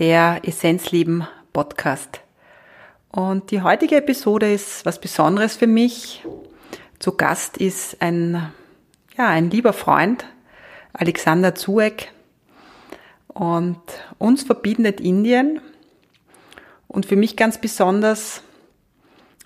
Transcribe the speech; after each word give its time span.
der 0.00 0.40
Essenzleben 0.44 1.26
Podcast. 1.52 2.22
Und 3.12 3.50
die 3.50 3.60
heutige 3.60 3.96
Episode 3.96 4.50
ist 4.50 4.86
was 4.86 4.98
Besonderes 4.98 5.56
für 5.56 5.66
mich. 5.66 6.24
Zu 6.98 7.12
Gast 7.18 7.58
ist 7.58 8.00
ein, 8.00 8.50
ja, 9.18 9.28
ein 9.28 9.50
lieber 9.50 9.74
Freund, 9.74 10.24
Alexander 10.94 11.54
Zueck. 11.54 12.12
Und 13.28 13.78
uns 14.16 14.42
verbindet 14.42 15.02
Indien. 15.02 15.60
Und 16.88 17.04
für 17.04 17.16
mich 17.16 17.36
ganz 17.36 17.58
besonders, 17.58 18.42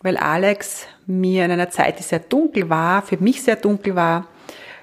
weil 0.02 0.16
Alex 0.16 0.86
mir 1.04 1.44
in 1.44 1.50
einer 1.50 1.70
Zeit, 1.70 1.98
die 1.98 2.04
sehr 2.04 2.20
dunkel 2.20 2.70
war, 2.70 3.02
für 3.02 3.16
mich 3.16 3.42
sehr 3.42 3.56
dunkel 3.56 3.96
war, 3.96 4.28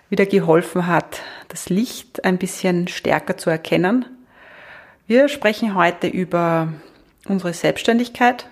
wieder 0.09 0.26
geholfen 0.26 0.88
hat, 0.88 1.22
das 1.48 1.70
Licht 1.70 2.26
ein 2.26 2.38
bisschen 2.38 2.90
stärker 2.90 3.38
zu 3.38 3.50
erkennen 3.50 4.06
wir 5.08 5.28
sprechen 5.28 5.76
heute 5.76 6.08
über 6.08 6.74
unsere 7.28 7.54
Selbstständigkeit, 7.54 8.48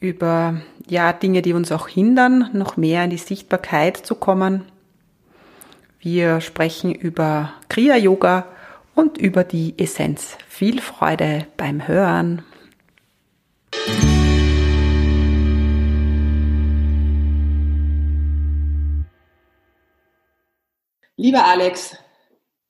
über 0.00 0.60
ja, 0.86 1.12
Dinge, 1.12 1.42
die 1.42 1.52
uns 1.52 1.72
auch 1.72 1.88
hindern, 1.88 2.50
noch 2.52 2.76
mehr 2.76 3.04
in 3.04 3.10
die 3.10 3.18
Sichtbarkeit 3.18 3.96
zu 3.96 4.14
kommen. 4.14 4.64
Wir 6.00 6.40
sprechen 6.40 6.94
über 6.94 7.52
Kriya 7.68 7.96
Yoga 7.96 8.46
und 8.94 9.18
über 9.18 9.44
die 9.44 9.78
Essenz. 9.78 10.36
Viel 10.48 10.80
Freude 10.80 11.46
beim 11.56 11.86
Hören. 11.86 12.42
Lieber 21.16 21.44
Alex, 21.44 21.96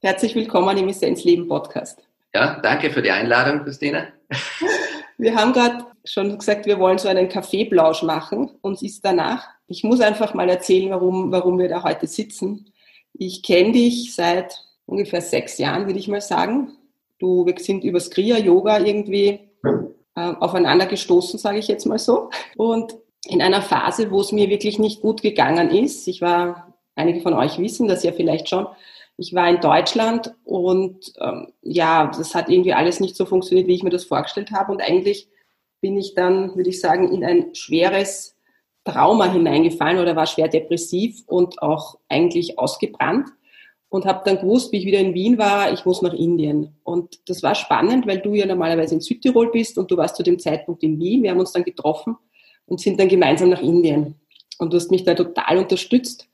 herzlich 0.05 0.35
willkommen 0.35 0.77
im 0.79 0.89
Essenzleben 0.89 1.47
Podcast. 1.47 2.03
Ja, 2.35 2.59
danke 2.61 2.91
für 2.91 3.03
die 3.03 3.13
Einladung, 3.13 3.63
Christine. 3.63 4.09
Wir 5.17 5.37
haben 5.37 5.53
gerade 5.53 5.87
schon 6.05 6.37
gesagt, 6.37 6.67
wir 6.67 6.81
wollen 6.81 6.99
so 6.99 7.07
einen 7.07 7.29
Kaffeeblausch 7.29 8.03
machen. 8.03 8.51
Uns 8.63 8.83
ist 8.83 9.05
danach. 9.05 9.47
Ich 9.69 9.85
muss 9.85 10.01
einfach 10.01 10.35
mal 10.35 10.49
erzählen, 10.49 10.91
warum, 10.91 11.31
warum 11.31 11.57
wir 11.61 11.69
da 11.69 11.85
heute 11.85 12.09
sitzen. 12.09 12.73
Ich 13.13 13.45
kenne 13.45 13.73
dich 13.73 14.13
seit 14.17 14.59
ungefähr 14.87 15.21
sechs 15.21 15.59
Jahren, 15.59 15.87
würde 15.87 16.01
ich 16.01 16.09
mal 16.09 16.21
sagen. 16.21 16.73
Du, 17.21 17.47
wir 17.47 17.55
sind 17.59 17.85
über 17.85 18.01
Kriya 18.01 18.39
Yoga 18.39 18.81
irgendwie 18.81 19.39
äh, 20.17 20.33
aufeinander 20.41 20.87
gestoßen, 20.87 21.39
sage 21.39 21.59
ich 21.59 21.69
jetzt 21.69 21.87
mal 21.87 22.01
so. 22.01 22.31
Und 22.57 22.97
in 23.29 23.41
einer 23.41 23.63
Phase, 23.63 24.11
wo 24.11 24.21
es 24.21 24.33
mir 24.33 24.51
wirklich 24.51 24.81
nicht 24.81 25.01
gut 25.01 25.23
gegangen 25.23 25.71
ist, 25.71 26.09
ich 26.09 26.21
war, 26.21 26.75
einige 26.97 27.21
von 27.21 27.35
euch 27.35 27.59
wissen 27.59 27.87
das 27.87 28.03
ja 28.03 28.11
vielleicht 28.11 28.49
schon, 28.49 28.67
ich 29.17 29.35
war 29.35 29.49
in 29.49 29.61
Deutschland 29.61 30.35
und 30.45 31.13
ähm, 31.21 31.53
ja, 31.63 32.07
das 32.07 32.35
hat 32.35 32.49
irgendwie 32.49 32.73
alles 32.73 33.01
nicht 33.01 33.17
so 33.17 33.25
funktioniert, 33.27 33.69
wie 33.69 33.75
ich 33.75 33.83
mir 33.83 33.91
das 33.91 34.05
vorgestellt 34.05 34.51
habe. 34.51 34.73
Und 34.73 34.83
eigentlich 34.83 35.29
bin 35.81 35.97
ich 35.97 36.15
dann, 36.15 36.57
würde 36.57 36.71
ich 36.71 36.81
sagen, 36.81 37.13
in 37.13 37.25
ein 37.25 37.55
schweres 37.55 38.37
Trauma 38.85 39.31
hineingefallen 39.31 40.01
oder 40.01 40.17
war 40.17 40.27
schwer 40.27 40.49
depressiv 40.49 41.23
und 41.27 41.63
auch 41.63 41.99
eigentlich 42.09 42.59
ausgebrannt 42.59 43.29
und 43.89 44.07
habe 44.07 44.23
dann 44.25 44.41
gewusst, 44.41 44.73
wie 44.73 44.79
ich 44.79 44.87
wieder 44.87 44.99
in 44.99 45.15
Wien 45.15 45.39
war, 45.39 45.73
ich 45.73 45.85
muss 45.85 46.03
nach 46.03 46.15
Indien. 46.15 46.75
Und 46.83 47.29
das 47.29 47.43
war 47.43 47.55
spannend, 47.55 48.07
weil 48.07 48.21
du 48.21 48.35
ja 48.35 48.47
normalerweise 48.47 48.95
in 48.95 49.01
Südtirol 49.01 49.51
bist 49.51 49.77
und 49.77 49.91
du 49.91 49.97
warst 49.99 50.17
zu 50.17 50.23
dem 50.23 50.39
Zeitpunkt 50.39 50.83
in 50.83 50.99
Wien. 50.99 51.23
Wir 51.23 51.31
haben 51.31 51.41
uns 51.41 51.53
dann 51.53 51.63
getroffen 51.63 52.17
und 52.67 52.81
sind 52.81 52.99
dann 52.99 53.09
gemeinsam 53.09 53.51
nach 53.51 53.61
Indien. 53.61 54.19
Und 54.59 54.73
du 54.73 54.77
hast 54.77 54.91
mich 54.91 55.05
da 55.05 55.15
total 55.15 55.59
unterstützt 55.59 56.29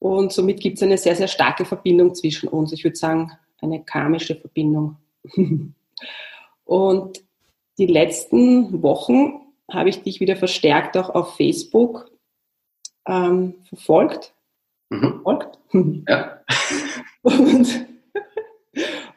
und 0.00 0.32
somit 0.32 0.60
gibt 0.60 0.78
es 0.78 0.82
eine 0.82 0.98
sehr, 0.98 1.14
sehr 1.14 1.28
starke 1.28 1.66
Verbindung 1.66 2.14
zwischen 2.14 2.48
uns. 2.48 2.72
Ich 2.72 2.82
würde 2.84 2.96
sagen, 2.96 3.32
eine 3.60 3.84
karmische 3.84 4.34
Verbindung. 4.34 4.96
Und 6.64 7.22
die 7.78 7.86
letzten 7.86 8.82
Wochen 8.82 9.42
habe 9.70 9.90
ich 9.90 10.02
dich 10.02 10.18
wieder 10.20 10.36
verstärkt 10.36 10.96
auch 10.96 11.10
auf 11.10 11.36
Facebook 11.36 12.10
ähm, 13.06 13.56
verfolgt. 13.68 14.32
Mhm. 14.88 15.20
Verfolgt. 15.22 15.58
Ja. 16.08 16.40
Und, 17.22 17.86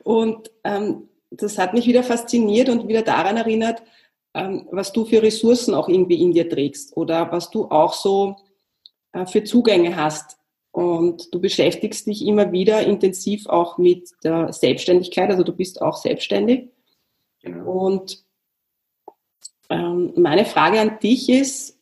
und 0.04 0.52
ähm, 0.66 1.08
das 1.32 1.58
hat 1.58 1.74
mich 1.74 1.88
wieder 1.88 2.04
fasziniert 2.04 2.68
und 2.68 2.90
wieder 2.90 3.02
daran 3.02 3.38
erinnert, 3.38 3.82
ähm, 4.34 4.68
was 4.72 4.92
du 4.92 5.06
für 5.06 5.24
Ressourcen 5.24 5.74
auch 5.74 5.88
irgendwie 5.88 6.22
in 6.22 6.34
dir 6.34 6.50
trägst 6.50 6.98
oder 6.98 7.32
was 7.32 7.50
du 7.50 7.70
auch 7.70 7.94
so 7.94 8.36
äh, 9.14 9.26
für 9.26 9.46
Zugänge 9.46 9.96
hast 9.96 10.38
und 10.74 11.32
du 11.32 11.40
beschäftigst 11.40 12.08
dich 12.08 12.26
immer 12.26 12.52
wieder 12.52 12.82
intensiv 12.82 13.46
auch 13.46 13.78
mit 13.78 14.10
der 14.24 14.52
Selbstständigkeit, 14.52 15.30
also 15.30 15.44
du 15.44 15.54
bist 15.54 15.80
auch 15.82 15.96
selbstständig. 15.96 16.68
Genau. 17.42 17.72
Und 17.72 18.26
ähm, 19.70 20.14
meine 20.18 20.46
Frage 20.46 20.82
an 20.82 20.98
dich 20.98 21.30
ist, 21.30 21.80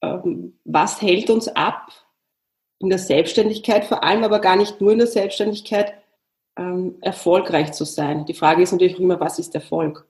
ähm, 0.00 0.58
was 0.64 1.02
hält 1.02 1.28
uns 1.28 1.48
ab 1.48 1.92
in 2.78 2.88
der 2.88 2.98
Selbstständigkeit, 2.98 3.84
vor 3.84 4.02
allem 4.02 4.24
aber 4.24 4.38
gar 4.38 4.56
nicht 4.56 4.80
nur 4.80 4.92
in 4.92 4.98
der 4.98 5.06
Selbstständigkeit, 5.06 5.92
ähm, 6.56 6.96
erfolgreich 7.02 7.72
zu 7.72 7.84
sein? 7.84 8.24
Die 8.24 8.34
Frage 8.34 8.62
ist 8.62 8.72
natürlich 8.72 8.98
immer, 8.98 9.20
was 9.20 9.38
ist 9.38 9.54
Erfolg? 9.54 10.08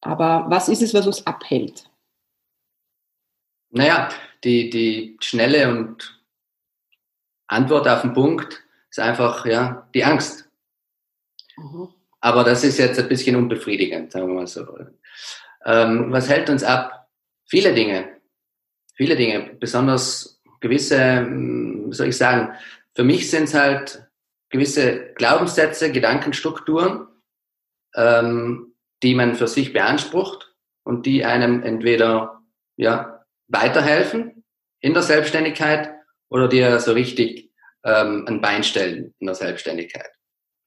Aber 0.00 0.46
was 0.48 0.70
ist 0.70 0.80
es, 0.80 0.94
was 0.94 1.06
uns 1.06 1.26
abhält? 1.26 1.90
Naja, 3.68 4.08
die, 4.44 4.70
die 4.70 5.18
schnelle 5.20 5.68
und 5.68 6.17
Antwort 7.48 7.88
auf 7.88 8.02
den 8.02 8.12
Punkt 8.12 8.62
ist 8.90 9.00
einfach 9.00 9.44
ja 9.46 9.88
die 9.94 10.04
Angst. 10.04 10.48
Mhm. 11.56 11.88
Aber 12.20 12.44
das 12.44 12.64
ist 12.64 12.78
jetzt 12.78 12.98
ein 12.98 13.08
bisschen 13.08 13.36
unbefriedigend, 13.36 14.12
sagen 14.12 14.28
wir 14.28 14.34
mal 14.34 14.46
so. 14.46 14.66
Ähm, 15.64 16.12
was 16.12 16.28
hält 16.28 16.50
uns 16.50 16.62
ab? 16.62 17.08
Viele 17.46 17.74
Dinge. 17.74 18.08
Viele 18.94 19.16
Dinge. 19.16 19.54
Besonders 19.58 20.40
gewisse, 20.60 21.18
hm, 21.18 21.90
wie 21.90 21.94
soll 21.94 22.08
ich 22.08 22.16
sagen, 22.16 22.54
für 22.94 23.04
mich 23.04 23.30
sind 23.30 23.44
es 23.44 23.54
halt 23.54 24.08
gewisse 24.50 25.12
Glaubenssätze, 25.14 25.92
Gedankenstrukturen, 25.92 27.06
ähm, 27.94 28.74
die 29.02 29.14
man 29.14 29.34
für 29.34 29.46
sich 29.46 29.72
beansprucht 29.72 30.54
und 30.82 31.06
die 31.06 31.24
einem 31.24 31.62
entweder 31.62 32.42
ja, 32.76 33.24
weiterhelfen 33.46 34.44
in 34.80 34.94
der 34.94 35.02
Selbstständigkeit 35.02 35.97
oder 36.28 36.48
dir 36.48 36.78
so 36.80 36.92
richtig 36.92 37.50
ähm, 37.84 38.24
ein 38.26 38.40
Bein 38.40 38.64
stellen 38.64 39.14
in 39.18 39.26
der 39.26 39.34
Selbstständigkeit. 39.34 40.10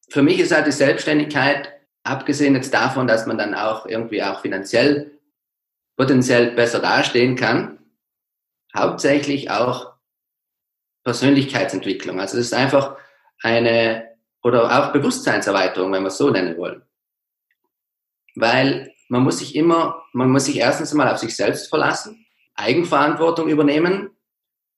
Für 0.09 0.21
mich 0.21 0.39
ist 0.39 0.51
halt 0.51 0.67
die 0.67 0.71
Selbstständigkeit, 0.71 1.69
abgesehen 2.03 2.55
jetzt 2.55 2.73
davon, 2.73 3.07
dass 3.07 3.27
man 3.27 3.37
dann 3.37 3.53
auch 3.53 3.85
irgendwie 3.85 4.23
auch 4.23 4.41
finanziell 4.41 5.19
potenziell 5.95 6.51
besser 6.51 6.79
dastehen 6.79 7.35
kann, 7.35 7.79
hauptsächlich 8.75 9.51
auch 9.51 9.93
Persönlichkeitsentwicklung. 11.03 12.19
Also 12.19 12.37
es 12.37 12.47
ist 12.47 12.53
einfach 12.53 12.97
eine, 13.41 14.09
oder 14.43 14.65
auch 14.79 14.93
Bewusstseinserweiterung, 14.93 15.91
wenn 15.91 16.03
wir 16.03 16.07
es 16.07 16.17
so 16.17 16.29
nennen 16.29 16.57
wollen. 16.57 16.83
Weil 18.35 18.93
man 19.09 19.23
muss 19.23 19.39
sich 19.39 19.55
immer, 19.55 20.03
man 20.13 20.29
muss 20.29 20.45
sich 20.45 20.57
erstens 20.57 20.93
mal 20.93 21.11
auf 21.11 21.17
sich 21.17 21.35
selbst 21.35 21.69
verlassen, 21.69 22.25
Eigenverantwortung 22.55 23.49
übernehmen, 23.49 24.10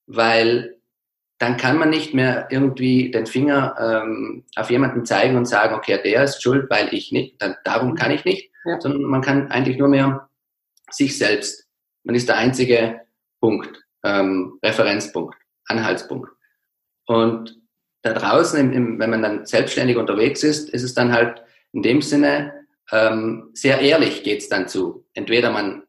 weil 0.07 0.77
dann 1.39 1.57
kann 1.57 1.77
man 1.77 1.89
nicht 1.89 2.13
mehr 2.13 2.47
irgendwie 2.51 3.11
den 3.11 3.25
Finger 3.25 3.75
ähm, 3.79 4.45
auf 4.55 4.69
jemanden 4.69 5.05
zeigen 5.05 5.35
und 5.35 5.45
sagen, 5.45 5.75
okay, 5.75 5.99
der 6.01 6.23
ist 6.23 6.41
schuld, 6.41 6.69
weil 6.69 6.93
ich 6.93 7.11
nicht, 7.11 7.41
dann, 7.41 7.55
darum 7.63 7.95
kann 7.95 8.11
ich 8.11 8.23
nicht, 8.23 8.49
ja. 8.65 8.79
sondern 8.79 9.03
man 9.03 9.21
kann 9.21 9.51
eigentlich 9.51 9.77
nur 9.77 9.89
mehr 9.89 10.29
sich 10.89 11.17
selbst. 11.17 11.67
Man 12.03 12.15
ist 12.15 12.29
der 12.29 12.37
einzige 12.37 13.01
Punkt, 13.41 13.83
ähm, 14.03 14.57
Referenzpunkt, 14.63 15.35
Anhaltspunkt. 15.65 16.29
Und 17.05 17.59
da 18.03 18.13
draußen, 18.13 18.59
im, 18.59 18.71
im, 18.71 18.99
wenn 18.99 19.09
man 19.09 19.21
dann 19.21 19.45
selbstständig 19.45 19.97
unterwegs 19.97 20.43
ist, 20.43 20.69
ist 20.69 20.83
es 20.83 20.93
dann 20.93 21.11
halt 21.11 21.41
in 21.71 21.81
dem 21.81 22.01
Sinne 22.01 22.53
ähm, 22.91 23.49
sehr 23.53 23.79
ehrlich 23.79 24.23
geht's 24.23 24.49
dann 24.49 24.67
zu. 24.67 25.05
Entweder 25.13 25.51
man 25.51 25.83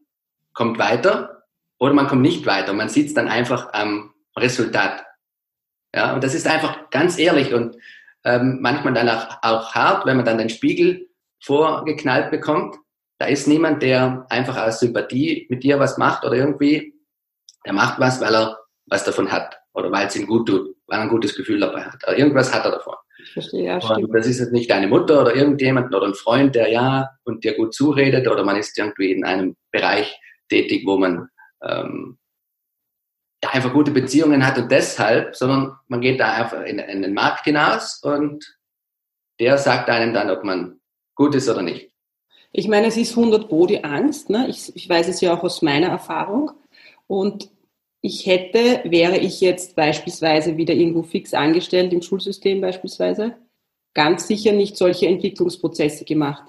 kommt 0.53 0.79
weiter 0.79 1.34
oder 1.79 1.95
man 1.95 2.07
kommt 2.07 2.23
nicht 2.23 2.47
weiter. 2.47 2.73
Man 2.73 2.89
sieht 2.89 3.09
es 3.09 3.15
dann 3.15 3.29
einfach 3.29 3.73
am 3.73 4.15
Resultat. 4.37 5.05
Ja, 5.95 6.15
und 6.15 6.25
das 6.25 6.35
ist 6.35 6.47
einfach 6.47 6.91
ganz 6.91 7.19
ehrlich 7.19 7.55
und 7.55 7.77
ähm, 8.25 8.59
manchmal 8.61 8.95
dann 8.95 9.09
auch, 9.09 9.39
auch 9.43 9.75
hart, 9.75 10.07
wenn 10.07 10.17
man 10.17 10.27
dann 10.27 10.39
den 10.39 10.51
Spiegel 10.51 11.09
vorgeknallt 11.43 12.31
bekommt. 12.31 12.77
Da 13.19 13.27
ist 13.27 13.47
niemand, 13.47 13.83
der 13.83 14.27
einfach 14.29 14.57
aus 14.57 14.81
Sympathie 14.81 15.47
mit 15.51 15.63
dir 15.63 15.79
was 15.79 15.99
macht 15.99 16.25
oder 16.25 16.35
irgendwie, 16.35 16.95
der 17.65 17.75
macht 17.75 18.01
was, 18.01 18.21
weil 18.21 18.35
er 18.35 18.59
was 18.87 19.05
davon 19.05 19.31
hat 19.31 19.57
oder 19.73 19.91
weil 19.93 20.07
es 20.07 20.17
ihm 20.17 20.27
gut 20.27 20.49
tut, 20.49 20.77
weil 20.87 20.99
er 20.99 21.03
ein 21.03 21.09
gutes 21.09 21.37
Gefühl 21.37 21.61
dabei 21.61 21.85
hat. 21.85 22.03
Aber 22.07 22.19
irgendwas 22.19 22.53
hat 22.53 22.65
er 22.65 22.73
davon. 22.73 22.95
Ich 23.23 23.33
verstehe, 23.33 23.65
ja, 23.65 23.81
stimmt. 23.81 24.09
Und 24.09 24.13
das 24.13 24.27
ist 24.27 24.41
jetzt 24.41 24.53
nicht 24.53 24.71
deine 24.71 24.89
Mutter 24.89 25.21
oder 25.21 25.35
irgendjemand 25.35 25.95
oder 25.95 26.07
ein 26.07 26.15
Freund, 26.15 26.55
der 26.55 26.71
ja 26.71 27.11
und 27.25 27.45
dir 27.45 27.55
gut 27.55 27.73
zuredet 27.73 28.27
oder 28.27 28.45
man 28.45 28.57
ist 28.57 28.77
irgendwie 28.77 29.13
in 29.13 29.25
einem 29.25 29.57
Bereich 29.71 30.19
tätig, 30.49 30.83
wo 30.85 30.99
man 30.99 31.29
ähm, 31.65 32.19
da 33.41 33.51
einfach 33.51 33.73
gute 33.73 33.91
Beziehungen 33.91 34.47
hat 34.47 34.59
und 34.59 34.71
deshalb, 34.71 35.37
sondern 35.37 35.77
man 35.89 36.01
geht 36.01 36.21
da 36.21 36.33
einfach 36.33 36.63
in, 36.63 36.79
in 36.79 37.03
den 37.03 37.15
Markt 37.15 37.45
hinaus 37.45 38.01
und 38.03 38.59
der 39.41 39.59
sagt 39.59 39.89
einem 39.91 40.15
dann, 40.15 40.31
ob 40.31 40.45
man 40.45 40.81
gut 41.15 41.35
ist 41.35 41.49
oder 41.49 41.63
nicht. 41.63 41.91
Ich 42.53 42.69
meine, 42.69 42.87
es 42.87 42.97
ist 42.97 43.17
100 43.17 43.49
Pro 43.49 43.67
die 43.67 43.83
Angst. 43.83 44.31
Ne? 44.31 44.47
Ich, 44.49 44.75
ich 44.77 44.89
weiß 44.89 45.09
es 45.09 45.21
ja 45.21 45.37
auch 45.37 45.43
aus 45.43 45.61
meiner 45.61 45.89
Erfahrung. 45.89 46.53
Und 47.09 47.51
ich 48.01 48.27
hätte, 48.27 48.83
wäre 48.85 49.19
ich 49.19 49.41
jetzt 49.41 49.75
beispielsweise 49.75 50.57
wieder 50.57 50.73
irgendwo 50.73 51.03
fix 51.03 51.35
angestellt 51.35 51.93
im 51.93 52.01
Schulsystem 52.01 52.61
beispielsweise, 52.61 53.35
ganz 53.93 54.29
sicher 54.29 54.53
nicht 54.53 54.77
solche 54.77 55.09
Entwicklungsprozesse 55.09 56.05
gemacht. 56.05 56.45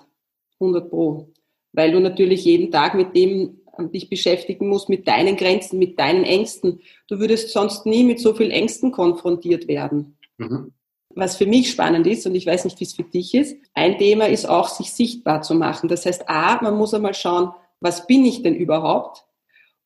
100 0.60 0.90
Pro. 0.90 1.30
Weil 1.74 1.92
du 1.92 2.00
natürlich 2.00 2.46
jeden 2.46 2.72
Tag 2.72 2.94
mit 2.94 3.16
dem 3.16 3.62
dich 3.78 4.10
beschäftigen 4.10 4.68
musst 4.68 4.90
mit 4.90 5.08
deinen 5.08 5.36
Grenzen, 5.36 5.80
mit 5.80 6.00
deinen 6.00 6.24
Ängsten. 6.24 6.82
Du 7.08 7.20
würdest 7.20 7.50
sonst 7.50 7.86
nie 7.86 8.04
mit 8.04 8.20
so 8.20 8.34
viel 8.34 8.52
Ängsten 8.52 8.92
konfrontiert 8.92 9.68
werden. 9.68 10.18
Mhm. 10.38 10.74
Was 11.10 11.38
für 11.38 11.46
mich 11.46 11.72
spannend 11.72 12.08
ist, 12.08 12.26
und 12.26 12.36
ich 12.36 12.46
weiß 12.46 12.66
nicht, 12.66 12.80
wie 12.80 12.84
es 12.84 12.94
für 12.94 13.04
dich 13.04 13.34
ist, 13.34 13.58
ein 13.74 13.98
Thema 13.98 14.28
ist 14.28 14.46
auch, 14.46 14.68
sich 14.68 14.92
sichtbar 14.92 15.42
zu 15.42 15.56
machen. 15.56 15.88
Das 15.88 16.06
heißt, 16.06 16.28
A, 16.28 16.62
man 16.62 16.78
muss 16.78 16.94
einmal 16.94 17.14
schauen, 17.14 17.52
was 17.80 18.06
bin 18.08 18.26
ich 18.26 18.42
denn 18.42 18.56
überhaupt? 18.56 19.26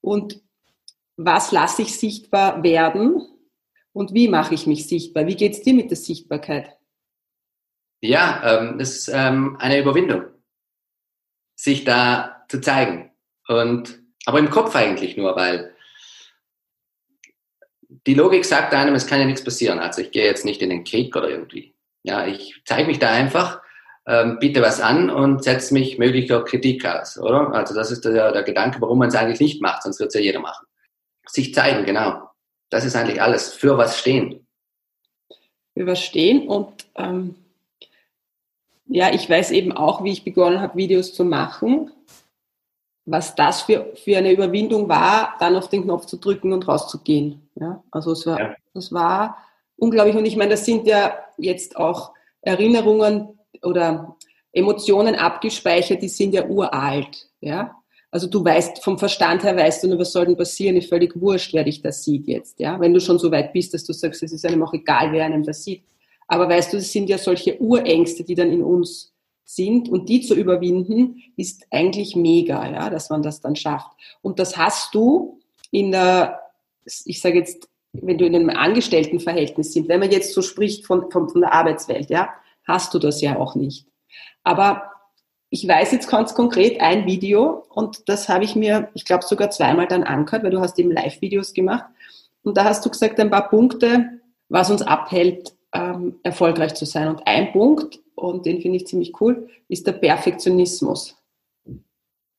Und 0.02 0.42
was 1.18 1.52
lasse 1.52 1.82
ich 1.84 1.96
sichtbar 1.96 2.64
werden? 2.64 3.22
Und 3.94 4.14
wie 4.14 4.28
mache 4.28 4.54
ich 4.54 4.66
mich 4.66 4.88
sichtbar? 4.88 5.28
Wie 5.28 5.36
geht 5.36 5.54
es 5.54 5.62
dir 5.62 5.74
mit 5.74 5.90
der 5.90 5.98
Sichtbarkeit? 5.98 6.78
Ja, 8.02 8.42
ähm, 8.62 8.80
das 8.80 8.96
ist 8.96 9.12
ähm, 9.14 9.58
eine 9.60 9.80
Überwindung, 9.80 10.24
sich 11.56 11.84
da 11.84 12.46
zu 12.48 12.62
zeigen. 12.62 13.09
Und, 13.50 14.00
aber 14.26 14.38
im 14.38 14.52
Kopf 14.52 14.76
eigentlich 14.76 15.18
nur, 15.18 15.36
weil 15.36 15.74
die 18.06 18.14
Logik 18.14 18.46
sagt 18.46 18.74
einem, 18.76 18.94
es 18.94 19.08
kann 19.08 19.20
ja 19.20 19.26
nichts 19.26 19.44
passieren. 19.44 19.80
Also 19.80 20.02
ich 20.02 20.12
gehe 20.12 20.26
jetzt 20.26 20.46
nicht 20.46 20.62
in 20.62 20.70
den 20.70 20.84
Krieg 20.84 21.16
oder 21.16 21.30
irgendwie. 21.30 21.74
Ja, 22.04 22.28
ich 22.28 22.62
zeige 22.64 22.88
mich 22.88 23.00
da 23.00 23.10
einfach, 23.10 23.62
ähm, 24.06 24.38
biete 24.40 24.62
was 24.62 24.80
an 24.80 25.10
und 25.10 25.44
setze 25.44 25.74
mich 25.74 25.98
möglicher 25.98 26.44
Kritik 26.44 26.86
aus, 26.86 27.18
oder? 27.18 27.52
Also 27.54 27.74
das 27.74 27.90
ist 27.90 28.06
der, 28.06 28.32
der 28.32 28.44
Gedanke, 28.44 28.80
warum 28.82 29.00
man 29.00 29.10
es 29.10 29.16
eigentlich 29.16 29.40
nicht 29.40 29.62
macht, 29.64 29.82
sonst 29.82 30.00
wird 30.00 30.10
es 30.10 30.16
ja 30.16 30.22
jeder 30.22 30.40
machen. 30.40 30.68
Sich 31.28 31.54
zeigen, 31.54 31.86
genau. 31.86 32.30
Das 32.70 32.86
ist 32.86 32.96
eigentlich 32.96 33.22
alles. 33.22 33.52
Für 33.52 33.80
was 33.80 33.98
stehen. 33.98 34.48
Für 35.76 35.88
was 35.88 36.04
stehen 36.04 36.48
und 36.48 36.86
ähm, 36.96 37.36
ja, 38.86 39.12
ich 39.12 39.28
weiß 39.28 39.52
eben 39.52 39.72
auch, 39.72 40.04
wie 40.04 40.12
ich 40.12 40.24
begonnen 40.24 40.62
habe, 40.62 40.78
Videos 40.78 41.14
zu 41.14 41.24
machen 41.26 41.92
was 43.10 43.36
das 43.36 43.64
für, 43.64 43.92
für 43.96 44.18
eine 44.18 44.32
Überwindung 44.32 44.88
war, 44.88 45.36
dann 45.40 45.56
auf 45.56 45.70
den 45.70 45.84
Knopf 45.84 46.06
zu 46.06 46.18
drücken 46.18 46.54
und 46.54 46.68
rauszugehen. 46.68 47.50
Ja, 47.60 47.84
also 47.92 48.12
es 48.12 48.26
war, 48.26 48.40
ja. 48.40 48.56
das 48.74 48.92
war 48.92 49.38
unglaublich. 49.78 50.16
Und 50.16 50.26
ich 50.26 50.36
meine, 50.36 50.52
das 50.52 50.66
sind 50.66 50.86
ja 50.86 51.18
jetzt 51.38 51.76
auch 51.76 52.14
Erinnerungen 52.42 53.40
oder 53.64 54.16
Emotionen 54.52 55.16
abgespeichert, 55.16 56.02
die 56.02 56.10
sind 56.10 56.34
ja 56.34 56.46
uralt. 56.46 57.30
Ja, 57.42 57.76
also 58.12 58.28
du 58.28 58.44
weißt, 58.44 58.84
vom 58.84 58.98
Verstand 58.98 59.44
her 59.44 59.56
weißt 59.56 59.84
du 59.84 59.88
nur, 59.88 60.00
was 60.00 60.12
soll 60.12 60.26
denn 60.26 60.38
passieren, 60.38 60.78
ist 60.78 60.90
völlig 60.90 61.20
wurscht, 61.20 61.54
wer 61.54 61.64
dich 61.64 61.82
da 61.82 61.92
sieht 61.92 62.28
jetzt. 62.28 62.60
Ja, 62.60 62.80
wenn 62.80 62.94
du 62.94 63.00
schon 63.00 63.20
so 63.20 63.32
weit 63.32 63.54
bist, 63.54 63.74
dass 63.74 63.84
du 63.84 63.94
sagst, 63.94 64.24
es 64.24 64.32
ist 64.32 64.46
einem 64.46 64.64
auch 64.64 64.74
egal, 64.74 65.12
wer 65.12 65.26
einem 65.26 65.44
das 65.44 65.64
sieht. 65.64 65.84
Aber 66.28 66.48
weißt 66.48 66.74
du, 66.74 66.78
es 66.78 66.92
sind 66.92 67.10
ja 67.10 67.18
solche 67.18 67.60
Urängste, 67.60 68.24
die 68.24 68.36
dann 68.36 68.52
in 68.52 68.64
uns 68.64 69.09
sind 69.50 69.90
und 69.90 70.10
die 70.10 70.22
zu 70.22 70.36
überwinden, 70.36 71.24
ist 71.36 71.66
eigentlich 71.72 72.16
mega, 72.16 72.70
ja, 72.70 72.90
dass 72.92 73.10
man 73.10 73.24
das 73.24 73.42
dann 73.42 73.56
schafft. 73.56 73.90
Und 74.22 74.38
das 74.38 74.58
hast 74.58 74.94
du 74.94 75.40
in 75.72 75.92
der, 75.92 76.40
ich 76.86 77.20
sage 77.20 77.40
jetzt, 77.40 77.68
wenn 77.94 78.20
du 78.20 78.28
in 78.28 78.36
einem 78.36 78.52
Angestelltenverhältnis 78.52 79.74
sind, 79.74 79.88
wenn 79.88 80.02
man 80.02 80.12
jetzt 80.12 80.34
so 80.34 80.44
spricht 80.44 80.86
von, 80.86 81.10
von, 81.10 81.30
von 81.30 81.42
der 81.42 81.52
Arbeitswelt, 81.52 82.12
ja, 82.12 82.30
hast 82.64 82.94
du 82.94 83.00
das 83.00 83.22
ja 83.22 83.40
auch 83.40 83.56
nicht. 83.56 83.88
Aber 84.44 84.92
ich 85.50 85.68
weiß 85.68 85.94
jetzt 85.94 86.12
ganz 86.12 86.36
konkret 86.36 86.80
ein 86.80 87.08
Video 87.08 87.66
und 87.70 88.08
das 88.08 88.30
habe 88.30 88.44
ich 88.44 88.56
mir, 88.56 88.90
ich 88.94 89.04
glaube, 89.04 89.26
sogar 89.26 89.50
zweimal 89.50 89.88
dann 89.88 90.04
angehört, 90.04 90.44
weil 90.44 90.52
du 90.52 90.62
hast 90.62 90.78
eben 90.78 90.92
Live-Videos 90.92 91.54
gemacht. 91.54 91.86
Und 92.44 92.56
da 92.56 92.66
hast 92.66 92.86
du 92.86 92.92
gesagt, 92.92 93.20
ein 93.20 93.32
paar 93.32 93.50
Punkte, 93.50 94.20
was 94.48 94.70
uns 94.70 94.84
abhält, 94.84 95.54
ähm, 95.74 96.20
erfolgreich 96.22 96.76
zu 96.76 96.86
sein. 96.86 97.08
Und 97.08 97.26
ein 97.26 97.52
Punkt, 97.52 98.00
und 98.20 98.46
den 98.46 98.62
finde 98.62 98.78
ich 98.78 98.88
ziemlich 98.88 99.20
cool, 99.22 99.50
ist 99.68 99.88
der 99.88 99.94
Perfektionismus. 99.94 101.18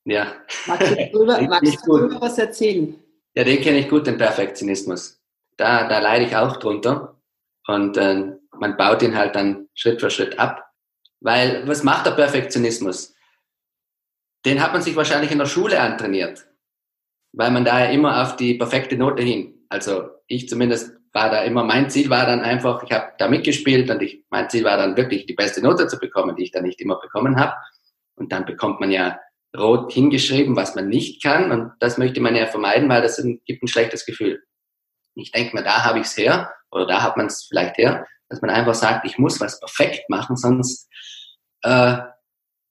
Ja. 0.04 0.34
Magst 0.66 0.90
du 0.90 0.96
darüber, 1.12 1.40
magst 1.42 1.86
du 1.86 1.96
darüber 1.96 2.20
was 2.20 2.38
erzählen? 2.38 2.98
Ja, 3.34 3.44
den 3.44 3.60
kenne 3.60 3.78
ich 3.78 3.88
gut, 3.88 4.06
den 4.06 4.18
Perfektionismus. 4.18 5.20
Da, 5.56 5.88
da 5.88 5.98
leide 6.00 6.24
ich 6.24 6.36
auch 6.36 6.56
drunter. 6.56 7.20
Und 7.66 7.96
äh, 7.96 8.32
man 8.58 8.76
baut 8.76 9.02
ihn 9.02 9.16
halt 9.16 9.36
dann 9.36 9.68
Schritt 9.74 10.00
für 10.00 10.10
Schritt 10.10 10.38
ab. 10.38 10.70
Weil, 11.20 11.66
was 11.68 11.82
macht 11.82 12.06
der 12.06 12.12
Perfektionismus? 12.12 13.14
Den 14.44 14.62
hat 14.62 14.72
man 14.72 14.82
sich 14.82 14.96
wahrscheinlich 14.96 15.30
in 15.30 15.38
der 15.38 15.46
Schule 15.46 15.80
antrainiert. 15.80 16.46
Weil 17.32 17.50
man 17.50 17.64
da 17.64 17.78
ja 17.78 17.90
immer 17.90 18.22
auf 18.22 18.36
die 18.36 18.54
perfekte 18.54 18.96
Note 18.96 19.22
hin, 19.22 19.64
also 19.68 20.08
ich 20.26 20.48
zumindest 20.48 20.99
war 21.12 21.30
da 21.30 21.42
immer, 21.42 21.64
mein 21.64 21.90
Ziel 21.90 22.08
war 22.10 22.26
dann 22.26 22.40
einfach, 22.40 22.82
ich 22.82 22.92
habe 22.92 23.12
da 23.18 23.28
mitgespielt 23.28 23.90
und 23.90 24.00
ich, 24.02 24.24
mein 24.30 24.48
Ziel 24.48 24.64
war 24.64 24.76
dann 24.76 24.96
wirklich 24.96 25.26
die 25.26 25.34
beste 25.34 25.62
Note 25.62 25.88
zu 25.88 25.98
bekommen, 25.98 26.36
die 26.36 26.44
ich 26.44 26.52
dann 26.52 26.64
nicht 26.64 26.80
immer 26.80 27.00
bekommen 27.00 27.38
habe. 27.38 27.54
Und 28.14 28.32
dann 28.32 28.44
bekommt 28.44 28.80
man 28.80 28.90
ja 28.90 29.18
rot 29.56 29.92
hingeschrieben, 29.92 30.54
was 30.54 30.74
man 30.74 30.88
nicht 30.88 31.22
kann. 31.22 31.50
Und 31.50 31.72
das 31.80 31.98
möchte 31.98 32.20
man 32.20 32.36
ja 32.36 32.46
vermeiden, 32.46 32.88
weil 32.88 33.02
das 33.02 33.22
gibt 33.44 33.62
ein 33.62 33.68
schlechtes 33.68 34.06
Gefühl. 34.06 34.42
Ich 35.14 35.32
denke 35.32 35.56
mir, 35.56 35.64
da 35.64 35.84
habe 35.84 35.98
ich 35.98 36.06
es 36.06 36.16
her, 36.16 36.52
oder 36.70 36.86
da 36.86 37.02
hat 37.02 37.16
man 37.16 37.26
es 37.26 37.46
vielleicht 37.48 37.76
her, 37.78 38.06
dass 38.28 38.40
man 38.40 38.50
einfach 38.50 38.74
sagt, 38.74 39.04
ich 39.04 39.18
muss 39.18 39.40
was 39.40 39.58
perfekt 39.58 40.08
machen, 40.08 40.36
sonst, 40.36 40.88
äh, 41.62 41.96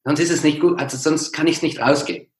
sonst 0.06 0.22
ist 0.22 0.32
es 0.32 0.44
nicht 0.44 0.62
gut, 0.62 0.80
also 0.80 0.96
sonst 0.96 1.34
kann 1.34 1.48
ich 1.48 1.58
es 1.58 1.62
nicht 1.62 1.82
rausgeben. 1.82 2.32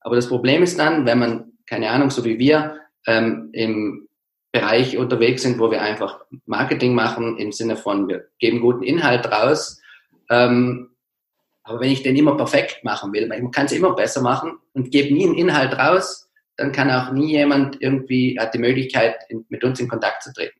Aber 0.00 0.16
das 0.16 0.28
Problem 0.28 0.64
ist 0.64 0.78
dann, 0.78 1.06
wenn 1.06 1.18
man, 1.20 1.52
keine 1.66 1.90
Ahnung, 1.90 2.10
so 2.10 2.24
wie 2.24 2.38
wir, 2.38 2.80
ähm, 3.06 3.50
im 3.52 4.05
Bereich 4.60 4.96
unterwegs 4.96 5.42
sind, 5.42 5.58
wo 5.58 5.70
wir 5.70 5.82
einfach 5.82 6.24
Marketing 6.46 6.94
machen 6.94 7.36
im 7.36 7.52
Sinne 7.52 7.76
von, 7.76 8.08
wir 8.08 8.28
geben 8.38 8.60
guten 8.60 8.84
Inhalt 8.84 9.30
raus. 9.30 9.82
Ähm, 10.30 10.90
aber 11.62 11.80
wenn 11.80 11.90
ich 11.90 12.02
den 12.02 12.16
immer 12.16 12.36
perfekt 12.36 12.82
machen 12.82 13.12
will, 13.12 13.26
man 13.26 13.50
kann 13.50 13.66
es 13.66 13.72
immer 13.72 13.94
besser 13.94 14.22
machen 14.22 14.58
und 14.72 14.90
gebe 14.90 15.12
nie 15.12 15.26
einen 15.26 15.34
Inhalt 15.34 15.74
raus, 15.74 16.30
dann 16.56 16.72
kann 16.72 16.90
auch 16.90 17.12
nie 17.12 17.32
jemand 17.32 17.82
irgendwie, 17.82 18.38
hat 18.40 18.54
die 18.54 18.58
Möglichkeit, 18.58 19.16
in, 19.28 19.44
mit 19.50 19.62
uns 19.62 19.78
in 19.78 19.88
Kontakt 19.88 20.22
zu 20.22 20.32
treten. 20.32 20.58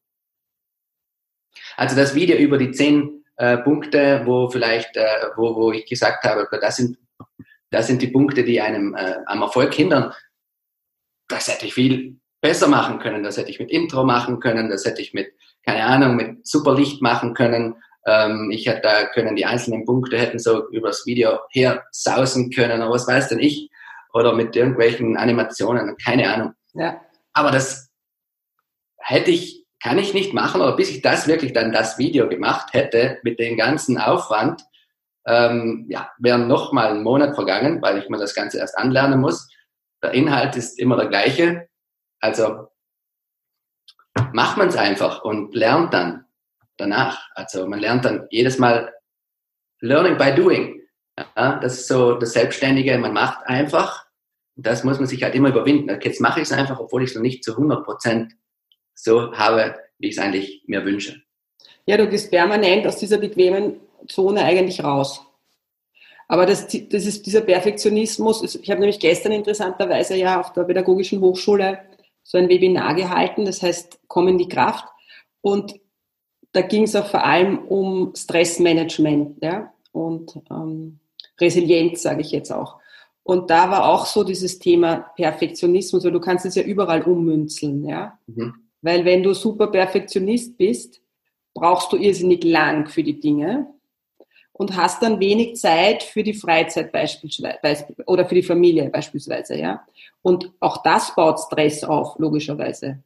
Also 1.78 1.96
das 1.96 2.14
Video 2.14 2.36
über 2.36 2.58
die 2.58 2.72
zehn 2.72 3.24
äh, 3.36 3.56
Punkte, 3.58 4.22
wo 4.26 4.50
vielleicht, 4.50 4.94
äh, 4.96 5.30
wo, 5.36 5.54
wo 5.56 5.72
ich 5.72 5.86
gesagt 5.86 6.24
habe, 6.24 6.46
das 6.60 6.76
sind, 6.76 6.98
das 7.70 7.86
sind 7.86 8.02
die 8.02 8.08
Punkte, 8.08 8.44
die 8.44 8.60
einem 8.60 8.94
äh, 8.94 9.16
am 9.24 9.40
Erfolg 9.40 9.72
hindern. 9.72 10.12
Das 11.28 11.48
hätte 11.48 11.64
ich 11.64 11.72
viel 11.72 12.18
besser 12.40 12.68
machen 12.68 12.98
können. 12.98 13.22
Das 13.22 13.36
hätte 13.36 13.50
ich 13.50 13.58
mit 13.58 13.70
Intro 13.70 14.04
machen 14.04 14.40
können, 14.40 14.68
das 14.68 14.84
hätte 14.84 15.02
ich 15.02 15.14
mit, 15.14 15.32
keine 15.64 15.84
Ahnung, 15.84 16.16
mit 16.16 16.46
Superlicht 16.46 17.02
machen 17.02 17.34
können. 17.34 17.76
Ähm, 18.06 18.50
ich 18.52 18.66
hätte 18.66 18.82
da 18.82 19.06
können, 19.06 19.36
die 19.36 19.46
einzelnen 19.46 19.84
Punkte 19.84 20.18
hätten 20.18 20.38
so 20.38 20.68
übers 20.70 21.06
Video 21.06 21.38
her 21.50 21.84
sausen 21.90 22.50
können, 22.50 22.80
oder 22.82 22.90
was 22.90 23.08
weiß 23.08 23.28
denn 23.28 23.40
ich, 23.40 23.70
oder 24.12 24.32
mit 24.32 24.54
irgendwelchen 24.54 25.16
Animationen, 25.16 25.96
keine 25.96 26.32
Ahnung. 26.32 26.52
Ja. 26.74 27.00
Aber 27.32 27.50
das 27.50 27.90
hätte 28.98 29.30
ich 29.30 29.66
kann 29.82 29.98
ich 29.98 30.14
nicht 30.14 30.34
machen, 30.34 30.60
oder 30.60 30.74
bis 30.74 30.90
ich 30.90 31.02
das 31.02 31.28
wirklich 31.28 31.52
dann 31.52 31.70
das 31.70 31.98
Video 31.98 32.28
gemacht 32.28 32.72
hätte, 32.72 33.18
mit 33.22 33.38
dem 33.38 33.56
ganzen 33.56 33.98
Aufwand, 33.98 34.62
ähm, 35.26 35.86
ja, 35.88 36.10
wäre 36.18 36.38
noch 36.38 36.72
mal 36.72 36.88
ein 36.90 37.02
Monat 37.02 37.34
vergangen, 37.34 37.82
weil 37.82 37.98
ich 37.98 38.08
mir 38.08 38.18
das 38.18 38.34
Ganze 38.34 38.58
erst 38.58 38.76
anlernen 38.76 39.20
muss. 39.20 39.48
Der 40.02 40.12
Inhalt 40.12 40.56
ist 40.56 40.78
immer 40.78 40.96
der 40.96 41.06
gleiche. 41.06 41.65
Also 42.20 42.68
macht 44.32 44.56
man 44.56 44.68
es 44.68 44.76
einfach 44.76 45.24
und 45.24 45.54
lernt 45.54 45.94
dann 45.94 46.26
danach. 46.76 47.28
Also 47.34 47.66
man 47.66 47.80
lernt 47.80 48.04
dann 48.04 48.26
jedes 48.30 48.58
Mal 48.58 48.92
Learning 49.80 50.16
by 50.16 50.34
Doing. 50.34 50.80
Ja, 51.36 51.58
das 51.58 51.80
ist 51.80 51.88
so 51.88 52.14
das 52.14 52.32
Selbstständige, 52.32 52.96
man 52.98 53.12
macht 53.12 53.46
einfach. 53.46 54.06
Das 54.54 54.84
muss 54.84 54.98
man 54.98 55.06
sich 55.06 55.22
halt 55.22 55.34
immer 55.34 55.48
überwinden. 55.48 55.98
Jetzt 56.02 56.20
mache 56.20 56.40
ich 56.40 56.46
es 56.46 56.52
einfach, 56.52 56.80
obwohl 56.80 57.02
ich 57.02 57.10
es 57.10 57.14
noch 57.14 57.22
nicht 57.22 57.44
zu 57.44 57.52
100 57.52 57.84
Prozent 57.84 58.32
so 58.94 59.32
habe, 59.32 59.76
wie 59.98 60.08
ich 60.08 60.16
es 60.16 60.22
eigentlich 60.22 60.64
mir 60.66 60.84
wünsche. 60.84 61.22
Ja, 61.86 61.96
du 61.96 62.08
gehst 62.08 62.30
permanent 62.30 62.86
aus 62.86 62.96
dieser 62.96 63.18
bequemen 63.18 63.80
Zone 64.08 64.42
eigentlich 64.42 64.82
raus. 64.82 65.22
Aber 66.28 66.46
das, 66.46 66.66
das 66.66 67.06
ist 67.06 67.24
dieser 67.26 67.42
Perfektionismus. 67.42 68.56
Ich 68.56 68.70
habe 68.70 68.80
nämlich 68.80 68.98
gestern 68.98 69.32
interessanterweise 69.32 70.16
ja 70.16 70.40
auf 70.40 70.52
der 70.52 70.64
Pädagogischen 70.64 71.20
Hochschule 71.20 71.78
so 72.26 72.38
ein 72.38 72.48
Webinar 72.48 72.94
gehalten, 72.96 73.44
das 73.44 73.62
heißt 73.62 74.00
Komm 74.08 74.26
in 74.26 74.38
die 74.38 74.48
Kraft. 74.48 74.84
Und 75.42 75.78
da 76.52 76.62
ging 76.62 76.82
es 76.82 76.96
auch 76.96 77.06
vor 77.06 77.24
allem 77.24 77.58
um 77.58 78.12
Stressmanagement 78.16 79.42
ja? 79.42 79.72
und 79.92 80.40
ähm, 80.50 80.98
Resilienz, 81.40 82.02
sage 82.02 82.22
ich 82.22 82.32
jetzt 82.32 82.50
auch. 82.50 82.78
Und 83.22 83.50
da 83.50 83.70
war 83.70 83.88
auch 83.88 84.06
so 84.06 84.24
dieses 84.24 84.58
Thema 84.58 84.96
Perfektionismus, 85.16 86.04
weil 86.04 86.12
du 86.12 86.20
kannst 86.20 86.46
es 86.46 86.56
ja 86.56 86.62
überall 86.62 87.02
ummünzeln, 87.02 87.84
ja. 87.84 88.18
Mhm. 88.26 88.54
Weil 88.82 89.04
wenn 89.04 89.22
du 89.22 89.32
super 89.32 89.68
Perfektionist 89.68 90.56
bist, 90.56 91.00
brauchst 91.54 91.92
du 91.92 91.96
irrsinnig 91.96 92.44
lang 92.44 92.88
für 92.88 93.02
die 93.02 93.20
Dinge 93.20 93.68
und 94.58 94.76
hast 94.76 95.02
dann 95.02 95.20
wenig 95.20 95.56
Zeit 95.56 96.02
für 96.02 96.22
die 96.22 96.32
Freizeit 96.32 96.90
beispielsweise 96.90 97.86
oder 98.06 98.26
für 98.26 98.34
die 98.34 98.42
Familie 98.42 98.88
beispielsweise, 98.88 99.56
ja. 99.56 99.84
Und 100.22 100.50
auch 100.60 100.82
das 100.82 101.14
baut 101.14 101.38
Stress 101.38 101.84
auf, 101.84 102.18
logischerweise. 102.18 103.02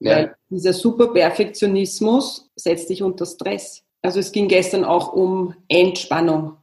Ja. 0.00 0.16
Weil 0.16 0.36
dieser 0.50 0.72
Superperfektionismus 0.72 2.50
setzt 2.56 2.90
dich 2.90 3.02
unter 3.02 3.24
Stress. 3.24 3.84
Also 4.02 4.18
es 4.18 4.32
ging 4.32 4.48
gestern 4.48 4.84
auch 4.84 5.12
um 5.12 5.54
Entspannung. 5.68 6.56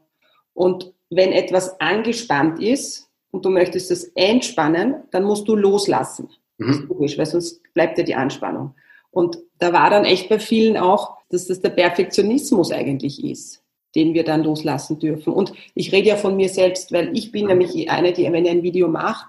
Und 0.54 0.94
wenn 1.10 1.32
etwas 1.32 1.80
angespannt 1.80 2.62
ist 2.62 3.10
und 3.32 3.46
du 3.46 3.50
möchtest 3.50 3.92
es 3.92 4.04
entspannen, 4.16 5.04
dann 5.12 5.24
musst 5.24 5.48
du 5.48 5.56
loslassen. 5.56 6.30
Mhm. 6.58 6.68
Das 6.68 6.76
ist 6.78 6.90
logisch, 6.90 7.18
weil 7.18 7.26
sonst 7.26 7.62
bleibt 7.74 7.98
ja 7.98 8.04
die 8.04 8.16
Anspannung. 8.16 8.76
Und 9.10 9.40
da 9.58 9.72
war 9.72 9.90
dann 9.90 10.04
echt 10.04 10.28
bei 10.28 10.40
vielen 10.40 10.76
auch, 10.76 11.18
dass 11.30 11.48
das 11.48 11.62
der 11.62 11.70
Perfektionismus 11.70 12.72
eigentlich 12.72 13.24
ist, 13.24 13.64
den 13.96 14.14
wir 14.14 14.24
dann 14.24 14.44
loslassen 14.44 15.00
dürfen. 15.00 15.34
Und 15.34 15.54
ich 15.76 15.92
rede 15.92 16.10
ja 16.10 16.16
von 16.16 16.36
mir 16.36 16.50
selbst, 16.50 16.92
weil 16.92 17.16
ich 17.16 17.32
bin 17.32 17.48
nämlich 17.48 17.90
eine, 17.90 18.14
die, 18.14 18.24
wenn 18.32 18.48
ein 18.48 18.64
Video 18.64 18.88
macht, 18.88 19.28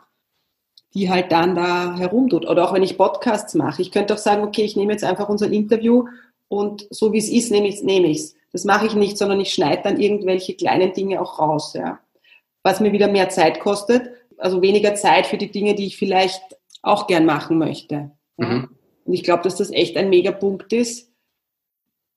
die 0.94 1.10
halt 1.10 1.32
dann 1.32 1.54
da 1.54 1.96
herumtut. 1.98 2.46
Oder 2.46 2.68
auch 2.68 2.72
wenn 2.72 2.82
ich 2.82 2.98
Podcasts 2.98 3.54
mache. 3.54 3.82
Ich 3.82 3.90
könnte 3.90 4.14
auch 4.14 4.18
sagen, 4.18 4.44
okay, 4.44 4.62
ich 4.62 4.76
nehme 4.76 4.92
jetzt 4.92 5.04
einfach 5.04 5.28
unser 5.28 5.50
Interview 5.50 6.06
und 6.48 6.86
so 6.90 7.12
wie 7.12 7.18
es 7.18 7.30
ist, 7.30 7.50
nehme 7.50 7.68
ich 7.68 7.76
es. 7.76 7.82
Nehme 7.82 8.08
ich's. 8.08 8.34
Das 8.52 8.64
mache 8.64 8.86
ich 8.86 8.94
nicht, 8.94 9.16
sondern 9.16 9.40
ich 9.40 9.54
schneide 9.54 9.82
dann 9.82 9.98
irgendwelche 9.98 10.54
kleinen 10.54 10.92
Dinge 10.92 11.20
auch 11.20 11.38
raus. 11.38 11.72
Ja. 11.74 12.00
Was 12.62 12.80
mir 12.80 12.92
wieder 12.92 13.08
mehr 13.08 13.30
Zeit 13.30 13.60
kostet, 13.60 14.10
also 14.36 14.60
weniger 14.60 14.94
Zeit 14.94 15.26
für 15.26 15.38
die 15.38 15.50
Dinge, 15.50 15.74
die 15.74 15.86
ich 15.86 15.96
vielleicht 15.96 16.42
auch 16.82 17.06
gern 17.06 17.24
machen 17.24 17.58
möchte. 17.58 18.10
Mhm. 18.36 18.68
Und 19.04 19.12
ich 19.14 19.22
glaube, 19.22 19.44
dass 19.44 19.56
das 19.56 19.70
echt 19.70 19.96
ein 19.96 20.10
Megapunkt 20.10 20.72
ist. 20.72 21.11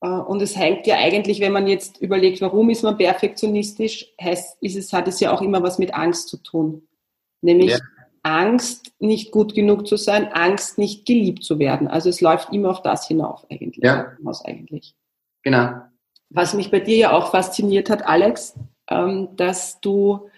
Äh, 0.06 0.20
und 0.20 0.42
es 0.42 0.56
hängt 0.56 0.88
ja 0.88 0.98
eigentlich, 0.98 1.40
wenn 1.40 1.52
man 1.52 1.68
jetzt 1.68 2.02
überlegt, 2.02 2.42
warum 2.42 2.70
ist 2.70 2.84
man 2.84 2.98
perfektionistisch, 2.98 4.14
heißt, 4.22 4.58
ist 4.62 4.76
es, 4.76 4.94
hat 4.94 5.08
es 5.08 5.20
ja 5.20 5.34
auch 5.34 5.42
immer 5.42 5.64
was 5.64 5.80
mit 5.80 5.94
Angst 5.94 6.30
zu 6.30 6.38
tun. 6.38 6.88
Nämlich 7.42 7.72
ja. 7.72 7.80
Angst, 8.24 8.94
nicht 9.00 9.32
gut 9.32 9.54
genug 9.54 9.88
zu 9.88 9.98
sein, 9.98 10.32
Angst, 10.32 10.78
nicht 10.78 11.06
geliebt 11.06 11.44
zu 11.44 11.60
werden. 11.60 11.88
Also 11.88 12.10
es 12.10 12.22
läuft 12.22 12.52
immer 12.52 12.70
auf 12.70 12.82
das 12.82 13.08
hinauf 13.08 13.46
eigentlich. 13.52 13.84
Ja. 13.84 14.16
Hinaus 14.18 14.44
eigentlich. 14.44 14.96
Genau. 15.44 15.82
Was 16.30 16.54
mich 16.54 16.72
bei 16.72 16.80
dir 16.80 16.98
ja 16.98 17.12
auch 17.12 17.32
fasziniert 17.32 17.90
hat, 17.90 18.06
Alex, 18.06 18.56
ähm, 18.90 19.30
dass 19.36 19.80
du 19.80 20.30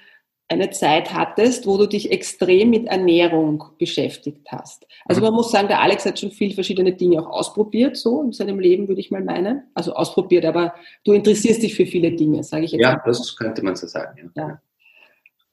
eine 0.50 0.70
Zeit 0.70 1.14
hattest, 1.14 1.68
wo 1.68 1.78
du 1.78 1.88
dich 1.88 2.12
extrem 2.12 2.70
mit 2.70 2.88
Ernährung 2.88 3.66
beschäftigt 3.78 4.48
hast. 4.50 4.88
Also 5.06 5.22
man 5.22 5.34
muss 5.34 5.52
sagen, 5.52 5.68
der 5.68 5.82
Alex 5.82 6.06
hat 6.06 6.20
schon 6.20 6.32
viel 6.32 6.54
verschiedene 6.54 6.94
Dinge 6.94 7.20
auch 7.20 7.30
ausprobiert, 7.30 7.98
so 7.98 8.22
in 8.22 8.32
seinem 8.32 8.60
Leben, 8.60 8.88
würde 8.88 9.02
ich 9.02 9.12
mal 9.12 9.24
meinen. 9.24 9.64
Also 9.74 9.94
ausprobiert, 9.94 10.46
aber 10.46 10.74
du 11.04 11.12
interessierst 11.12 11.62
dich 11.64 11.76
für 11.76 11.86
viele 11.86 12.12
Dinge, 12.12 12.44
sage 12.44 12.64
ich 12.64 12.72
jetzt. 12.72 12.82
Ja, 12.82 12.94
mal. 12.94 13.02
das 13.06 13.36
könnte 13.36 13.64
man 13.64 13.76
so 13.76 13.88
sagen. 13.88 14.32
Ja. 14.36 14.48
ja. 14.48 14.62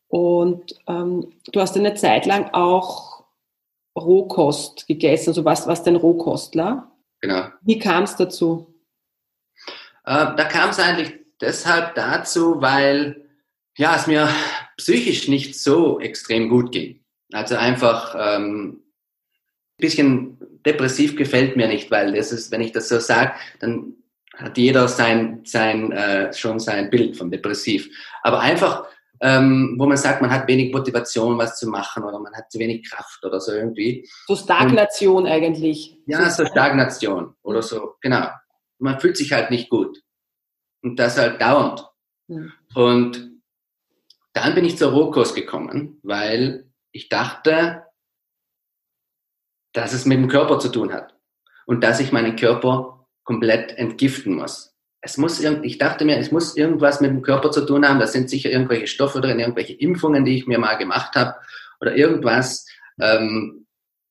Und 0.07 0.77
ähm, 0.87 1.33
du 1.51 1.61
hast 1.61 1.77
eine 1.77 1.95
Zeit 1.95 2.25
lang 2.27 2.51
auch 2.53 3.25
Rohkost 3.99 4.87
gegessen, 4.87 5.31
also 5.31 5.45
was 5.45 5.67
was 5.67 5.83
denn 5.83 5.97
Rohkostler? 5.97 6.91
Genau. 7.21 7.47
Wie 7.63 7.79
kam 7.79 8.05
es 8.05 8.17
dazu? 8.17 8.75
Äh, 10.05 10.37
da 10.37 10.45
kam 10.45 10.71
es 10.71 10.79
eigentlich 10.79 11.13
deshalb 11.41 11.95
dazu, 11.95 12.61
weil 12.61 13.29
ja, 13.77 13.97
es 13.97 14.07
mir 14.07 14.29
psychisch 14.77 15.29
nicht 15.29 15.59
so 15.59 16.01
extrem 16.01 16.49
gut 16.49 16.73
ging. 16.73 17.01
Also 17.33 17.57
einfach 17.57 18.15
ähm, 18.19 18.83
ein 18.83 19.79
bisschen 19.79 20.39
depressiv 20.65 21.17
gefällt 21.17 21.57
mir 21.57 21.69
nicht, 21.69 21.91
weil 21.91 22.15
das 22.15 22.33
ist, 22.33 22.51
wenn 22.51 22.61
ich 22.61 22.73
das 22.73 22.89
so 22.89 23.01
sage, 23.01 23.33
dann 23.61 23.95
hat 24.37 24.59
jeder 24.59 24.89
sein, 24.89 25.43
sein, 25.45 25.93
äh, 25.93 26.33
schon 26.33 26.59
sein 26.59 26.91
Bild 26.91 27.17
von 27.17 27.31
depressiv. 27.31 27.89
Aber 28.23 28.41
einfach 28.41 28.87
ähm, 29.21 29.77
wo 29.79 29.87
man 29.87 29.97
sagt, 29.97 30.21
man 30.21 30.31
hat 30.31 30.47
wenig 30.49 30.73
Motivation, 30.73 31.39
was 31.39 31.59
zu 31.59 31.69
machen 31.69 32.05
oder 32.05 32.19
man 32.19 32.35
hat 32.35 32.51
zu 32.51 32.59
wenig 32.59 32.89
Kraft 32.89 33.25
oder 33.25 33.41
so 33.41 33.53
irgendwie. 33.53 34.09
So 34.27 34.37
Stagnation 34.37 35.25
Und, 35.25 35.29
eigentlich. 35.29 35.99
Ja, 36.07 36.29
so 36.31 36.45
Stagnation 36.45 37.35
oder 37.43 37.63
so, 37.63 37.95
genau. 38.03 38.29
Man 38.79 39.01
fühlt 39.01 39.17
sich 39.17 39.33
halt 39.33 39.51
nicht 39.51 39.71
gut. 39.71 40.03
Und 40.83 40.99
das 40.99 41.17
halt 41.17 41.41
dauernd. 41.41 41.87
Mhm. 42.29 42.53
Und 42.75 43.31
dann 44.35 44.55
bin 44.55 44.65
ich 44.65 44.77
zur 44.77 44.93
Rohkost 44.93 45.35
gekommen, 45.35 45.99
weil 46.03 46.71
ich 46.93 47.09
dachte, 47.09 47.85
dass 49.73 49.93
es 49.93 50.05
mit 50.05 50.19
dem 50.19 50.29
Körper 50.29 50.59
zu 50.59 50.69
tun 50.69 50.93
hat. 50.93 51.15
Und 51.67 51.83
dass 51.83 51.99
ich 51.99 52.13
meinen 52.13 52.37
Körper 52.37 53.07
komplett 53.25 53.73
entgiften 53.79 54.35
muss 54.35 54.75
es 55.05 55.19
muss, 55.19 55.39
ich 55.39 55.79
dachte 55.79 56.07
mir, 56.07 56.17
es 56.17 56.33
muss 56.33 56.57
irgendwas 56.57 57.03
mit 57.03 57.11
dem 57.11 57.21
Körper 57.21 57.51
zu 57.51 57.67
tun 57.67 57.87
haben. 57.87 58.01
Da 58.01 58.07
sind 58.07 58.31
sicher 58.31 58.51
irgendwelche 58.51 58.87
Stoffe 58.87 59.21
drin, 59.21 59.39
irgendwelche 59.39 59.75
Impfungen, 59.75 60.25
die 60.25 60.39
ich 60.39 60.47
mir 60.47 60.59
mal 60.59 60.77
gemacht 60.77 61.15
habe 61.15 61.35
oder 61.81 61.95
irgendwas. 61.95 62.67
Ähm, 62.99 63.67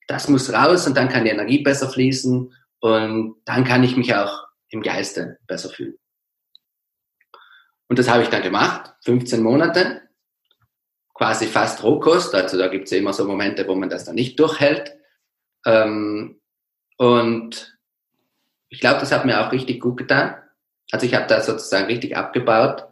das 0.08 0.27
muss 0.30 0.53
raus 0.53 0.86
und 0.86 0.96
dann 0.96 1.10
kann 1.10 1.24
die 1.24 1.32
Energie 1.32 1.63
besser 1.63 1.89
fließen 1.89 2.53
und 2.80 3.36
dann 3.46 3.63
kann 3.63 3.84
ich 3.84 3.98
mich 3.98 4.13
auch 4.13 4.48
im 4.70 4.84
Geiste 4.84 5.39
besser 5.48 5.70
fühlen. 5.70 5.96
Und 7.89 7.98
das 7.98 8.08
habe 8.08 8.22
ich 8.22 8.30
dann 8.30 8.44
gemacht, 8.44 8.94
15 9.03 9.42
Monate, 9.42 10.02
quasi 11.13 11.48
fast 11.48 11.84
Rohkost. 11.84 12.34
Also 12.36 12.58
da 12.58 12.67
gibt 12.67 12.86
es 12.86 12.91
ja 12.91 12.98
immer 12.98 13.13
so 13.13 13.25
Momente, 13.25 13.67
wo 13.67 13.75
man 13.75 13.89
das 13.89 14.05
dann 14.05 14.15
nicht 14.15 14.39
durchhält. 14.39 14.98
Ähm, 15.65 16.41
und 16.98 17.77
ich 18.70 18.79
glaube, 18.79 19.00
das 19.00 19.12
hat 19.12 19.25
mir 19.25 19.46
auch 19.46 19.51
richtig 19.51 19.79
gut 19.79 19.98
getan. 19.98 20.36
Also 20.91 21.05
ich 21.05 21.13
habe 21.15 21.27
da 21.27 21.41
sozusagen 21.41 21.86
richtig 21.86 22.17
abgebaut, 22.17 22.88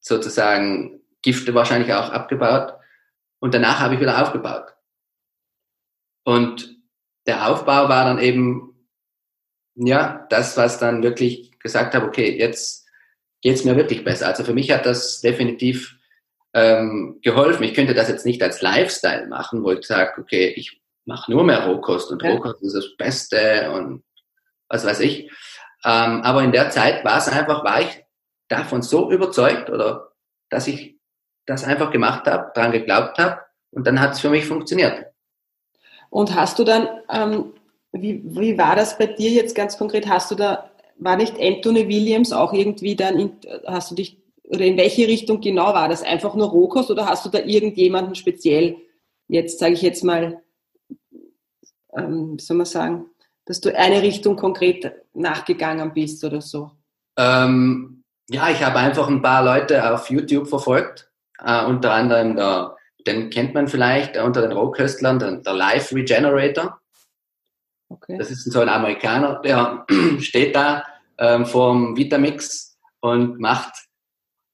sozusagen 0.00 1.02
Gifte 1.22 1.54
wahrscheinlich 1.54 1.92
auch 1.92 2.10
abgebaut 2.10 2.74
und 3.40 3.54
danach 3.54 3.80
habe 3.80 3.94
ich 3.94 4.00
wieder 4.00 4.20
aufgebaut. 4.22 4.74
Und 6.24 6.76
der 7.26 7.48
Aufbau 7.48 7.88
war 7.88 8.04
dann 8.04 8.18
eben, 8.18 8.88
ja, 9.74 10.26
das, 10.30 10.56
was 10.56 10.78
dann 10.78 11.02
wirklich 11.02 11.58
gesagt 11.58 11.94
habe, 11.94 12.06
okay, 12.06 12.36
jetzt 12.38 12.86
geht's 13.40 13.64
mir 13.64 13.76
wirklich 13.76 14.04
besser. 14.04 14.28
Also 14.28 14.44
für 14.44 14.54
mich 14.54 14.70
hat 14.70 14.86
das 14.86 15.20
definitiv 15.20 15.98
ähm, 16.54 17.18
geholfen. 17.22 17.64
Ich 17.64 17.74
könnte 17.74 17.94
das 17.94 18.08
jetzt 18.08 18.26
nicht 18.26 18.42
als 18.42 18.60
Lifestyle 18.60 19.26
machen, 19.26 19.62
wo 19.62 19.72
ich 19.72 19.86
sage, 19.86 20.20
okay, 20.20 20.52
ich 20.56 20.80
mache 21.04 21.30
nur 21.30 21.44
mehr 21.44 21.66
Rohkost 21.66 22.10
und 22.10 22.22
ja. 22.22 22.30
Rohkost 22.30 22.62
ist 22.62 22.74
das 22.74 22.96
Beste 22.96 23.70
und 23.72 24.04
was 24.68 24.84
weiß 24.84 25.00
ich. 25.00 25.30
Ähm, 25.84 26.22
aber 26.22 26.42
in 26.42 26.52
der 26.52 26.70
Zeit 26.70 27.04
war 27.04 27.18
es 27.18 27.28
einfach, 27.28 27.64
war 27.64 27.80
ich 27.80 28.04
davon 28.48 28.82
so 28.82 29.10
überzeugt 29.10 29.70
oder 29.70 30.12
dass 30.50 30.68
ich 30.68 30.98
das 31.46 31.64
einfach 31.64 31.90
gemacht 31.90 32.26
habe, 32.26 32.52
daran 32.54 32.72
geglaubt 32.72 33.18
habe 33.18 33.40
und 33.70 33.86
dann 33.86 34.00
hat 34.00 34.12
es 34.12 34.20
für 34.20 34.30
mich 34.30 34.46
funktioniert. 34.46 35.06
Und 36.10 36.34
hast 36.34 36.58
du 36.58 36.64
dann, 36.64 36.88
ähm, 37.10 37.54
wie, 37.92 38.22
wie 38.24 38.56
war 38.58 38.76
das 38.76 38.98
bei 38.98 39.06
dir 39.06 39.30
jetzt 39.30 39.56
ganz 39.56 39.78
konkret? 39.78 40.08
Hast 40.08 40.30
du 40.30 40.34
da, 40.34 40.70
war 40.98 41.16
nicht 41.16 41.40
Anthony 41.40 41.88
Williams 41.88 42.32
auch 42.32 42.52
irgendwie 42.52 42.94
dann, 42.94 43.18
in, 43.18 43.36
hast 43.66 43.90
du 43.90 43.94
dich, 43.94 44.18
oder 44.52 44.64
in 44.64 44.76
welche 44.76 45.08
Richtung 45.08 45.40
genau 45.40 45.72
war 45.72 45.88
das? 45.88 46.02
Einfach 46.02 46.34
nur 46.34 46.48
Rohkost 46.48 46.90
oder 46.90 47.06
hast 47.06 47.24
du 47.24 47.30
da 47.30 47.38
irgendjemanden 47.38 48.14
speziell, 48.14 48.76
jetzt 49.28 49.58
sage 49.58 49.72
ich 49.72 49.82
jetzt 49.82 50.04
mal, 50.04 50.42
ähm, 51.96 52.34
wie 52.36 52.42
soll 52.42 52.58
man 52.58 52.66
sagen, 52.66 53.06
dass 53.46 53.60
du 53.60 53.76
eine 53.76 54.02
Richtung 54.02 54.36
konkret 54.36 54.92
nachgegangen 55.14 55.92
bist 55.94 56.22
oder 56.22 56.40
so? 56.40 56.70
Ähm, 57.16 58.04
ja, 58.30 58.50
ich 58.50 58.62
habe 58.62 58.78
einfach 58.78 59.08
ein 59.08 59.22
paar 59.22 59.42
Leute 59.42 59.92
auf 59.92 60.10
YouTube 60.10 60.48
verfolgt, 60.48 61.10
äh, 61.38 61.64
unter 61.64 61.92
anderem 61.92 62.36
der, 62.36 62.76
den 63.06 63.30
kennt 63.30 63.54
man 63.54 63.68
vielleicht 63.68 64.16
unter 64.18 64.42
den 64.42 64.52
Rohköstlern, 64.52 65.18
der, 65.18 65.36
der 65.36 65.54
Life 65.54 65.94
Regenerator. 65.94 66.78
Okay. 67.88 68.16
Das 68.18 68.30
ist 68.30 68.50
so 68.50 68.60
ein 68.60 68.68
Amerikaner, 68.68 69.40
der 69.40 69.86
steht 70.20 70.54
da 70.54 70.84
ähm, 71.18 71.46
vorm 71.46 71.96
Vitamix 71.96 72.78
und 73.00 73.38
macht, 73.38 73.74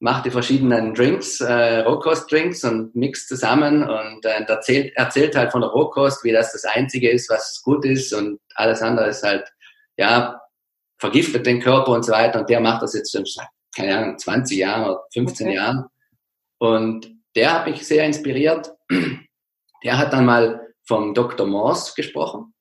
macht 0.01 0.27
die 0.27 0.31
verschiedenen 0.31 0.95
Drinks, 0.95 1.41
äh, 1.41 1.81
Rohkost-Drinks 1.81 2.65
und 2.65 2.95
mixt 2.95 3.29
zusammen 3.29 3.83
und 3.83 4.25
äh, 4.25 4.45
erzählt, 4.45 4.93
erzählt 4.97 5.35
halt 5.35 5.51
von 5.51 5.61
der 5.61 5.71
Rohkost, 5.71 6.23
wie 6.25 6.33
das 6.33 6.53
das 6.53 6.65
Einzige 6.65 7.11
ist, 7.11 7.29
was 7.29 7.61
gut 7.63 7.85
ist 7.85 8.13
und 8.13 8.41
alles 8.55 8.81
andere 8.81 9.09
ist 9.09 9.25
halt, 9.25 9.53
ja, 9.97 10.41
vergiftet 10.99 11.47
den 11.47 11.61
Körper 11.61 11.93
und 11.93 12.05
so 12.05 12.13
weiter. 12.13 12.41
Und 12.41 12.51
der 12.51 12.61
macht 12.61 12.83
das 12.83 12.95
jetzt 12.95 13.13
schon 13.13 13.25
seit, 13.25 13.49
keine 13.75 13.97
Ahnung, 13.97 14.19
20 14.19 14.59
Jahren 14.59 14.85
oder 14.85 15.05
15 15.13 15.47
okay. 15.47 15.57
Jahren. 15.57 15.85
Und 16.59 17.11
der 17.35 17.55
hat 17.55 17.67
mich 17.67 17.87
sehr 17.87 18.05
inspiriert. 18.05 18.73
Der 19.85 19.97
hat 19.97 20.13
dann 20.13 20.27
mal 20.27 20.69
vom 20.85 21.15
Dr. 21.15 21.47
Morse 21.47 21.93
gesprochen. 21.95 22.53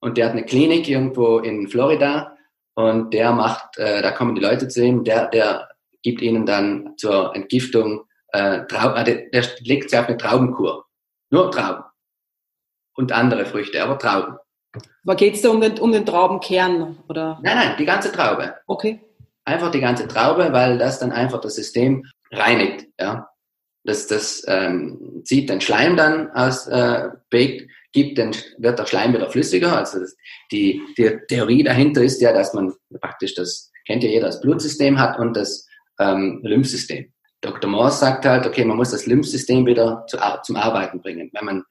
Und 0.00 0.16
der 0.16 0.26
hat 0.26 0.32
eine 0.32 0.44
Klinik 0.44 0.88
irgendwo 0.88 1.38
in 1.38 1.68
Florida 1.68 2.36
und 2.74 3.12
der 3.12 3.32
macht, 3.32 3.78
äh, 3.78 4.02
da 4.02 4.10
kommen 4.12 4.34
die 4.34 4.40
Leute 4.40 4.66
zu 4.68 4.84
ihm, 4.84 5.04
der, 5.04 5.28
der 5.28 5.68
gibt 6.02 6.22
ihnen 6.22 6.46
dann 6.46 6.94
zur 6.96 7.34
Entgiftung, 7.34 8.04
äh, 8.32 8.66
Trau 8.66 8.94
äh, 8.94 9.04
der, 9.04 9.30
der 9.30 9.44
legt 9.60 9.90
sie 9.90 9.98
auf 9.98 10.08
eine 10.08 10.16
Traubenkur. 10.16 10.86
Nur 11.30 11.50
Trauben. 11.50 11.84
Und 12.94 13.12
andere 13.12 13.46
Früchte, 13.46 13.82
aber 13.82 13.98
Trauben. 13.98 14.36
Aber 15.04 15.16
geht 15.16 15.34
es 15.34 15.42
da 15.42 15.50
um 15.50 15.60
den, 15.60 15.78
um 15.78 15.92
den 15.92 16.04
Traubenkern? 16.04 16.98
Oder? 17.08 17.38
Nein, 17.42 17.56
nein, 17.56 17.76
die 17.78 17.84
ganze 17.84 18.12
Traube. 18.12 18.54
Okay. 18.66 19.00
Einfach 19.44 19.70
die 19.70 19.80
ganze 19.80 20.06
Traube, 20.08 20.52
weil 20.52 20.78
das 20.78 20.98
dann 20.98 21.12
einfach 21.12 21.40
das 21.40 21.54
System 21.54 22.04
reinigt. 22.30 22.86
Ja? 23.00 23.30
Das, 23.84 24.06
das 24.06 24.44
ähm, 24.46 25.22
zieht 25.24 25.48
den 25.48 25.60
Schleim 25.60 25.96
dann 25.96 26.30
aus, 26.32 26.66
äh, 26.66 27.08
gibt, 27.92 28.18
dann 28.18 28.34
wird 28.58 28.78
der 28.78 28.86
Schleim 28.86 29.14
wieder 29.14 29.30
flüssiger. 29.30 29.76
Also 29.78 30.00
das, 30.00 30.14
die, 30.52 30.82
die 30.98 31.18
Theorie 31.28 31.62
dahinter 31.62 32.02
ist 32.02 32.20
ja, 32.20 32.32
dass 32.32 32.52
man 32.52 32.74
praktisch 33.00 33.34
das, 33.34 33.70
kennt 33.86 34.02
ja 34.02 34.10
jeder, 34.10 34.26
das 34.26 34.40
Blutsystem 34.40 34.98
hat 34.98 35.18
und 35.18 35.34
das 35.34 35.67
ähm, 35.98 36.40
Lymphsystem. 36.42 37.12
Dr. 37.40 37.70
Morse 37.70 37.98
sagt 37.98 38.24
halt, 38.24 38.46
okay, 38.46 38.64
man 38.64 38.76
muss 38.76 38.90
das 38.90 39.06
Lymphsystem 39.06 39.64
wieder 39.66 40.04
zu, 40.08 40.18
zum 40.42 40.56
Arbeiten 40.56 41.00
bringen. 41.00 41.30
Wenn 41.32 41.44
man 41.44 41.64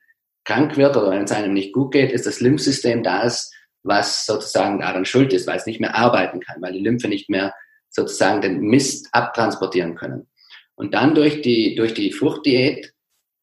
krank 0.46 0.77
wird 0.77 0.96
oder 0.96 1.12
wenn 1.12 1.24
es 1.24 1.31
einem 1.31 1.53
nicht 1.53 1.74
gut 1.74 1.91
geht, 1.91 2.12
ist 2.12 2.25
das 2.25 2.39
Lymphsystem 2.39 3.03
das, 3.03 3.51
was 3.84 4.25
sozusagen 4.25 4.79
daran 4.79 5.05
schuld 5.05 5.34
ist, 5.34 5.48
weil 5.48 5.57
es 5.57 5.65
nicht 5.65 5.81
mehr 5.81 5.96
arbeiten 5.96 6.39
kann, 6.39 6.62
weil 6.62 6.74
die 6.74 6.84
Lymphe 6.84 7.07
nicht 7.07 7.29
mehr 7.29 7.53
sozusagen 7.89 8.41
den 8.41 8.62
Mist 8.62 9.10
abtransportieren 9.12 9.96
können. 9.96 10.27
Und 10.75 10.93
dann 10.93 11.15
durch 11.15 11.41
die, 11.41 11.75
durch 11.75 11.93
die 11.93 12.12
Fruchtdiät 12.12 12.93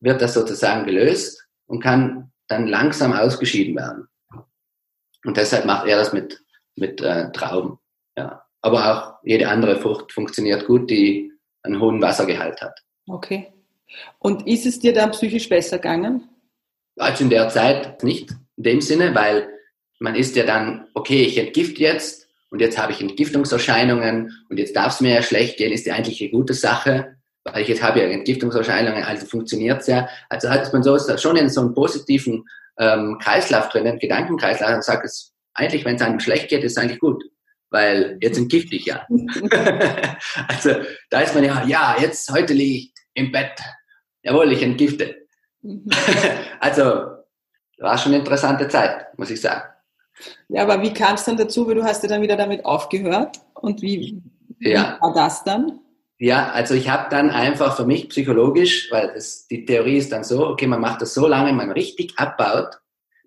wird 0.01 0.23
das 0.23 0.35
sozusagen 0.35 0.87
gelöst 0.87 1.47
und 1.67 1.83
kann 1.83 2.33
dann 2.49 2.67
langsam 2.67 3.13
ausgeschieden 3.13 3.77
werden. 3.77 4.09
Und 5.25 5.37
deshalb 5.37 5.65
macht 5.65 5.87
er 5.87 5.97
das 5.97 6.13
mit, 6.13 6.41
mit 6.77 7.01
äh, 7.01 7.33
Trauben. 7.33 7.79
Ja. 8.17 8.44
Aber 8.65 8.91
auch 8.91 9.19
jede 9.25 9.49
andere 9.49 9.77
Frucht 9.77 10.13
funktioniert 10.13 10.67
gut, 10.67 10.91
die 10.91 11.33
einen 11.63 11.81
hohen 11.81 12.01
Wassergehalt 12.01 12.61
hat. 12.63 12.81
Okay. 13.07 13.53
Und 14.19 14.47
ist 14.47 14.67
es 14.67 14.81
dir 14.81 14.93
dann 14.93 15.11
psychisch 15.11 15.49
besser 15.49 15.79
gegangen? 15.79 16.29
Also 16.97 17.25
in 17.25 17.31
der 17.31 17.49
Zeit 17.49 18.03
nicht, 18.03 18.31
in 18.57 18.63
dem 18.63 18.81
Sinne, 18.81 19.15
weil 19.15 19.49
man 19.99 20.15
ist 20.15 20.37
ja 20.37 20.45
dann, 20.45 20.87
okay, 20.95 21.23
ich 21.23 21.39
entgift 21.39 21.79
jetzt 21.79 22.29
und 22.51 22.61
jetzt 22.61 22.79
habe 22.79 22.93
ich 22.93 23.01
Entgiftungserscheinungen 23.01 24.33
und 24.49 24.59
jetzt 24.59 24.75
darf 24.77 24.95
es 24.95 25.01
mir 25.01 25.15
ja 25.15 25.23
schlecht 25.23 25.59
gehen, 25.59 25.73
ist 25.73 25.87
ja 25.87 25.95
eigentlich 25.95 26.21
eine 26.21 26.31
gute 26.31 26.55
Sache 26.55 27.15
weil 27.45 27.63
ich 27.63 27.69
jetzt 27.69 27.83
habe 27.83 28.01
ja 28.01 28.07
Entgiftungserscheinungen, 28.07 29.05
also 29.05 29.27
funktioniert 29.27 29.83
es 29.83 29.87
ja. 29.87 30.09
Also 30.29 30.49
hat 30.49 30.73
man 30.73 30.83
so 30.83 30.99
schon 31.19 31.37
in 31.37 31.51
so 31.51 31.61
einem 31.61 31.75
positiven 31.75 32.49
ähm, 32.79 33.19
Kreislauf 33.23 33.69
drinnen, 33.69 33.99
Gedankenkreislauf, 33.99 34.75
und 34.75 34.85
sagt 34.85 35.05
es, 35.05 35.33
eigentlich, 35.53 35.85
wenn 35.85 35.97
es 35.97 36.03
einem 36.03 36.21
schlecht 36.21 36.49
geht, 36.49 36.65
ist 36.65 36.77
es 36.77 36.83
eigentlich 36.83 37.01
gut, 37.01 37.23
weil 37.75 38.19
jetzt 38.21 38.39
entgifte 38.39 38.77
ich 38.77 38.87
ja. 38.87 39.05
also 40.49 40.71
da 41.11 41.21
ist 41.21 41.35
man 41.35 41.43
ja, 41.43 41.65
ja, 41.67 41.97
jetzt 42.01 42.31
heute 42.31 42.55
liege 42.55 42.75
ich 42.79 42.95
im 43.15 43.33
Bett, 43.33 43.59
jawohl, 44.23 44.53
ich 44.53 44.63
entgifte. 44.63 45.27
Mhm. 45.61 45.91
also 46.61 46.83
war 47.79 47.99
schon 47.99 48.13
eine 48.13 48.21
interessante 48.21 48.69
Zeit, 48.69 49.19
muss 49.19 49.31
ich 49.31 49.41
sagen. 49.41 49.65
Ja, 50.49 50.63
aber 50.63 50.81
wie 50.83 50.95
kam 50.95 51.17
es 51.17 51.25
dann 51.25 51.37
dazu, 51.37 51.67
weil 51.67 51.75
du 51.75 51.83
hast 51.83 52.05
ja 52.05 52.09
dann 52.09 52.23
wieder 52.23 52.37
damit 52.37 52.65
aufgehört 52.65 53.41
und 53.55 53.83
wie, 53.83 54.23
ja. 54.61 54.97
wie 54.97 55.03
war 55.03 55.13
das 55.13 55.43
dann? 55.43 55.81
Ja, 56.19 56.53
also 56.53 56.75
ich 56.75 56.89
habe 56.89 57.11
dann 57.11 57.31
einfach 57.31 57.77
für 57.77 57.87
mich 57.87 58.09
psychologisch, 58.09 58.89
weil 58.93 59.11
es, 59.17 59.49
die 59.49 59.65
Theorie 59.65 59.97
ist 59.97 60.13
dann 60.13 60.23
so, 60.23 60.47
okay, 60.47 60.69
man 60.69 60.81
macht 60.81 61.03
das 61.03 61.13
so 61.13 61.27
lange, 61.27 61.53
man 61.53 61.73
richtig 61.73 62.17
abbaut, 62.21 62.79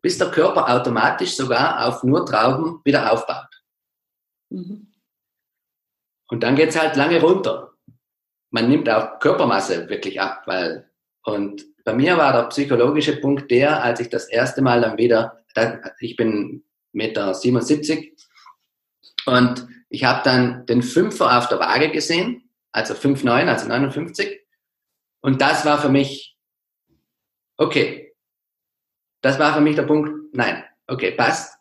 bis 0.01 0.17
der 0.17 0.31
Körper 0.31 0.73
automatisch 0.73 1.35
sogar 1.35 1.85
auf 1.85 2.01
nur 2.03 2.25
Trauben 2.25 2.79
wieder 2.85 3.11
aufbaut. 3.11 3.56
Mhm. 4.49 4.93
Und 6.29 6.43
dann 6.43 6.55
geht's 6.55 6.79
halt 6.79 6.95
lange 6.95 7.21
runter. 7.21 7.73
Man 8.49 8.69
nimmt 8.69 8.89
auch 8.89 9.19
Körpermasse 9.19 9.89
wirklich 9.89 10.19
ab, 10.19 10.43
weil, 10.45 10.89
und 11.23 11.65
bei 11.83 11.93
mir 11.93 12.17
war 12.17 12.33
der 12.33 12.49
psychologische 12.49 13.17
Punkt 13.17 13.49
der, 13.49 13.83
als 13.83 13.99
ich 13.99 14.09
das 14.09 14.27
erste 14.27 14.61
Mal 14.61 14.81
dann 14.81 14.97
wieder, 14.97 15.43
ich 15.99 16.15
bin 16.15 16.63
Meter 16.91 17.33
77 17.33 18.13
und 19.25 19.67
ich 19.89 20.03
habe 20.03 20.21
dann 20.23 20.65
den 20.65 20.81
Fünfer 20.81 21.37
auf 21.37 21.47
der 21.47 21.59
Waage 21.59 21.91
gesehen 21.91 22.47
also 22.77 22.93
5,9, 22.93 23.47
also 23.47 23.67
59. 23.67 24.39
Und 25.21 25.41
das 25.41 25.65
war 25.65 25.81
für 25.81 25.89
mich, 25.89 26.37
okay, 27.57 28.15
das 29.21 29.39
war 29.39 29.53
für 29.55 29.61
mich 29.61 29.75
der 29.75 29.83
Punkt, 29.83 30.35
nein, 30.35 30.63
okay, 30.85 31.11
passt. 31.11 31.56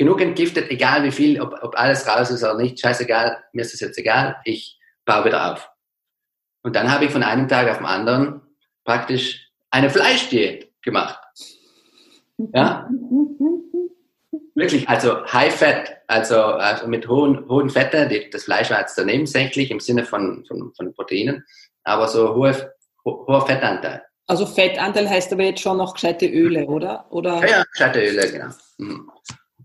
Genug 0.00 0.22
entgiftet, 0.22 0.70
egal 0.70 1.02
wie 1.04 1.10
viel, 1.10 1.38
ob, 1.42 1.62
ob 1.62 1.78
alles 1.78 2.08
raus 2.08 2.30
ist 2.30 2.42
oder 2.42 2.56
nicht, 2.56 2.80
scheißegal, 2.80 3.44
mir 3.52 3.60
ist 3.60 3.74
es 3.74 3.80
jetzt 3.80 3.98
egal, 3.98 4.40
ich 4.46 4.78
baue 5.04 5.26
wieder 5.26 5.52
auf. 5.52 5.70
Und 6.62 6.74
dann 6.74 6.90
habe 6.90 7.04
ich 7.04 7.10
von 7.10 7.22
einem 7.22 7.48
Tag 7.48 7.68
auf 7.68 7.76
den 7.76 7.84
anderen 7.84 8.40
praktisch 8.82 9.50
eine 9.68 9.90
Fleischdiät 9.90 10.72
gemacht. 10.80 11.20
Ja? 12.54 12.88
Wirklich, 14.54 14.88
also 14.88 15.22
High 15.26 15.54
Fat, 15.54 15.98
also, 16.06 16.44
also 16.44 16.86
mit 16.86 17.06
hohen, 17.06 17.46
hohen 17.46 17.68
Fette, 17.68 18.08
die, 18.08 18.30
das 18.30 18.44
Fleisch 18.44 18.70
war 18.70 18.80
jetzt 18.80 18.96
nebensächlich 19.04 19.70
im 19.70 19.80
Sinne 19.80 20.06
von, 20.06 20.46
von, 20.48 20.72
von 20.74 20.94
Proteinen, 20.94 21.44
aber 21.84 22.08
so 22.08 22.34
hohe, 22.34 22.72
ho, 23.04 23.26
hoher 23.26 23.46
Fettanteil. 23.46 24.02
Also 24.26 24.46
Fettanteil 24.46 25.10
heißt 25.10 25.30
aber 25.34 25.42
jetzt 25.42 25.60
schon 25.60 25.76
noch 25.76 25.92
gescheite 25.92 26.26
Öle, 26.26 26.64
oder? 26.64 27.04
oder? 27.10 27.42
Ja, 27.42 27.58
ja, 27.58 27.64
gescheite 27.70 28.00
Öle, 28.00 28.32
genau. 28.32 28.48
Mhm. 28.78 29.10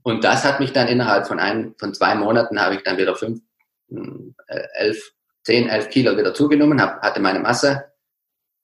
Und 0.06 0.24
das 0.24 0.46
hat 0.46 0.60
mich 0.60 0.72
dann 0.72 0.88
innerhalb 0.88 1.26
von 1.26 1.39
ein, 1.39 1.74
von 1.80 1.91
zwei 1.96 2.13
Monaten 2.13 2.62
habe 2.62 2.76
ich 2.76 2.84
dann 2.84 3.00
wieder 3.00 3.15
fünf, 3.15 3.41
hm, 3.89 4.36
elf, 4.76 5.13
zehn, 5.44 5.68
elf 5.68 5.89
Kilo 5.89 6.15
wieder 6.15 6.32
zugenommen, 6.32 6.80
hab, 6.80 7.02
hatte 7.02 7.20
meine 7.20 7.39
Masse, 7.39 7.91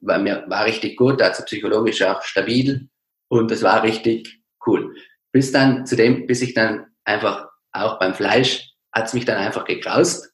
war 0.02 0.20
mir, 0.20 0.46
war 0.48 0.66
richtig 0.66 0.98
gut, 0.98 1.20
also 1.20 1.44
psychologisch 1.44 2.04
auch 2.04 2.22
stabil 2.22 2.90
und 3.28 3.52
es 3.52 3.64
war 3.64 3.82
richtig 3.82 4.44
cool. 4.68 4.96
Bis 5.32 5.52
dann 5.52 5.88
zu 5.88 5.96
dem, 5.96 6.28
bis 6.28 6.44
ich 6.44 6.54
dann 6.54 6.86
einfach 7.06 7.50
auch 7.72 7.98
beim 7.98 8.14
Fleisch 8.14 8.76
hat's 8.92 9.16
mich 9.16 9.26
dann 9.26 9.38
einfach 9.38 9.66
gekraust. 9.66 10.32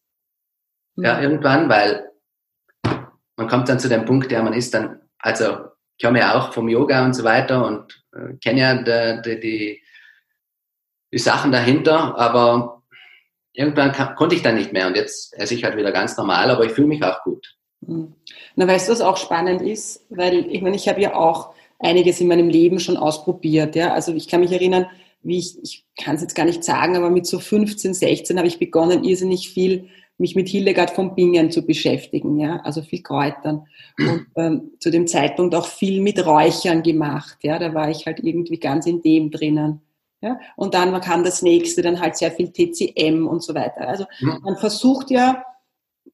Mhm. 0.97 1.05
Ja, 1.05 1.21
irgendwann, 1.21 1.69
weil 1.69 2.05
man 3.37 3.47
kommt 3.47 3.69
dann 3.69 3.79
zu 3.79 3.87
dem 3.87 4.03
Punkt, 4.03 4.29
ja, 4.29 4.43
man 4.43 4.51
ist 4.51 4.73
dann, 4.73 4.99
also 5.19 5.69
ich 5.95 6.05
komme 6.05 6.19
ja 6.19 6.35
auch 6.35 6.51
vom 6.51 6.67
Yoga 6.67 7.05
und 7.05 7.13
so 7.13 7.23
weiter 7.23 7.65
und 7.65 8.03
äh, 8.13 8.33
kenne 8.43 8.59
ja 8.59 9.21
die, 9.21 9.39
die, 9.39 9.81
die, 11.11 11.17
Sachen 11.17 11.51
dahinter, 11.51 12.17
aber 12.17 12.83
irgendwann 13.53 13.91
kann, 13.91 14.15
konnte 14.15 14.35
ich 14.35 14.41
dann 14.41 14.55
nicht 14.55 14.73
mehr 14.73 14.87
und 14.87 14.95
jetzt 14.95 15.33
esse 15.37 15.53
ich 15.53 15.63
halt 15.63 15.77
wieder 15.77 15.91
ganz 15.91 16.17
normal, 16.17 16.49
aber 16.49 16.65
ich 16.65 16.71
fühle 16.71 16.87
mich 16.87 17.03
auch 17.03 17.23
gut. 17.23 17.55
Mhm. 17.81 18.13
Na, 18.55 18.67
weißt 18.67 18.87
du, 18.87 18.91
was 18.91 19.01
auch 19.01 19.17
spannend 19.17 19.61
ist? 19.61 20.05
Weil 20.09 20.47
ich 20.51 20.61
meine, 20.61 20.75
ich 20.75 20.87
habe 20.87 21.01
ja 21.01 21.15
auch 21.15 21.53
einiges 21.79 22.19
in 22.21 22.27
meinem 22.27 22.49
Leben 22.49 22.79
schon 22.79 22.97
ausprobiert. 22.97 23.75
Ja? 23.75 23.93
Also 23.93 24.13
ich 24.13 24.27
kann 24.27 24.41
mich 24.41 24.51
erinnern, 24.51 24.87
wie 25.21 25.39
ich, 25.39 25.57
ich 25.61 25.85
kann 26.01 26.15
es 26.15 26.21
jetzt 26.21 26.35
gar 26.35 26.45
nicht 26.45 26.63
sagen, 26.63 26.95
aber 26.95 27.09
mit 27.09 27.25
so 27.25 27.39
15, 27.39 27.93
16 27.93 28.37
habe 28.37 28.47
ich 28.47 28.59
begonnen, 28.59 29.03
irrsinnig 29.03 29.49
viel 29.49 29.89
mich 30.19 30.35
mit 30.35 30.49
Hildegard 30.49 30.91
von 30.91 31.13
Bingen 31.13 31.51
zu 31.51 31.63
beschäftigen, 31.63 32.39
ja, 32.39 32.57
also 32.63 32.81
viel 32.81 33.03
Kräutern 33.03 33.67
und 33.99 34.25
ähm, 34.35 34.71
zu 34.79 34.89
dem 34.89 35.05
Zeitpunkt 35.05 35.53
auch 35.53 35.67
viel 35.67 36.01
mit 36.01 36.25
Räuchern 36.25 36.81
gemacht, 36.81 37.37
ja, 37.43 37.59
da 37.59 37.73
war 37.75 37.91
ich 37.91 38.07
halt 38.07 38.19
irgendwie 38.23 38.59
ganz 38.59 38.87
in 38.87 39.03
dem 39.03 39.29
drinnen, 39.29 39.81
ja, 40.27 40.39
und 40.55 40.73
dann 40.73 40.99
kam 41.01 41.23
das 41.23 41.41
nächste, 41.41 41.81
dann 41.81 41.99
halt 41.99 42.17
sehr 42.17 42.31
viel 42.31 42.51
TCM 42.51 43.27
und 43.27 43.43
so 43.43 43.55
weiter. 43.55 43.87
Also 43.87 44.05
man 44.21 44.57
versucht 44.57 45.09
ja 45.09 45.43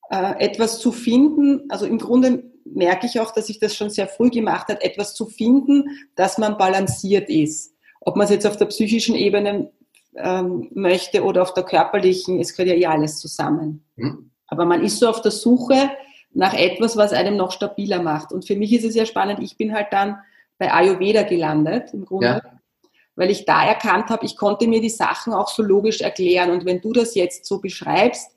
äh, 0.09 0.39
etwas 0.39 0.79
zu 0.79 0.91
finden, 0.91 1.63
also 1.69 1.85
im 1.85 1.97
Grunde 1.97 2.43
merke 2.65 3.07
ich 3.07 3.19
auch, 3.19 3.31
dass 3.31 3.49
ich 3.49 3.59
das 3.59 3.75
schon 3.75 3.89
sehr 3.89 4.07
früh 4.07 4.29
gemacht 4.29 4.69
habe, 4.69 4.83
etwas 4.83 5.13
zu 5.13 5.25
finden, 5.25 5.89
dass 6.15 6.37
man 6.37 6.57
balanciert 6.57 7.29
ist. 7.29 7.71
ob 8.05 8.17
man 8.17 8.25
es 8.25 8.31
jetzt 8.31 8.45
auf 8.45 8.57
der 8.57 8.65
psychischen 8.65 9.15
Ebene 9.15 9.71
ähm, 10.17 10.67
möchte 10.73 11.23
oder 11.23 11.41
auf 11.41 11.53
der 11.53 11.63
körperlichen, 11.63 12.39
es 12.39 12.53
gehört 12.53 12.75
ja 12.75 12.75
eh 12.75 12.85
alles 12.85 13.19
zusammen. 13.19 13.85
Mhm. 13.95 14.31
Aber 14.47 14.65
man 14.65 14.83
ist 14.83 14.99
so 14.99 15.07
auf 15.07 15.21
der 15.21 15.31
Suche 15.31 15.89
nach 16.33 16.53
etwas, 16.53 16.97
was 16.97 17.13
einem 17.13 17.37
noch 17.37 17.51
stabiler 17.51 18.01
macht. 18.01 18.33
Und 18.33 18.45
für 18.45 18.55
mich 18.55 18.73
ist 18.73 18.83
es 18.83 18.95
ja 18.95 19.05
spannend, 19.05 19.39
ich 19.41 19.55
bin 19.55 19.73
halt 19.73 19.87
dann 19.91 20.17
bei 20.57 20.71
Ayurveda 20.71 21.23
gelandet, 21.23 21.93
im 21.93 22.05
Grunde, 22.05 22.41
ja. 22.43 22.59
Weil 23.15 23.29
ich 23.29 23.45
da 23.45 23.65
erkannt 23.65 24.09
habe, 24.09 24.25
ich 24.25 24.35
konnte 24.35 24.67
mir 24.67 24.81
die 24.81 24.89
Sachen 24.89 25.33
auch 25.33 25.47
so 25.47 25.61
logisch 25.61 26.01
erklären. 26.01 26.51
Und 26.51 26.65
wenn 26.65 26.81
du 26.81 26.93
das 26.93 27.15
jetzt 27.15 27.45
so 27.45 27.59
beschreibst, 27.59 28.31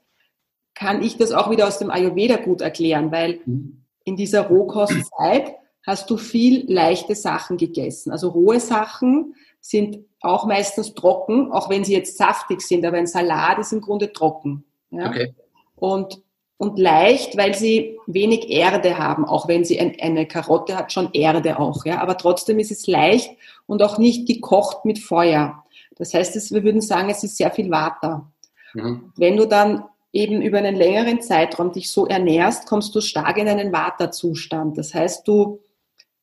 kann 0.74 1.02
ich 1.02 1.16
das 1.16 1.32
auch 1.32 1.50
wieder 1.50 1.66
aus 1.66 1.78
dem 1.78 1.90
Ayurveda 1.90 2.36
gut 2.36 2.60
erklären, 2.60 3.10
weil 3.10 3.40
mhm. 3.46 3.84
in 4.04 4.16
dieser 4.16 4.46
Rohkostzeit 4.48 5.54
hast 5.86 6.10
du 6.10 6.16
viel 6.16 6.70
leichte 6.70 7.14
Sachen 7.14 7.56
gegessen. 7.56 8.10
Also 8.10 8.28
rohe 8.28 8.60
Sachen 8.60 9.34
sind 9.60 10.00
auch 10.20 10.44
meistens 10.44 10.94
trocken, 10.94 11.52
auch 11.52 11.70
wenn 11.70 11.84
sie 11.84 11.94
jetzt 11.94 12.18
saftig 12.18 12.60
sind, 12.60 12.84
aber 12.84 12.98
ein 12.98 13.06
Salat 13.06 13.58
ist 13.58 13.72
im 13.72 13.80
Grunde 13.80 14.12
trocken. 14.12 14.64
Ja? 14.90 15.08
Okay. 15.08 15.34
Und, 15.76 16.22
und 16.58 16.78
leicht, 16.78 17.36
weil 17.36 17.54
sie 17.54 17.98
wenig 18.06 18.50
Erde 18.50 18.98
haben, 18.98 19.24
auch 19.24 19.48
wenn 19.48 19.64
sie 19.64 19.78
ein, 19.78 19.96
eine 20.00 20.26
Karotte 20.26 20.76
hat, 20.76 20.92
schon 20.92 21.10
Erde 21.12 21.58
auch. 21.58 21.84
Ja? 21.84 22.00
Aber 22.00 22.18
trotzdem 22.18 22.58
ist 22.58 22.72
es 22.72 22.86
leicht 22.86 23.30
und 23.66 23.82
auch 23.82 23.98
nicht 23.98 24.26
gekocht 24.26 24.84
mit 24.84 24.98
Feuer. 24.98 25.64
Das 25.96 26.14
heißt, 26.14 26.36
es, 26.36 26.52
wir 26.52 26.62
würden 26.64 26.80
sagen, 26.80 27.10
es 27.10 27.22
ist 27.24 27.36
sehr 27.36 27.50
viel 27.50 27.70
Water. 27.70 28.30
Mhm. 28.74 29.12
Wenn 29.16 29.36
du 29.36 29.46
dann 29.46 29.84
eben 30.12 30.40
über 30.40 30.58
einen 30.58 30.76
längeren 30.76 31.20
Zeitraum 31.20 31.72
dich 31.72 31.90
so 31.90 32.06
ernährst, 32.06 32.66
kommst 32.66 32.94
du 32.94 33.00
stark 33.00 33.36
in 33.38 33.48
einen 33.48 33.72
Vata-Zustand. 33.72 34.78
Das 34.78 34.94
heißt, 34.94 35.26
du 35.28 35.60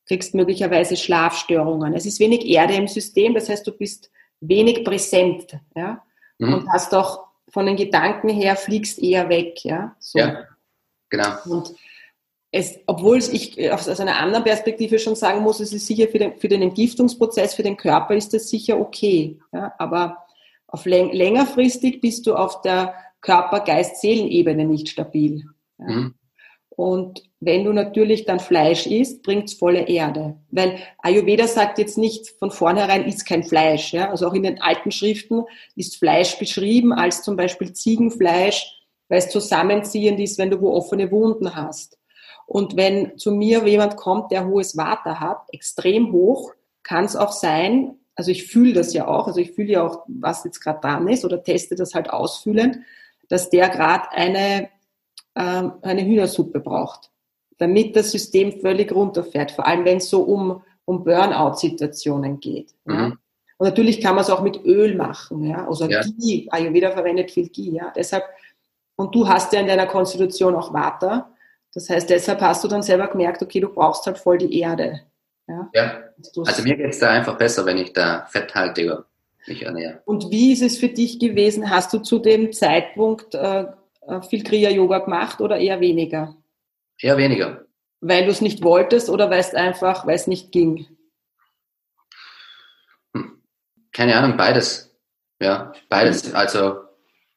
kriegst 0.06 0.34
möglicherweise 0.34 0.98
Schlafstörungen. 0.98 1.94
Es 1.94 2.06
ist 2.06 2.20
wenig 2.20 2.46
Erde 2.46 2.74
im 2.74 2.88
System, 2.88 3.34
das 3.34 3.50
heißt, 3.50 3.66
du 3.66 3.72
bist 3.72 4.12
wenig 4.42 4.84
präsent, 4.84 5.58
ja, 5.76 6.04
mhm. 6.40 6.54
und 6.54 6.70
hast 6.70 6.94
auch 6.94 7.28
von 7.50 7.66
den 7.66 7.78
Gedanken 7.78 8.30
her 8.30 8.56
fliegst 8.56 9.00
eher 9.00 9.30
weg, 9.30 9.64
ja. 9.64 9.96
So. 10.00 10.20
Ja, 10.20 10.44
genau. 11.10 11.30
Und 11.46 11.74
es, 12.54 12.80
obwohl 12.86 13.18
ich 13.18 13.72
aus 13.72 14.00
einer 14.00 14.20
anderen 14.20 14.44
Perspektive 14.44 15.00
schon 15.00 15.16
sagen 15.16 15.42
muss, 15.42 15.60
es 15.60 15.74
ist 15.74 15.88
sicher 15.88 16.08
für 16.08 16.20
den, 16.20 16.38
für 16.38 16.48
den 16.48 16.62
Entgiftungsprozess, 16.62 17.56
für 17.56 17.64
den 17.64 17.78
Körper 17.78 18.16
ist 18.16 18.32
das 18.32 18.48
sicher 18.48 18.80
okay, 18.80 19.40
ja, 19.52 19.74
aber 19.80 20.20
auf 20.68 20.86
läng 20.86 21.12
längerfristig 21.12 22.00
bist 22.00 22.28
du 22.28 22.36
auf 22.36 22.62
der 22.62 22.94
Körper-Geist-Seelen-Ebene 23.22 24.66
nicht 24.66 24.90
stabil. 24.90 25.46
Ja. 25.80 25.88
Mhm. 25.88 26.14
Und 26.70 27.24
wenn 27.40 27.66
du 27.66 27.74
natürlich 27.74 28.26
dann 28.26 28.40
Fleisch 28.40 28.88
isst, 28.88 29.22
bringt's 29.22 29.54
volle 29.54 29.88
Erde. 29.88 30.38
Weil 30.50 30.80
Ayurveda 31.00 31.48
sagt 31.48 31.78
jetzt 31.78 32.00
nicht 32.00 32.30
von 32.40 32.50
vornherein, 32.50 33.06
isst 33.06 33.28
kein 33.28 33.44
Fleisch. 33.44 33.94
Ja? 33.94 34.10
Also 34.10 34.28
auch 34.28 34.34
in 34.34 34.42
den 34.42 34.60
alten 34.60 34.92
Schriften 34.92 35.44
ist 35.76 35.98
Fleisch 35.98 36.40
beschrieben 36.40 36.92
als 36.92 37.22
zum 37.22 37.36
Beispiel 37.36 37.74
Ziegenfleisch, 37.74 38.66
weil 39.08 39.20
es 39.20 39.30
zusammenziehend 39.30 40.20
ist, 40.20 40.40
wenn 40.40 40.50
du 40.50 40.62
wo 40.62 40.72
offene 40.74 41.12
Wunden 41.12 41.56
hast. 41.56 42.00
Und 42.46 42.76
wenn 42.76 43.18
zu 43.18 43.32
mir 43.32 43.66
jemand 43.68 43.96
kommt, 43.98 44.32
der 44.32 44.46
hohes 44.48 44.78
Water 44.78 45.20
hat, 45.20 45.42
extrem 45.52 46.12
hoch, 46.12 46.54
kann 46.84 47.06
es 47.06 47.16
auch 47.16 47.32
sein, 47.32 47.96
also 48.16 48.30
ich 48.30 48.46
fühle 48.46 48.74
das 48.74 48.94
ja 48.94 49.08
auch, 49.08 49.28
also 49.28 49.40
ich 49.40 49.54
fühle 49.54 49.72
ja 49.72 49.84
auch, 49.84 50.04
was 50.08 50.44
jetzt 50.44 50.60
gerade 50.60 50.82
dran 50.82 51.08
ist 51.08 51.26
oder 51.26 51.44
teste 51.44 51.76
das 51.76 51.96
halt 51.96 52.10
ausfühlend, 52.10 52.80
dass 53.30 53.50
der 53.50 53.70
gerade 53.70 54.12
eine 54.12 54.70
ähm, 55.36 55.74
eine 55.82 56.06
Hühnersuppe 56.06 56.60
braucht, 56.60 57.10
damit 57.58 57.96
das 57.96 58.12
System 58.12 58.60
völlig 58.60 58.94
runterfährt, 58.94 59.52
vor 59.52 59.66
allem 59.66 59.84
wenn 59.86 59.98
es 59.98 60.10
so 60.10 60.22
um, 60.22 60.62
um 60.86 61.04
Burnout-Situationen 61.04 62.40
geht. 62.40 62.76
Mhm. 62.86 62.94
Ja. 62.94 63.06
Und 63.58 63.68
natürlich 63.68 64.02
kann 64.02 64.16
man 64.16 64.24
es 64.24 64.30
auch 64.30 64.42
mit 64.42 64.64
Öl 64.64 64.96
machen, 64.96 65.44
ja, 65.44 65.68
also 65.68 65.86
ja. 65.86 66.02
Ghee, 66.02 66.48
Ayurveda 66.52 66.92
verwendet 66.92 67.32
viel 67.32 67.50
Ghee, 67.50 67.72
ja, 67.72 67.92
deshalb, 67.96 68.26
und 68.96 69.16
du 69.16 69.28
hast 69.28 69.54
ja 69.54 69.60
in 69.60 69.68
deiner 69.68 69.88
Konstitution 69.88 70.56
auch 70.56 70.72
Vata, 70.72 71.33
das 71.74 71.90
heißt, 71.90 72.10
deshalb 72.10 72.42
hast 72.42 72.64
du 72.64 72.68
dann 72.68 72.84
selber 72.84 73.08
gemerkt, 73.08 73.42
okay, 73.42 73.60
du 73.60 73.70
brauchst 73.70 74.06
halt 74.06 74.18
voll 74.18 74.38
die 74.38 74.60
Erde. 74.60 75.02
Ja, 75.48 75.70
ja. 75.74 76.04
also 76.46 76.64
mir 76.64 76.78
geht 76.78 76.92
es 76.92 77.00
da 77.00 77.10
einfach 77.10 77.38
besser, 77.38 77.66
wenn 77.66 77.78
ich 77.78 77.92
da 77.92 78.26
fetthaltiger 78.30 79.06
mich 79.48 79.64
ernähre. 79.64 80.02
Und 80.06 80.32
wie 80.32 80.54
ist 80.54 80.62
es 80.62 80.78
für 80.78 80.88
dich 80.88 81.20
gewesen? 81.20 81.70
Hast 81.70 81.94
du 81.94 82.00
zu 82.00 82.20
dem 82.20 82.54
Zeitpunkt 82.54 83.36
äh, 83.36 83.66
äh, 84.08 84.22
viel 84.22 84.44
Kriya-Yoga 84.44 85.00
gemacht 85.00 85.42
oder 85.42 85.58
eher 85.58 85.82
weniger? 85.82 86.36
Eher 87.00 87.18
weniger. 87.18 87.66
Weil 88.00 88.26
du 88.26 88.32
es 88.32 88.42
nicht 88.42 88.64
wolltest 88.64 89.10
oder 89.10 89.30
weil 89.30 89.40
es 89.40 89.54
einfach, 89.54 90.06
weil 90.06 90.16
es 90.16 90.28
nicht 90.28 90.52
ging? 90.52 90.88
Hm. 93.14 93.42
Keine 93.92 94.16
Ahnung, 94.16 94.38
beides. 94.38 94.96
Ja, 95.42 95.74
beides. 95.90 96.34
Also 96.34 96.84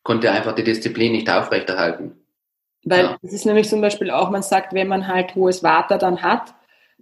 konnte 0.04 0.30
einfach 0.30 0.54
die 0.54 0.62
Disziplin 0.62 1.12
nicht 1.12 1.28
aufrechterhalten. 1.28 2.25
Weil 2.86 3.04
ja. 3.04 3.18
es 3.20 3.32
ist 3.32 3.46
nämlich 3.46 3.68
zum 3.68 3.80
Beispiel 3.80 4.12
auch, 4.12 4.30
man 4.30 4.42
sagt, 4.42 4.72
wenn 4.72 4.86
man 4.86 5.08
halt 5.08 5.34
hohes 5.34 5.64
Water 5.64 5.98
dann 5.98 6.22
hat, 6.22 6.54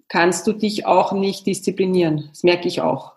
kannst 0.08 0.46
du 0.46 0.52
dich 0.54 0.86
auch 0.86 1.12
nicht 1.12 1.46
disziplinieren. 1.46 2.24
Das 2.30 2.42
merke 2.42 2.66
ich 2.66 2.80
auch. 2.80 3.12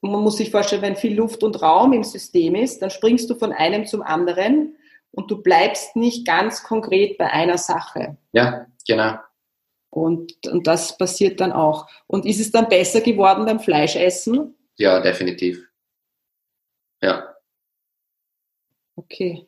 Und 0.00 0.12
man 0.12 0.22
muss 0.22 0.36
sich 0.36 0.50
vorstellen, 0.50 0.82
wenn 0.82 0.96
viel 0.96 1.14
Luft 1.14 1.42
und 1.42 1.62
Raum 1.62 1.94
im 1.94 2.04
System 2.04 2.54
ist, 2.54 2.82
dann 2.82 2.90
springst 2.90 3.30
du 3.30 3.34
von 3.36 3.52
einem 3.52 3.86
zum 3.86 4.02
anderen 4.02 4.76
und 5.12 5.30
du 5.30 5.42
bleibst 5.42 5.96
nicht 5.96 6.26
ganz 6.26 6.62
konkret 6.62 7.16
bei 7.16 7.30
einer 7.30 7.56
Sache. 7.56 8.18
Ja, 8.32 8.66
genau. 8.86 9.14
Und, 9.90 10.46
und 10.46 10.66
das 10.66 10.98
passiert 10.98 11.40
dann 11.40 11.52
auch. 11.52 11.88
Und 12.06 12.26
ist 12.26 12.38
es 12.38 12.52
dann 12.52 12.68
besser 12.68 13.00
geworden 13.00 13.46
beim 13.46 13.60
Fleischessen? 13.60 14.54
Ja, 14.76 15.00
definitiv. 15.00 15.66
Ja. 17.00 17.34
Okay. 18.94 19.46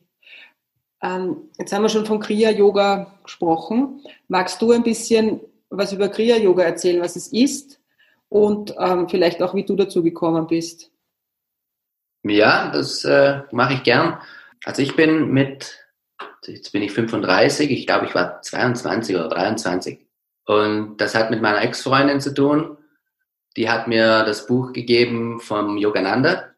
Ähm, 1.01 1.49
jetzt 1.57 1.73
haben 1.73 1.81
wir 1.81 1.89
schon 1.89 2.05
von 2.05 2.19
Kriya-Yoga 2.19 3.19
gesprochen. 3.23 4.01
Magst 4.27 4.61
du 4.61 4.71
ein 4.71 4.83
bisschen 4.83 5.41
was 5.69 5.93
über 5.93 6.09
Kriya-Yoga 6.09 6.63
erzählen, 6.63 7.01
was 7.01 7.15
es 7.15 7.27
ist 7.27 7.79
und 8.29 8.75
ähm, 8.77 9.09
vielleicht 9.09 9.41
auch, 9.41 9.55
wie 9.55 9.65
du 9.65 9.75
dazu 9.75 10.03
gekommen 10.03 10.47
bist? 10.47 10.91
Ja, 12.23 12.69
das 12.71 13.03
äh, 13.03 13.41
mache 13.51 13.73
ich 13.73 13.83
gern. 13.83 14.19
Also 14.63 14.81
ich 14.81 14.95
bin 14.95 15.31
mit, 15.31 15.79
jetzt 16.45 16.71
bin 16.71 16.83
ich 16.83 16.91
35, 16.91 17.71
ich 17.71 17.87
glaube, 17.87 18.05
ich 18.05 18.13
war 18.13 18.41
22 18.41 19.15
oder 19.15 19.29
23. 19.29 20.05
Und 20.45 20.97
das 20.97 21.15
hat 21.15 21.31
mit 21.31 21.41
meiner 21.41 21.61
Ex-Freundin 21.61 22.21
zu 22.21 22.33
tun. 22.33 22.77
Die 23.57 23.69
hat 23.69 23.87
mir 23.87 24.23
das 24.23 24.45
Buch 24.45 24.71
gegeben 24.71 25.39
vom 25.39 25.77
Yogananda. 25.77 26.50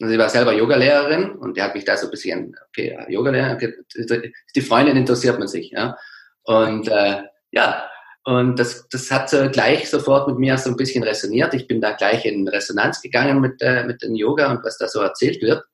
Also 0.00 0.12
sie 0.12 0.18
war 0.18 0.28
selber 0.28 0.52
Yogalehrerin 0.52 1.32
und 1.32 1.56
die 1.56 1.62
hat 1.62 1.74
mich 1.74 1.84
da 1.84 1.96
so 1.96 2.06
ein 2.06 2.10
bisschen, 2.10 2.56
okay, 2.68 2.98
Yogalehrerin, 3.08 3.56
okay, 3.56 4.32
die 4.54 4.60
Freundin 4.60 4.96
interessiert 4.96 5.38
man 5.38 5.48
sich, 5.48 5.70
ja. 5.70 5.96
Und 6.44 6.88
äh, 6.88 7.22
ja, 7.50 7.88
und 8.24 8.58
das, 8.58 8.86
das 8.88 9.10
hat 9.10 9.30
so 9.30 9.48
gleich 9.50 9.88
sofort 9.88 10.28
mit 10.28 10.38
mir 10.38 10.58
so 10.58 10.70
ein 10.70 10.76
bisschen 10.76 11.02
resoniert. 11.02 11.54
Ich 11.54 11.66
bin 11.66 11.80
da 11.80 11.92
gleich 11.92 12.24
in 12.26 12.46
Resonanz 12.46 13.00
gegangen 13.00 13.40
mit, 13.40 13.60
äh, 13.62 13.84
mit 13.84 14.02
dem 14.02 14.14
Yoga 14.14 14.50
und 14.50 14.62
was 14.64 14.78
da 14.78 14.86
so 14.86 15.00
erzählt 15.00 15.40
wird. 15.42 15.64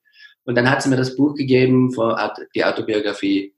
Und 0.45 0.55
dann 0.55 0.69
hat 0.69 0.81
sie 0.81 0.89
mir 0.89 0.95
das 0.95 1.15
Buch 1.15 1.35
gegeben, 1.35 1.91
von 1.91 2.15
die 2.55 2.63
Autobiografie 2.63 3.53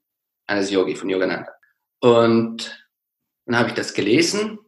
eines 0.48 0.72
Yogi 0.72 0.96
von 0.96 1.10
Yogananda. 1.10 1.52
Und 2.00 2.88
dann 3.46 3.60
habe 3.60 3.70
ich 3.70 3.76
das 3.76 3.94
gelesen 3.94 4.60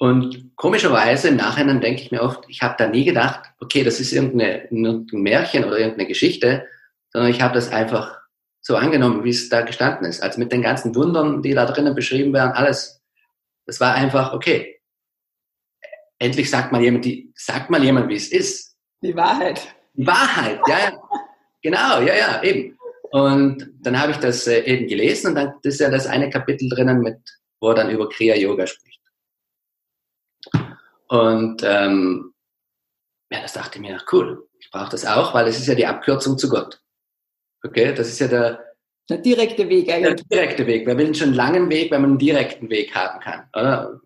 und 0.00 0.56
komischerweise 0.56 1.28
im 1.28 1.36
Nachhinein 1.36 1.82
denke 1.82 2.00
ich 2.00 2.10
mir 2.10 2.22
oft, 2.22 2.44
ich 2.48 2.62
habe 2.62 2.74
da 2.78 2.86
nie 2.86 3.04
gedacht, 3.04 3.52
okay, 3.60 3.84
das 3.84 4.00
ist 4.00 4.12
irgendeine, 4.12 4.64
irgendein 4.64 5.20
Märchen 5.20 5.64
oder 5.64 5.78
irgendeine 5.78 6.08
Geschichte, 6.08 6.66
sondern 7.12 7.30
ich 7.30 7.42
habe 7.42 7.52
das 7.52 7.70
einfach 7.70 8.18
so 8.62 8.76
angenommen, 8.76 9.24
wie 9.24 9.28
es 9.28 9.50
da 9.50 9.60
gestanden 9.60 10.06
ist. 10.06 10.22
Also 10.22 10.38
mit 10.38 10.52
den 10.52 10.62
ganzen 10.62 10.94
Wundern, 10.94 11.42
die 11.42 11.52
da 11.52 11.66
drinnen 11.66 11.94
beschrieben 11.94 12.32
werden, 12.32 12.52
alles. 12.52 13.02
Das 13.66 13.78
war 13.78 13.92
einfach, 13.92 14.32
okay. 14.32 14.80
Endlich 16.18 16.48
sagt 16.48 16.72
mal 16.72 16.80
jemand, 16.80 17.04
die, 17.04 17.30
sagt 17.36 17.68
mal 17.68 17.84
jemand, 17.84 18.08
wie 18.08 18.16
es 18.16 18.32
ist. 18.32 18.74
Die 19.02 19.14
Wahrheit. 19.14 19.60
Die 19.92 20.06
Wahrheit, 20.06 20.60
ja. 20.66 20.98
Genau, 21.62 22.00
ja, 22.00 22.14
ja, 22.14 22.42
eben. 22.42 22.78
Und 23.10 23.70
dann 23.80 24.00
habe 24.00 24.12
ich 24.12 24.18
das 24.18 24.46
äh, 24.46 24.60
eben 24.60 24.88
gelesen 24.88 25.28
und 25.28 25.34
dann 25.34 25.52
ist 25.62 25.78
ja 25.78 25.90
das 25.90 26.06
eine 26.06 26.30
Kapitel 26.30 26.70
drinnen, 26.70 27.00
mit, 27.02 27.18
wo 27.60 27.68
er 27.68 27.74
dann 27.74 27.90
über 27.90 28.08
Kriya 28.08 28.34
Yoga 28.34 28.66
spricht. 28.66 28.89
Und 31.10 31.62
ähm, 31.64 32.32
ja, 33.32 33.42
das 33.42 33.52
dachte 33.52 33.78
ich 33.78 33.82
mir, 33.82 34.00
cool, 34.12 34.48
ich 34.60 34.70
brauche 34.70 34.90
das 34.90 35.04
auch, 35.04 35.34
weil 35.34 35.48
es 35.48 35.58
ist 35.58 35.66
ja 35.66 35.74
die 35.74 35.86
Abkürzung 35.86 36.38
zu 36.38 36.48
Gott. 36.48 36.80
Okay, 37.64 37.92
das 37.92 38.08
ist 38.08 38.20
ja 38.20 38.28
der, 38.28 38.64
der 39.08 39.18
direkte 39.18 39.68
Weg 39.68 39.92
eigentlich. 39.92 40.24
Der 40.28 40.38
direkte 40.38 40.66
Weg. 40.68 40.86
Wer 40.86 40.96
will 40.96 41.06
einen 41.06 41.14
schon 41.16 41.34
langen 41.34 41.68
Weg, 41.68 41.90
wenn 41.90 42.02
man 42.02 42.10
einen 42.10 42.18
direkten 42.20 42.70
Weg 42.70 42.94
haben 42.94 43.18
kann? 43.18 43.48
Oder? 43.56 44.00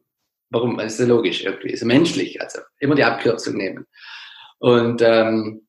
Warum? 0.49 0.79
Das 0.79 0.95
ist 0.95 1.01
ja 1.01 1.07
logisch 1.07 1.45
irgendwie, 1.45 1.73
ist 1.73 1.81
ja 1.81 1.87
menschlich. 1.87 2.41
Also 2.41 2.61
immer 2.79 2.95
die 2.95 3.05
Abkürzung 3.05 3.57
nehmen. 3.59 3.87
Und 4.59 5.03
ähm, 5.03 5.69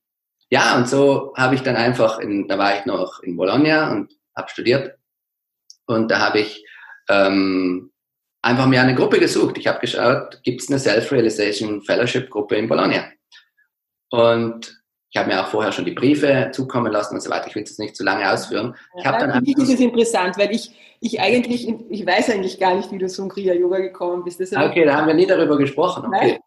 ja, 0.49 0.77
und 0.77 0.87
so 0.87 1.33
habe 1.35 1.55
ich 1.55 1.63
dann 1.63 1.75
einfach, 1.75 2.19
in, 2.19 2.47
da 2.47 2.57
war 2.57 2.79
ich 2.79 2.85
noch 2.85 3.21
in 3.23 3.35
Bologna 3.35 3.91
und 3.91 4.13
habe 4.37 4.49
studiert. 4.49 4.97
Und 5.85 6.09
da 6.09 6.19
habe 6.19 6.39
ich 6.39 6.65
ähm, 7.09 7.91
einfach 8.45 8.67
mir 8.67 8.81
eine 8.81 8.93
Gruppe 8.93 9.19
gesucht. 9.19 9.57
Ich 9.57 9.65
habe 9.67 9.79
geschaut, 9.79 10.41
gibt 10.43 10.61
es 10.61 10.69
eine 10.69 10.77
Self-Realization 10.77 11.81
Fellowship 11.81 12.29
Gruppe 12.29 12.55
in 12.55 12.69
Bologna? 12.69 13.05
Und 14.11 14.81
ich 15.09 15.17
habe 15.17 15.29
mir 15.29 15.41
auch 15.41 15.47
vorher 15.47 15.71
schon 15.71 15.85
die 15.85 15.93
Briefe 15.93 16.49
zukommen 16.53 16.91
lassen 16.91 17.15
und 17.15 17.21
so 17.21 17.29
weiter. 17.31 17.47
Ich 17.47 17.55
will 17.55 17.63
es 17.63 17.79
nicht 17.79 17.95
zu 17.95 18.03
lange 18.03 18.31
ausführen. 18.31 18.75
Ich 18.99 19.05
habe 19.05 19.17
dann 19.17 19.31
Für 19.31 19.41
mich 19.41 19.57
ist 19.57 19.73
es 19.73 19.79
interessant, 19.79 20.37
weil 20.37 20.51
ich, 20.51 20.71
ich 20.99 21.19
eigentlich, 21.19 21.67
ich 21.89 22.05
weiß 22.05 22.29
eigentlich 22.29 22.59
gar 22.59 22.75
nicht, 22.75 22.91
wie 22.91 22.99
du 22.99 23.07
zum 23.07 23.29
Kriya-Yoga 23.29 23.79
gekommen 23.79 24.23
bist. 24.23 24.39
okay, 24.39 24.85
da 24.85 24.95
haben 24.95 25.07
wir 25.07 25.15
nie 25.15 25.25
darüber 25.25 25.57
gesprochen. 25.57 26.05
Okay. 26.05 26.39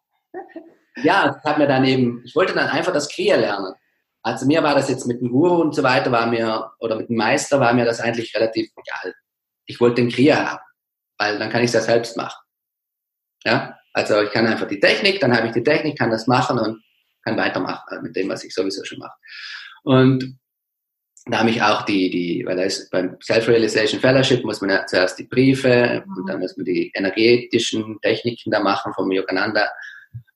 Ja, 1.03 1.37
ich 1.37 1.51
habe 1.51 1.61
mir 1.61 1.67
dann 1.67 1.85
eben, 1.85 2.23
ich 2.25 2.35
wollte 2.37 2.55
dann 2.55 2.69
einfach 2.69 2.93
das 2.93 3.09
Kriya 3.09 3.37
lernen. 3.37 3.75
Also 4.23 4.47
mir 4.47 4.63
war 4.63 4.75
das 4.75 4.89
jetzt 4.89 5.07
mit 5.07 5.21
dem 5.21 5.31
Guru 5.31 5.63
und 5.63 5.75
so 5.75 5.83
weiter, 5.83 6.13
war 6.13 6.27
mir, 6.27 6.71
oder 6.79 6.97
mit 6.97 7.09
dem 7.09 7.17
Meister 7.17 7.59
war 7.59 7.73
mir 7.73 7.85
das 7.85 8.01
eigentlich 8.01 8.35
relativ 8.35 8.71
egal. 8.77 9.15
Ich 9.67 9.81
wollte 9.81 10.03
den 10.03 10.11
Kriya 10.11 10.51
haben, 10.51 10.61
weil 11.19 11.39
dann 11.39 11.51
kann 11.51 11.63
ich 11.63 11.69
es 11.69 11.75
ja 11.75 11.81
selbst 11.81 12.17
machen. 12.17 12.41
Ja, 13.45 13.79
also 13.93 14.23
ich 14.23 14.31
kann 14.31 14.47
einfach 14.47 14.69
die 14.69 14.81
Technik, 14.81 15.21
dann 15.21 15.37
habe 15.37 15.49
ich 15.49 15.53
die 15.53 15.63
Technik, 15.63 15.99
kann 15.99 16.11
das 16.11 16.27
machen 16.27 16.59
und 16.59 16.83
kann 17.25 17.37
weitermachen 17.37 18.03
mit 18.03 18.17
dem, 18.17 18.29
was 18.29 18.45
ich 18.45 18.55
sowieso 18.55 18.85
schon 18.85 18.99
mache. 18.99 19.17
Und 19.83 20.39
da 21.27 21.41
habe 21.41 21.51
ich 21.51 21.63
auch 21.63 21.83
die, 21.83 22.11
die, 22.11 22.47
weil 22.47 22.57
da 22.57 22.63
ist 22.63 22.91
beim 22.91 23.17
Self-Realization 23.23 24.01
Fellowship 24.01 24.45
muss 24.45 24.61
man 24.61 24.71
ja 24.71 24.87
zuerst 24.87 25.19
die 25.19 25.25
Briefe 25.25 26.03
mhm. 26.07 26.17
und 26.17 26.27
dann 26.29 26.41
muss 26.41 26.57
man 26.57 26.65
die 26.65 26.91
energetischen 26.95 27.99
Techniken 28.01 28.51
da 28.51 28.61
machen 28.61 28.93
vom 28.95 29.11
Yogananda 29.13 29.69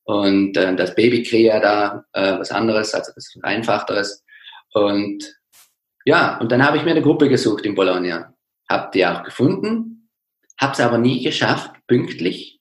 und 0.04 0.56
äh, 0.56 0.74
das 0.74 0.94
Babykriya 0.94 1.60
da 1.60 2.04
äh, 2.12 2.38
was 2.38 2.50
anderes, 2.50 2.94
also 2.94 3.12
was 3.14 3.32
einfacheres. 3.42 4.24
Und 4.72 5.24
ja, 6.04 6.38
und 6.38 6.50
dann 6.50 6.64
habe 6.64 6.76
ich 6.76 6.84
mir 6.84 6.90
eine 6.90 7.02
Gruppe 7.02 7.28
gesucht 7.28 7.64
in 7.64 7.74
Bologna. 7.74 8.34
Habe 8.68 8.90
die 8.92 9.06
auch 9.06 9.22
gefunden, 9.22 10.01
habe 10.58 10.72
es 10.72 10.80
aber 10.80 10.98
nie 10.98 11.22
geschafft, 11.22 11.72
pünktlich 11.86 12.60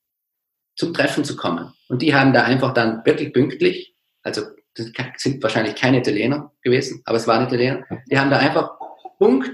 zum 0.76 0.94
Treffen 0.94 1.24
zu 1.24 1.36
kommen. 1.36 1.74
Und 1.90 2.02
die 2.02 2.16
haben 2.16 2.34
da 2.34 2.44
einfach 2.44 2.74
dann 2.74 3.06
wirklich 3.06 3.34
pünktlich 3.34 3.92
also 4.24 4.42
das 4.76 4.92
sind 5.18 5.44
wahrscheinlich 5.44 5.76
keine 5.76 6.00
Italiener 6.00 6.52
gewesen, 6.62 7.02
aber 7.06 7.18
es 7.18 7.28
waren 7.28 7.46
Italiener, 7.46 7.86
die 8.10 8.18
haben 8.18 8.30
da 8.30 8.38
einfach 8.38 8.78
Punkt 9.18 9.52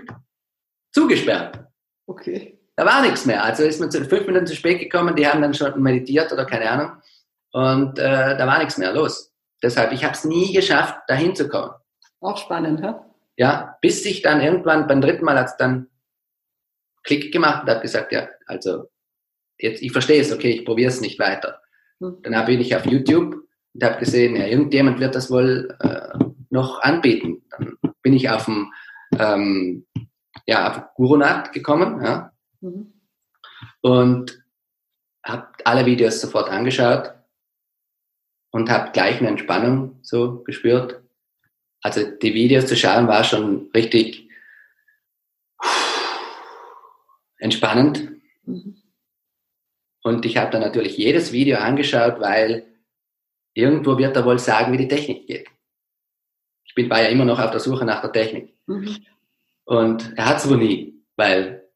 zugesperrt. 0.92 1.66
Okay. 2.06 2.60
Da 2.76 2.86
war 2.86 3.02
nichts 3.02 3.26
mehr. 3.26 3.44
Also 3.44 3.64
ist 3.64 3.80
man 3.80 3.90
zu 3.90 4.06
fünf 4.06 4.28
Minuten 4.28 4.46
zu 4.46 4.56
spät 4.56 4.80
gekommen, 4.80 5.16
die 5.16 5.28
haben 5.28 5.42
dann 5.42 5.56
schon 5.56 5.82
meditiert 5.82 6.32
oder 6.32 6.46
keine 6.46 6.70
Ahnung. 6.70 6.92
Und 7.52 7.98
äh, 7.98 8.38
da 8.38 8.46
war 8.46 8.60
nichts 8.60 8.78
mehr 8.78 8.94
los. 8.94 9.34
Deshalb, 9.64 9.92
ich 9.92 10.04
habe 10.04 10.14
es 10.14 10.24
nie 10.24 10.54
geschafft, 10.54 10.96
dahin 11.08 11.36
zu 11.36 11.50
kommen. 11.50 11.72
Auch 12.22 12.38
spannend, 12.38 12.84
hä? 12.84 12.94
Ja, 13.36 13.78
bis 13.82 14.06
ich 14.06 14.22
dann 14.22 14.42
irgendwann 14.42 14.88
beim 14.88 15.02
dritten 15.02 15.26
Mal 15.26 15.40
hat 15.40 15.48
es 15.48 15.58
dann 15.58 15.88
Klick 17.08 17.32
gemacht 17.32 17.64
und 17.64 17.70
habe 17.70 17.82
gesagt, 17.82 18.12
ja, 18.12 18.30
also 18.46 18.90
jetzt, 19.58 19.82
ich 19.82 19.92
verstehe 19.92 20.22
es, 20.22 20.32
okay, 20.32 20.52
ich 20.52 20.66
probiere 20.66 20.90
es 20.90 21.02
nicht 21.02 21.18
weiter. 21.18 21.62
Hm. 22.00 22.18
Dann 22.22 22.46
bin 22.46 22.62
ich 22.62 22.76
auf 22.76 22.86
YouTube 22.86 23.48
und 23.74 23.84
habe 23.84 24.00
gesehen, 24.00 24.36
ja, 24.36 24.46
irgendjemand 24.46 25.00
wird 25.00 25.16
das 25.16 25.32
wohl 25.32 25.76
äh, 25.80 26.24
noch 26.50 26.82
anbieten. 26.82 27.44
Dann 27.50 27.78
bin 28.04 28.14
ich 28.14 28.30
auf 28.30 28.46
dem 28.46 28.72
ähm, 29.18 29.86
ja, 30.46 30.70
auf 30.70 30.94
Gurunat 30.96 31.54
gekommen 31.54 32.04
ja, 32.04 32.32
mhm. 32.62 32.94
und 33.82 34.44
habe 35.24 35.48
alle 35.66 35.86
Videos 35.86 36.22
sofort 36.22 36.50
angeschaut 36.50 37.14
und 38.52 38.70
habe 38.70 38.92
gleich 38.92 39.20
eine 39.20 39.30
Entspannung 39.30 40.00
so 40.02 40.44
gespürt. 40.44 41.02
Also 41.82 42.10
die 42.10 42.34
Videos 42.34 42.66
zu 42.66 42.76
schauen 42.76 43.08
war 43.08 43.24
schon 43.24 43.70
richtig 43.74 44.27
entspannend. 47.38 48.12
Mhm. 48.44 48.82
Und 50.04 50.26
ich 50.26 50.38
habe 50.38 50.52
dann 50.52 50.62
natürlich 50.62 50.98
jedes 50.98 51.32
Video 51.32 51.58
angeschaut, 51.58 52.20
weil 52.20 52.66
irgendwo 53.54 53.98
wird 53.98 54.16
er 54.16 54.26
wohl 54.26 54.40
sagen, 54.40 54.72
wie 54.72 54.78
die 54.78 54.88
Technik 54.88 55.28
geht. 55.28 55.50
Ich 56.66 56.76
bin, 56.76 56.90
war 56.90 57.02
ja 57.02 57.10
immer 57.10 57.26
noch 57.26 57.40
auf 57.40 57.52
der 57.52 57.60
Suche 57.60 57.86
nach 57.86 58.02
der 58.02 58.12
Technik. 58.12 58.56
Mhm. 58.68 59.06
Und 59.66 60.14
er 60.18 60.30
hat 60.30 60.38
es 60.38 60.50
wohl 60.50 60.58
nie, 60.58 61.04
weil 61.18 61.68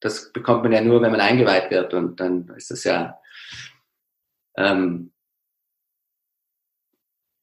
das 0.00 0.32
bekommt 0.32 0.62
man 0.62 0.72
ja 0.72 0.80
nur, 0.80 1.00
wenn 1.00 1.10
man 1.10 1.20
eingeweiht 1.20 1.70
wird 1.70 1.94
und 1.94 2.20
dann 2.20 2.48
ist 2.56 2.70
das 2.70 2.84
ja. 2.84 3.18
Ähm, 4.56 5.12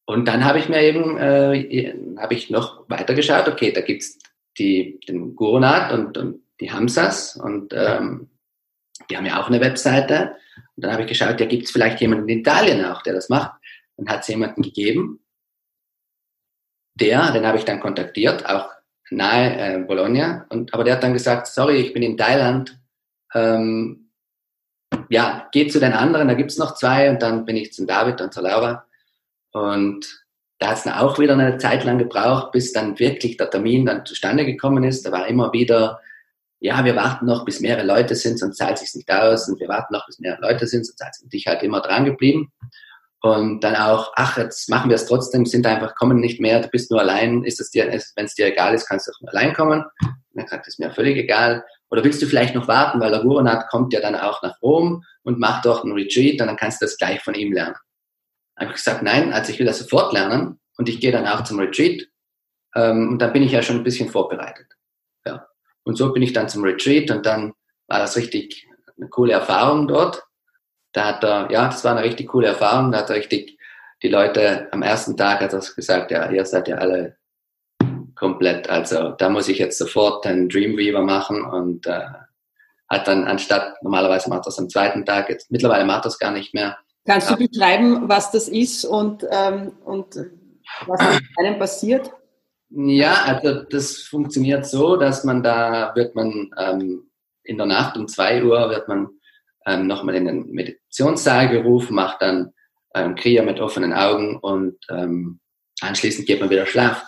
und 0.05 0.27
dann 0.27 0.43
habe 0.43 0.59
ich 0.59 0.69
mir 0.69 0.81
eben, 0.81 1.17
äh, 1.17 1.95
habe 2.17 2.33
ich 2.33 2.49
noch 2.49 2.87
weiter 2.89 3.15
geschaut, 3.15 3.47
okay, 3.47 3.71
da 3.71 3.81
gibt's 3.81 4.19
die, 4.57 4.99
den 5.07 5.35
Gurunat 5.35 5.91
und, 5.93 6.17
und 6.17 6.42
die 6.63 6.71
Hamsas 6.71 7.35
und 7.35 7.73
ähm, 7.73 8.29
die 9.09 9.17
haben 9.17 9.25
ja 9.25 9.41
auch 9.41 9.47
eine 9.47 9.61
Webseite. 9.61 10.35
Und 10.75 10.85
dann 10.85 10.91
habe 10.91 11.03
ich 11.03 11.09
geschaut, 11.09 11.39
ja, 11.39 11.45
gibt 11.45 11.65
es 11.65 11.71
vielleicht 11.71 11.99
jemanden 12.01 12.29
in 12.29 12.39
Italien 12.39 12.85
auch, 12.85 13.01
der 13.01 13.13
das 13.13 13.29
macht. 13.29 13.51
Dann 13.97 14.07
hat 14.09 14.21
es 14.21 14.27
jemanden 14.29 14.61
gegeben, 14.61 15.19
der, 16.95 17.31
den 17.31 17.45
habe 17.45 17.57
ich 17.57 17.65
dann 17.65 17.79
kontaktiert, 17.79 18.45
auch 18.45 18.69
nahe 19.09 19.57
äh, 19.57 19.79
Bologna, 19.79 20.45
und, 20.49 20.73
aber 20.73 20.83
der 20.83 20.95
hat 20.95 21.03
dann 21.03 21.13
gesagt, 21.13 21.47
sorry, 21.47 21.77
ich 21.77 21.93
bin 21.93 22.03
in 22.03 22.17
Thailand, 22.17 22.79
ähm, 23.33 24.09
ja, 25.09 25.49
geh 25.51 25.67
zu 25.67 25.79
den 25.79 25.93
anderen, 25.93 26.27
da 26.27 26.33
gibt 26.33 26.51
es 26.51 26.57
noch 26.57 26.75
zwei, 26.75 27.09
und 27.09 27.21
dann 27.21 27.45
bin 27.45 27.57
ich 27.57 27.73
zum 27.73 27.87
David 27.87 28.21
und 28.21 28.33
zur 28.33 28.43
Laura. 28.43 28.85
Und 29.51 30.23
da 30.59 30.69
hat 30.69 30.77
es 30.77 30.83
dann 30.83 30.93
auch 30.93 31.19
wieder 31.19 31.33
eine 31.33 31.57
Zeit 31.57 31.83
lang 31.83 31.97
gebraucht, 31.97 32.51
bis 32.51 32.73
dann 32.73 32.97
wirklich 32.99 33.37
der 33.37 33.49
Termin 33.49 33.85
dann 33.85 34.05
zustande 34.05 34.45
gekommen 34.45 34.83
ist. 34.83 35.05
Da 35.05 35.11
war 35.11 35.27
immer 35.27 35.51
wieder 35.51 35.99
ja, 36.63 36.85
wir 36.85 36.95
warten 36.95 37.25
noch, 37.25 37.43
bis 37.43 37.59
mehrere 37.59 37.85
Leute 37.85 38.15
sind, 38.15 38.39
sonst 38.39 38.55
zahlt 38.55 38.77
sich 38.77 38.95
nicht 38.95 39.11
aus 39.11 39.49
und 39.49 39.59
wir 39.59 39.67
warten 39.67 39.93
noch, 39.93 40.05
bis 40.05 40.19
mehrere 40.19 40.39
Leute 40.41 40.65
sind, 40.65 40.85
sonst 40.85 40.97
zahlt 40.97 41.13
sich 41.13 41.27
dich 41.27 41.45
halt 41.45 41.61
immer 41.61 41.81
dran 41.81 42.05
geblieben. 42.05 42.53
Und 43.21 43.65
dann 43.65 43.75
auch, 43.75 44.13
ach, 44.15 44.37
jetzt 44.37 44.69
machen 44.69 44.89
wir 44.89 44.95
es 44.95 45.05
trotzdem, 45.05 45.45
sind 45.45 45.67
einfach, 45.67 45.93
kommen 45.95 46.21
nicht 46.21 46.39
mehr, 46.39 46.61
du 46.61 46.69
bist 46.69 46.89
nur 46.89 47.01
allein, 47.01 47.43
ist 47.43 47.59
es 47.59 47.69
dir, 47.69 47.87
wenn 47.87 48.25
es 48.25 48.35
dir 48.35 48.47
egal 48.47 48.73
ist, 48.73 48.87
kannst 48.87 49.07
du 49.07 49.11
auch 49.11 49.19
nur 49.19 49.31
allein 49.31 49.53
kommen. 49.53 49.83
Und 50.01 50.41
er 50.41 50.47
sagt, 50.47 50.65
ist 50.67 50.79
mir 50.79 50.89
völlig 50.91 51.17
egal. 51.17 51.65
Oder 51.91 52.01
willst 52.05 52.21
du 52.21 52.27
vielleicht 52.27 52.55
noch 52.55 52.69
warten, 52.69 53.01
weil 53.01 53.11
der 53.11 53.23
Guronat 53.23 53.67
kommt 53.69 53.91
ja 53.91 53.99
dann 53.99 54.15
auch 54.15 54.41
nach 54.41 54.61
Rom 54.61 55.03
und 55.23 55.39
macht 55.39 55.65
dort 55.65 55.83
einen 55.83 55.93
Retreat 55.93 56.39
und 56.39 56.47
dann 56.47 56.55
kannst 56.55 56.81
du 56.81 56.85
das 56.85 56.97
gleich 56.97 57.21
von 57.21 57.33
ihm 57.33 57.51
lernen. 57.51 57.75
Dann 58.55 58.67
habe 58.67 58.71
ich 58.73 58.83
gesagt, 58.83 59.03
nein, 59.03 59.33
also 59.33 59.51
ich 59.51 59.59
will 59.59 59.65
das 59.65 59.79
sofort 59.79 60.13
lernen 60.13 60.61
und 60.77 60.87
ich 60.87 61.01
gehe 61.01 61.11
dann 61.11 61.27
auch 61.27 61.43
zum 61.43 61.59
Retreat. 61.59 62.07
Ähm, 62.73 63.09
und 63.09 63.19
dann 63.21 63.33
bin 63.33 63.43
ich 63.43 63.51
ja 63.51 63.61
schon 63.61 63.75
ein 63.75 63.83
bisschen 63.83 64.07
vorbereitet. 64.07 64.67
Und 65.83 65.97
so 65.97 66.13
bin 66.13 66.23
ich 66.23 66.33
dann 66.33 66.49
zum 66.49 66.63
Retreat 66.63 67.11
und 67.11 67.25
dann 67.25 67.53
war 67.87 67.99
das 67.99 68.15
richtig 68.15 68.67
eine 68.97 69.09
coole 69.09 69.33
Erfahrung 69.33 69.87
dort. 69.87 70.23
Da 70.93 71.05
hat 71.05 71.23
er, 71.23 71.51
ja, 71.51 71.65
das 71.65 71.83
war 71.83 71.95
eine 71.95 72.05
richtig 72.05 72.27
coole 72.27 72.47
Erfahrung. 72.47 72.91
Da 72.91 72.99
hat 72.99 73.09
er 73.09 73.17
richtig 73.17 73.57
die 74.03 74.09
Leute 74.09 74.67
am 74.71 74.81
ersten 74.81 75.15
Tag 75.15 75.39
hat 75.39 75.53
er 75.53 75.59
gesagt, 75.59 76.11
ja, 76.11 76.29
ihr 76.29 76.45
seid 76.45 76.67
ja 76.67 76.75
alle 76.75 77.15
komplett. 78.15 78.69
Also 78.69 79.11
da 79.11 79.29
muss 79.29 79.47
ich 79.47 79.57
jetzt 79.57 79.77
sofort 79.77 80.25
einen 80.27 80.49
Dreamweaver 80.49 81.01
machen 81.01 81.43
und 81.43 81.87
äh, 81.87 82.01
hat 82.89 83.07
dann 83.07 83.25
anstatt, 83.25 83.81
normalerweise 83.81 84.29
macht 84.29 84.45
er 84.45 84.49
es 84.49 84.59
am 84.59 84.69
zweiten 84.69 85.05
Tag, 85.05 85.29
jetzt 85.29 85.49
mittlerweile 85.49 85.85
macht 85.85 86.05
er 86.05 86.09
es 86.09 86.19
gar 86.19 86.31
nicht 86.31 86.53
mehr. 86.53 86.77
Kannst 87.05 87.29
du 87.29 87.37
beschreiben, 87.37 88.07
was 88.07 88.31
das 88.31 88.49
ist 88.49 88.85
und, 88.85 89.25
ähm, 89.29 89.71
und 89.83 90.15
was 90.85 91.01
mit 91.01 91.23
einem 91.39 91.57
passiert? 91.57 92.11
Ja, 92.75 93.23
also 93.25 93.63
das 93.63 93.97
funktioniert 93.97 94.65
so, 94.65 94.97
dass 94.97 95.23
man 95.23 95.43
da 95.43 95.93
wird 95.95 96.15
man 96.15 96.49
ähm, 96.57 97.11
in 97.43 97.57
der 97.57 97.67
Nacht 97.67 97.97
um 97.97 98.07
zwei 98.07 98.43
Uhr 98.43 98.69
wird 98.69 98.87
man 98.87 99.09
ähm, 99.65 99.85
nochmal 99.85 100.15
in 100.15 100.25
den 100.25 100.49
Meditationssaal 100.49 101.49
gerufen, 101.49 101.95
macht 101.95 102.21
dann 102.21 102.51
ähm, 102.95 103.15
Kriya 103.15 103.43
mit 103.43 103.59
offenen 103.59 103.93
Augen 103.93 104.37
und 104.39 104.77
ähm, 104.89 105.39
anschließend 105.81 106.27
geht 106.27 106.39
man 106.39 106.49
wieder 106.49 106.65
schlafen. 106.65 107.07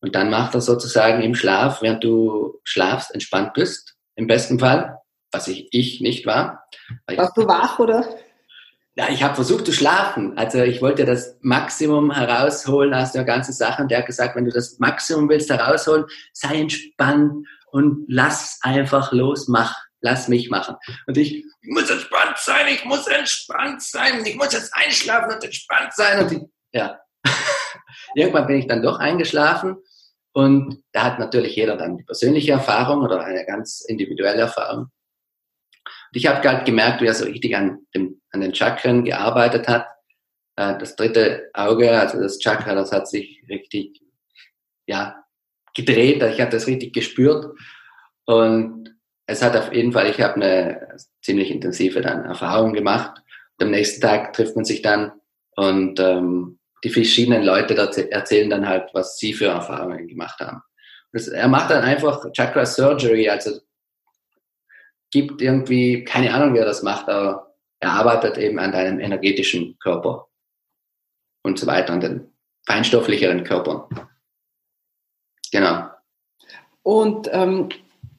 Und 0.00 0.14
dann 0.14 0.28
macht 0.28 0.54
er 0.54 0.60
sozusagen 0.60 1.22
im 1.22 1.34
Schlaf, 1.34 1.80
während 1.80 2.04
du 2.04 2.60
schlafst, 2.64 3.14
entspannt 3.14 3.54
bist, 3.54 3.96
im 4.16 4.26
besten 4.26 4.58
Fall, 4.58 4.98
was 5.32 5.48
ich, 5.48 5.68
ich 5.72 6.02
nicht 6.02 6.26
war. 6.26 6.64
Warst 7.06 7.36
du 7.36 7.46
wach 7.46 7.78
oder? 7.78 8.06
Ja, 8.96 9.08
ich 9.08 9.24
habe 9.24 9.34
versucht 9.34 9.66
zu 9.66 9.72
schlafen. 9.72 10.38
Also 10.38 10.62
ich 10.62 10.80
wollte 10.80 11.04
das 11.04 11.36
Maximum 11.40 12.12
herausholen 12.12 12.94
aus 12.94 13.10
der 13.10 13.24
ganzen 13.24 13.52
Sache. 13.52 13.82
Und 13.82 13.90
der 13.90 13.98
hat 13.98 14.06
gesagt, 14.06 14.36
wenn 14.36 14.44
du 14.44 14.52
das 14.52 14.78
Maximum 14.78 15.28
willst 15.28 15.50
herausholen, 15.50 16.04
sei 16.32 16.60
entspannt 16.60 17.46
und 17.72 18.04
lass 18.08 18.60
einfach 18.62 19.10
los, 19.10 19.48
mach, 19.48 19.74
lass 20.00 20.28
mich 20.28 20.48
machen. 20.48 20.76
Und 21.08 21.16
ich, 21.16 21.38
ich 21.38 21.70
muss 21.70 21.90
entspannt 21.90 22.38
sein, 22.38 22.68
ich 22.68 22.84
muss 22.84 23.08
entspannt 23.08 23.82
sein, 23.82 24.24
ich 24.24 24.36
muss 24.36 24.52
jetzt 24.52 24.72
einschlafen 24.76 25.34
und 25.34 25.42
entspannt 25.42 25.92
sein. 25.92 26.24
Und 26.24 26.32
ich, 26.32 26.42
ja, 26.72 27.00
irgendwann 28.14 28.46
bin 28.46 28.58
ich 28.58 28.68
dann 28.68 28.82
doch 28.82 29.00
eingeschlafen. 29.00 29.76
Und 30.32 30.82
da 30.92 31.04
hat 31.04 31.18
natürlich 31.18 31.56
jeder 31.56 31.76
dann 31.76 31.96
die 31.96 32.04
persönliche 32.04 32.52
Erfahrung 32.52 33.02
oder 33.02 33.24
eine 33.24 33.44
ganz 33.44 33.80
individuelle 33.80 34.42
Erfahrung. 34.42 34.82
Und 34.84 34.90
ich 36.12 36.26
habe 36.26 36.48
halt 36.48 36.64
gemerkt, 36.64 37.00
wie 37.00 37.06
er 37.06 37.14
so 37.14 37.24
richtig 37.24 37.56
an, 37.56 37.78
dem, 37.94 38.20
an 38.34 38.40
den 38.40 38.54
Chakren 38.54 39.04
gearbeitet 39.04 39.68
hat. 39.68 39.86
Äh, 40.56 40.78
das 40.78 40.96
dritte 40.96 41.50
Auge, 41.54 41.98
also 41.98 42.20
das 42.20 42.38
Chakra, 42.38 42.74
das 42.74 42.92
hat 42.92 43.08
sich 43.08 43.42
richtig, 43.48 44.02
ja, 44.86 45.24
gedreht. 45.74 46.22
Ich 46.22 46.40
habe 46.40 46.50
das 46.50 46.66
richtig 46.66 46.92
gespürt. 46.92 47.46
Und 48.26 48.94
es 49.26 49.42
hat 49.42 49.56
auf 49.56 49.72
jeden 49.72 49.92
Fall, 49.92 50.10
ich 50.10 50.20
habe 50.20 50.34
eine 50.34 50.98
ziemlich 51.22 51.50
intensive 51.50 52.00
dann 52.00 52.24
Erfahrung 52.24 52.74
gemacht. 52.74 53.22
Und 53.58 53.66
am 53.66 53.70
nächsten 53.70 54.00
Tag 54.00 54.32
trifft 54.34 54.56
man 54.56 54.64
sich 54.64 54.82
dann 54.82 55.12
Und 55.56 56.00
ähm, 56.00 56.58
die 56.82 56.90
verschiedenen 56.90 57.44
Leute 57.44 57.74
erzählen 58.10 58.50
dann 58.50 58.68
halt, 58.68 58.90
was 58.92 59.16
sie 59.16 59.32
für 59.32 59.46
Erfahrungen 59.46 60.06
gemacht 60.06 60.38
haben. 60.40 60.60
Das, 61.12 61.28
er 61.28 61.48
macht 61.48 61.70
dann 61.70 61.82
einfach 61.82 62.30
Chakra 62.32 62.66
Surgery, 62.66 63.28
also 63.28 63.58
gibt 65.10 65.40
irgendwie, 65.40 66.04
keine 66.04 66.34
Ahnung, 66.34 66.54
wie 66.54 66.58
er 66.58 66.64
das 66.64 66.82
macht, 66.82 67.08
aber 67.08 67.43
er 67.84 67.92
arbeitet 67.92 68.38
eben 68.38 68.58
an 68.58 68.72
deinem 68.72 68.98
energetischen 68.98 69.78
Körper 69.78 70.28
und 71.42 71.58
so 71.58 71.66
weiter, 71.66 71.92
an 71.92 72.00
den 72.00 72.32
feinstofflicheren 72.66 73.44
Körpern. 73.44 74.08
Genau. 75.52 75.90
Und 76.82 77.28
ähm, 77.30 77.68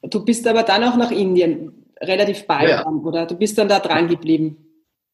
du 0.04 0.24
bist 0.24 0.48
aber 0.48 0.62
dann 0.64 0.84
auch 0.84 0.96
nach 0.98 1.10
Indien 1.10 1.92
relativ 2.00 2.46
bald, 2.46 2.70
ja. 2.70 2.86
oder? 2.86 3.26
Du 3.26 3.36
bist 3.36 3.58
dann 3.58 3.68
da 3.68 3.80
dran 3.80 4.08
geblieben? 4.08 4.58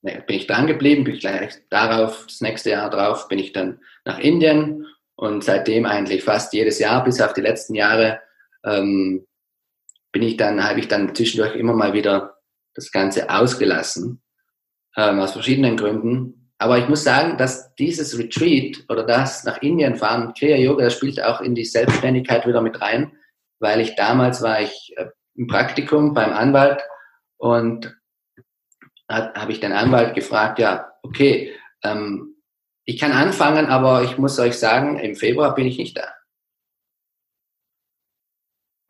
Ja, 0.01 0.19
bin 0.19 0.35
ich 0.35 0.47
dran 0.47 0.67
geblieben, 0.67 1.05
bin 1.05 1.15
ich 1.15 1.21
gleich 1.21 1.53
darauf, 1.69 2.25
das 2.27 2.41
nächste 2.41 2.71
Jahr 2.71 2.89
drauf, 2.89 3.27
bin 3.29 3.39
ich 3.39 3.53
dann 3.53 3.79
nach 4.03 4.19
Indien 4.19 4.85
und 5.15 5.43
seitdem 5.43 5.85
eigentlich 5.85 6.23
fast 6.23 6.53
jedes 6.53 6.79
Jahr, 6.79 7.03
bis 7.03 7.21
auf 7.21 7.33
die 7.33 7.41
letzten 7.41 7.75
Jahre, 7.75 8.19
ähm, 8.65 9.25
bin 10.11 10.23
ich 10.23 10.35
dann, 10.35 10.67
habe 10.67 10.79
ich 10.79 10.89
dann 10.89 11.15
zwischendurch 11.15 11.55
immer 11.55 11.73
mal 11.73 11.93
wieder 11.93 12.41
das 12.73 12.91
Ganze 12.91 13.29
ausgelassen, 13.29 14.20
ähm, 14.97 15.19
aus 15.19 15.33
verschiedenen 15.33 15.77
Gründen. 15.77 16.51
Aber 16.57 16.77
ich 16.77 16.87
muss 16.87 17.03
sagen, 17.03 17.37
dass 17.37 17.73
dieses 17.75 18.17
Retreat 18.17 18.83
oder 18.87 19.03
das 19.03 19.43
nach 19.43 19.61
Indien 19.61 19.95
fahren, 19.95 20.33
Kriya 20.37 20.57
Yoga, 20.57 20.85
das 20.85 20.93
spielt 20.93 21.21
auch 21.23 21.41
in 21.41 21.55
die 21.55 21.65
Selbstständigkeit 21.65 22.45
wieder 22.45 22.61
mit 22.61 22.79
rein, 22.81 23.13
weil 23.59 23.81
ich 23.81 23.95
damals 23.95 24.41
war 24.41 24.61
ich 24.61 24.93
äh, 24.97 25.07
im 25.35 25.47
Praktikum 25.47 26.13
beim 26.13 26.33
Anwalt 26.33 26.81
und 27.37 27.97
habe 29.09 29.51
ich 29.51 29.59
den 29.59 29.73
Anwalt 29.73 30.15
gefragt, 30.15 30.59
ja, 30.59 30.93
okay, 31.03 31.53
ähm, 31.83 32.35
ich 32.85 32.97
kann 32.97 33.11
anfangen, 33.11 33.67
aber 33.67 34.03
ich 34.03 34.17
muss 34.17 34.39
euch 34.39 34.57
sagen, 34.57 34.99
im 34.99 35.15
Februar 35.15 35.53
bin 35.55 35.67
ich 35.67 35.77
nicht 35.77 35.97
da. 35.97 36.13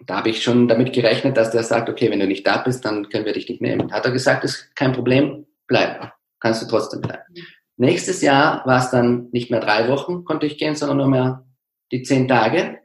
Da 0.06 0.18
habe 0.18 0.30
ich 0.30 0.44
schon 0.44 0.68
damit 0.68 0.94
gerechnet, 0.94 1.38
dass 1.38 1.52
der 1.52 1.64
sagt, 1.64 1.90
okay, 1.90 2.10
wenn 2.10 2.20
du 2.20 2.28
nicht 2.28 2.46
da 2.46 2.58
bist, 2.58 2.84
dann 2.86 3.10
können 3.10 3.26
wir 3.26 3.34
dich 3.34 3.48
nicht 3.48 3.62
nehmen. 3.62 3.92
Hat 3.92 4.06
er 4.06 4.12
gesagt, 4.12 4.44
ist 4.44 4.76
kein 4.76 4.94
Problem, 4.94 5.46
bleib, 5.72 6.12
kannst 6.40 6.62
du 6.62 6.68
trotzdem 6.68 7.02
bleiben. 7.02 7.24
Nächstes 7.78 8.22
Jahr 8.22 8.66
war 8.66 8.80
es 8.80 8.92
dann 8.92 9.30
nicht 9.32 9.50
mehr 9.50 9.62
drei 9.62 9.88
Wochen, 9.88 10.26
konnte 10.26 10.46
ich 10.46 10.58
gehen, 10.58 10.76
sondern 10.76 10.98
nur 10.98 11.08
mehr 11.08 11.46
die 11.92 12.04
zehn 12.04 12.28
Tage, 12.28 12.80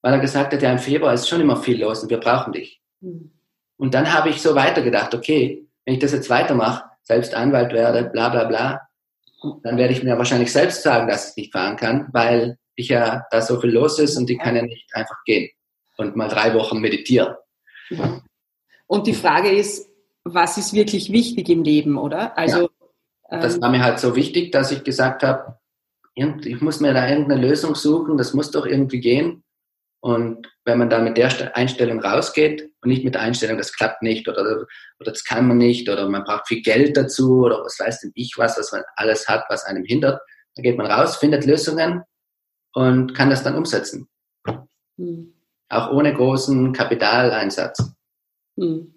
weil 0.00 0.12
er 0.14 0.20
gesagt 0.20 0.52
hat, 0.52 0.62
ja, 0.62 0.70
im 0.72 0.78
Februar 0.78 1.12
ist 1.12 1.28
schon 1.28 1.40
immer 1.40 1.56
viel 1.56 1.82
los 1.82 2.02
und 2.02 2.10
wir 2.10 2.20
brauchen 2.20 2.52
dich. 2.52 2.80
Mhm. 3.00 3.32
Und 3.76 3.94
dann 3.94 4.12
habe 4.12 4.30
ich 4.30 4.40
so 4.40 4.54
weitergedacht, 4.54 5.14
okay, 5.14 5.66
wenn 5.84 5.94
ich 5.94 6.00
das 6.00 6.12
jetzt 6.12 6.30
weitermache, 6.30 6.84
selbst 7.02 7.34
Anwalt 7.34 7.72
werde, 7.72 8.04
bla 8.04 8.28
bla 8.28 8.44
bla, 8.44 8.80
dann 9.62 9.76
werde 9.76 9.92
ich 9.92 10.02
mir 10.02 10.16
wahrscheinlich 10.18 10.52
selbst 10.52 10.82
sagen, 10.82 11.08
dass 11.08 11.30
ich 11.30 11.36
nicht 11.36 11.52
fahren 11.52 11.76
kann, 11.76 12.08
weil 12.12 12.58
ich 12.76 12.88
ja 12.88 13.26
da 13.30 13.42
so 13.42 13.60
viel 13.60 13.70
los 13.70 13.98
ist 13.98 14.16
und 14.16 14.30
ich 14.30 14.38
kann 14.38 14.56
ja 14.56 14.62
nicht 14.62 14.94
einfach 14.94 15.16
gehen 15.24 15.50
und 15.96 16.16
mal 16.16 16.28
drei 16.28 16.54
Wochen 16.54 16.78
meditieren. 16.78 17.34
Und 18.86 19.06
die 19.06 19.14
Frage 19.14 19.50
ist, 19.50 19.87
was 20.24 20.58
ist 20.58 20.72
wirklich 20.72 21.12
wichtig 21.12 21.48
im 21.48 21.62
Leben, 21.62 21.96
oder? 21.96 22.36
Also 22.36 22.70
ja, 23.30 23.40
das 23.40 23.56
ähm, 23.56 23.62
war 23.62 23.70
mir 23.70 23.82
halt 23.82 23.98
so 23.98 24.16
wichtig, 24.16 24.52
dass 24.52 24.70
ich 24.70 24.84
gesagt 24.84 25.22
habe, 25.22 25.58
ich 26.14 26.60
muss 26.60 26.80
mir 26.80 26.92
da 26.94 27.08
irgendeine 27.08 27.40
Lösung 27.40 27.74
suchen, 27.74 28.16
das 28.16 28.34
muss 28.34 28.50
doch 28.50 28.66
irgendwie 28.66 29.00
gehen. 29.00 29.44
Und 30.00 30.48
wenn 30.64 30.78
man 30.78 30.90
da 30.90 31.00
mit 31.00 31.16
der 31.16 31.56
Einstellung 31.56 32.00
rausgeht 32.00 32.70
und 32.82 32.88
nicht 32.88 33.04
mit 33.04 33.14
der 33.14 33.22
Einstellung, 33.22 33.58
das 33.58 33.72
klappt 33.72 34.02
nicht 34.02 34.28
oder, 34.28 34.42
oder 34.42 34.66
das 35.10 35.24
kann 35.24 35.48
man 35.48 35.58
nicht 35.58 35.88
oder 35.88 36.08
man 36.08 36.24
braucht 36.24 36.46
viel 36.46 36.62
Geld 36.62 36.96
dazu 36.96 37.44
oder 37.44 37.64
was 37.64 37.78
weiß 37.78 38.00
denn 38.00 38.12
ich 38.14 38.34
was, 38.36 38.58
was 38.58 38.72
man 38.72 38.82
alles 38.96 39.28
hat, 39.28 39.44
was 39.48 39.64
einem 39.64 39.84
hindert, 39.84 40.20
dann 40.54 40.62
geht 40.62 40.76
man 40.76 40.86
raus, 40.86 41.16
findet 41.16 41.46
Lösungen 41.46 42.02
und 42.74 43.14
kann 43.14 43.30
das 43.30 43.42
dann 43.42 43.56
umsetzen. 43.56 44.08
Hm. 44.98 45.34
Auch 45.68 45.92
ohne 45.92 46.14
großen 46.14 46.72
Kapitaleinsatz. 46.72 47.92
Hm. 48.56 48.94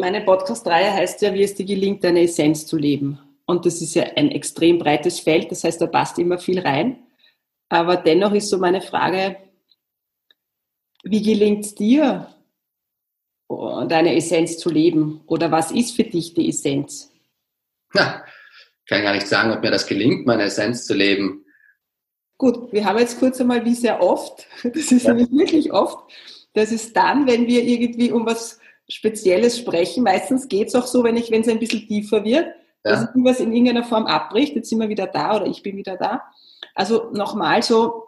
Meine 0.00 0.22
Podcast-Reihe 0.22 0.90
heißt 0.90 1.20
ja, 1.20 1.34
wie 1.34 1.42
es 1.42 1.54
dir 1.54 1.66
gelingt, 1.66 2.02
deine 2.02 2.22
Essenz 2.22 2.66
zu 2.66 2.78
leben. 2.78 3.18
Und 3.44 3.66
das 3.66 3.82
ist 3.82 3.94
ja 3.94 4.04
ein 4.16 4.30
extrem 4.30 4.78
breites 4.78 5.20
Feld, 5.20 5.50
das 5.50 5.64
heißt, 5.64 5.82
da 5.82 5.86
passt 5.86 6.18
immer 6.18 6.38
viel 6.38 6.60
rein. 6.60 7.02
Aber 7.68 7.96
dennoch 7.96 8.32
ist 8.32 8.48
so 8.48 8.56
meine 8.56 8.80
Frage, 8.80 9.36
wie 11.04 11.20
gelingt 11.20 11.66
es 11.66 11.74
dir, 11.74 12.34
deine 13.50 14.16
Essenz 14.16 14.56
zu 14.56 14.70
leben? 14.70 15.20
Oder 15.26 15.50
was 15.50 15.70
ist 15.70 15.94
für 15.94 16.04
dich 16.04 16.32
die 16.32 16.48
Essenz? 16.48 17.12
Ja, 17.92 18.24
ich 18.84 18.88
kann 18.88 19.02
gar 19.02 19.12
nicht 19.12 19.28
sagen, 19.28 19.52
ob 19.52 19.60
mir 19.60 19.70
das 19.70 19.86
gelingt, 19.86 20.24
meine 20.24 20.44
Essenz 20.44 20.86
zu 20.86 20.94
leben. 20.94 21.44
Gut, 22.38 22.72
wir 22.72 22.86
haben 22.86 22.98
jetzt 22.98 23.18
kurz 23.18 23.42
einmal, 23.42 23.62
wie 23.66 23.74
sehr 23.74 24.02
oft, 24.02 24.46
das 24.62 24.90
ist 24.90 25.02
ja. 25.02 25.12
nämlich 25.12 25.30
wirklich 25.30 25.70
oft, 25.70 26.10
das 26.54 26.72
ist 26.72 26.96
dann, 26.96 27.26
wenn 27.26 27.46
wir 27.46 27.62
irgendwie 27.62 28.10
um 28.10 28.24
was 28.24 28.58
Spezielles 28.92 29.58
sprechen, 29.58 30.04
meistens 30.04 30.48
geht 30.48 30.68
es 30.68 30.74
auch 30.74 30.86
so, 30.86 31.02
wenn 31.04 31.16
ich, 31.16 31.30
wenn 31.30 31.42
es 31.42 31.48
ein 31.48 31.58
bisschen 31.58 31.86
tiefer 31.86 32.24
wird, 32.24 32.46
ja. 32.84 32.90
dass 32.90 33.04
irgendwas 33.06 33.40
in 33.40 33.52
irgendeiner 33.52 33.84
Form 33.84 34.06
abbricht, 34.06 34.54
jetzt 34.54 34.68
sind 34.68 34.80
wir 34.80 34.88
wieder 34.88 35.06
da 35.06 35.36
oder 35.36 35.46
ich 35.46 35.62
bin 35.62 35.76
wieder 35.76 35.96
da. 35.96 36.22
Also 36.74 37.10
nochmal 37.12 37.62
so, 37.62 38.04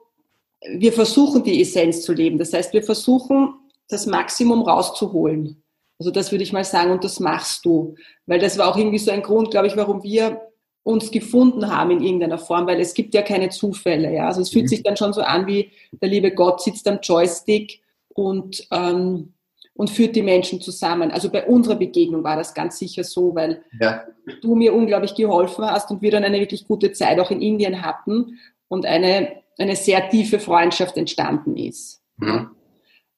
wir 0.66 0.92
versuchen 0.92 1.42
die 1.42 1.61
Essenz 1.61 2.03
zu 2.03 2.12
leben. 2.12 2.38
Das 2.38 2.53
heißt, 2.53 2.73
wir 2.73 2.83
versuchen 2.83 3.55
das 3.88 4.07
Maximum 4.07 4.62
rauszuholen. 4.62 5.62
Also 5.99 6.11
das 6.11 6.33
würde 6.33 6.44
ich 6.44 6.53
mal 6.53 6.64
sagen 6.64 6.90
und 6.90 7.05
das 7.05 7.20
machst 7.20 7.64
du. 7.64 7.94
Weil 8.27 8.40
das 8.40 8.59
war 8.59 8.68
auch 8.68 8.77
irgendwie 8.77 8.99
so 8.99 9.11
ein 9.11 9.23
Grund, 9.23 9.51
glaube 9.51 9.66
ich, 9.66 9.77
warum 9.77 10.03
wir 10.03 10.40
uns 10.83 11.11
gefunden 11.11 11.70
haben 11.70 11.90
in 11.92 12.03
irgendeiner 12.03 12.38
Form, 12.38 12.66
weil 12.66 12.81
es 12.81 12.94
gibt 12.94 13.14
ja 13.14 13.23
keine 13.23 13.49
Zufälle. 13.49 14.12
Ja? 14.12 14.27
Also 14.27 14.42
es 14.42 14.51
fühlt 14.51 14.64
mhm. 14.64 14.68
sich 14.68 14.83
dann 14.83 14.97
schon 14.97 15.12
so 15.12 15.23
an, 15.23 15.47
wie 15.47 15.70
der 15.92 16.09
liebe 16.09 16.33
Gott 16.33 16.62
sitzt 16.62 16.87
am 16.88 16.99
Joystick 17.03 17.81
und, 18.09 18.66
ähm, 18.70 19.33
und 19.74 19.90
führt 19.90 20.16
die 20.16 20.22
Menschen 20.22 20.60
zusammen. 20.60 21.10
Also 21.10 21.30
bei 21.30 21.46
unserer 21.46 21.76
Begegnung 21.76 22.24
war 22.24 22.37
das 22.37 22.54
ganz 22.54 22.78
sicher 22.78 23.04
so, 23.04 23.34
weil 23.34 23.62
ja. 23.80 24.04
du 24.40 24.54
mir 24.54 24.72
unglaublich 24.72 25.14
geholfen 25.14 25.64
hast 25.64 25.90
und 25.90 26.00
wir 26.00 26.10
dann 26.10 26.24
eine 26.24 26.40
wirklich 26.40 26.66
gute 26.66 26.92
Zeit 26.92 27.18
auch 27.18 27.30
in 27.30 27.42
Indien 27.42 27.82
hatten 27.82 28.38
und 28.68 28.87
eine 28.87 29.44
eine 29.58 29.76
sehr 29.76 30.08
tiefe 30.08 30.38
Freundschaft 30.38 30.96
entstanden 30.96 31.56
ist. 31.56 32.02
Mhm. 32.16 32.50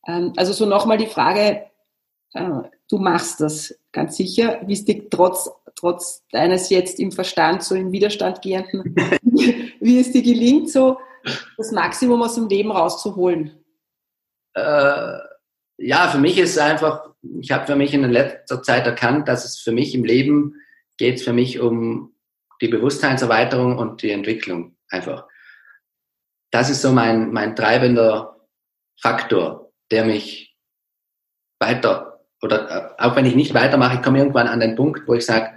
Ähm, 0.06 0.32
also 0.36 0.52
so 0.52 0.66
nochmal 0.66 0.98
die 0.98 1.06
Frage, 1.06 1.66
äh, 2.32 2.62
du 2.88 2.98
machst 2.98 3.40
das 3.40 3.78
ganz 3.92 4.16
sicher, 4.16 4.60
wie 4.66 4.74
es 4.74 4.84
dir 4.84 5.08
trotz, 5.08 5.50
trotz 5.74 6.24
deines 6.30 6.70
jetzt 6.70 7.00
im 7.00 7.12
Verstand 7.12 7.62
so 7.62 7.74
im 7.74 7.92
Widerstand 7.92 8.42
gehenden, 8.42 8.94
wie 9.80 9.98
es 9.98 10.12
dir 10.12 10.22
gelingt, 10.22 10.70
so 10.70 10.98
das 11.56 11.72
Maximum 11.72 12.22
aus 12.22 12.34
dem 12.34 12.48
Leben 12.48 12.70
rauszuholen? 12.70 13.52
Äh, 14.54 15.18
ja, 15.78 16.08
für 16.08 16.18
mich 16.18 16.38
ist 16.38 16.58
einfach, 16.58 17.10
ich 17.40 17.52
habe 17.52 17.66
für 17.66 17.76
mich 17.76 17.92
in 17.92 18.08
letzter 18.10 18.62
Zeit 18.62 18.86
erkannt, 18.86 19.28
dass 19.28 19.44
es 19.44 19.58
für 19.58 19.72
mich 19.72 19.94
im 19.94 20.04
Leben 20.04 20.54
geht 20.96 21.16
es 21.16 21.24
für 21.24 21.32
mich 21.32 21.60
um 21.60 22.14
die 22.60 22.68
Bewusstseinserweiterung 22.68 23.76
und 23.76 24.02
die 24.02 24.10
Entwicklung 24.10 24.76
einfach. 24.88 25.26
Das 26.50 26.70
ist 26.70 26.80
so 26.80 26.92
mein, 26.92 27.32
mein 27.32 27.54
treibender 27.54 28.48
Faktor, 28.98 29.72
der 29.90 30.06
mich 30.06 30.56
weiter, 31.58 32.24
oder 32.40 32.70
äh, 32.98 33.02
auch 33.02 33.16
wenn 33.16 33.26
ich 33.26 33.34
nicht 33.34 33.54
weitermache, 33.54 33.96
ich 33.96 34.02
komme 34.02 34.18
irgendwann 34.18 34.48
an 34.48 34.60
den 34.60 34.76
Punkt, 34.76 35.06
wo 35.06 35.14
ich 35.14 35.26
sage, 35.26 35.50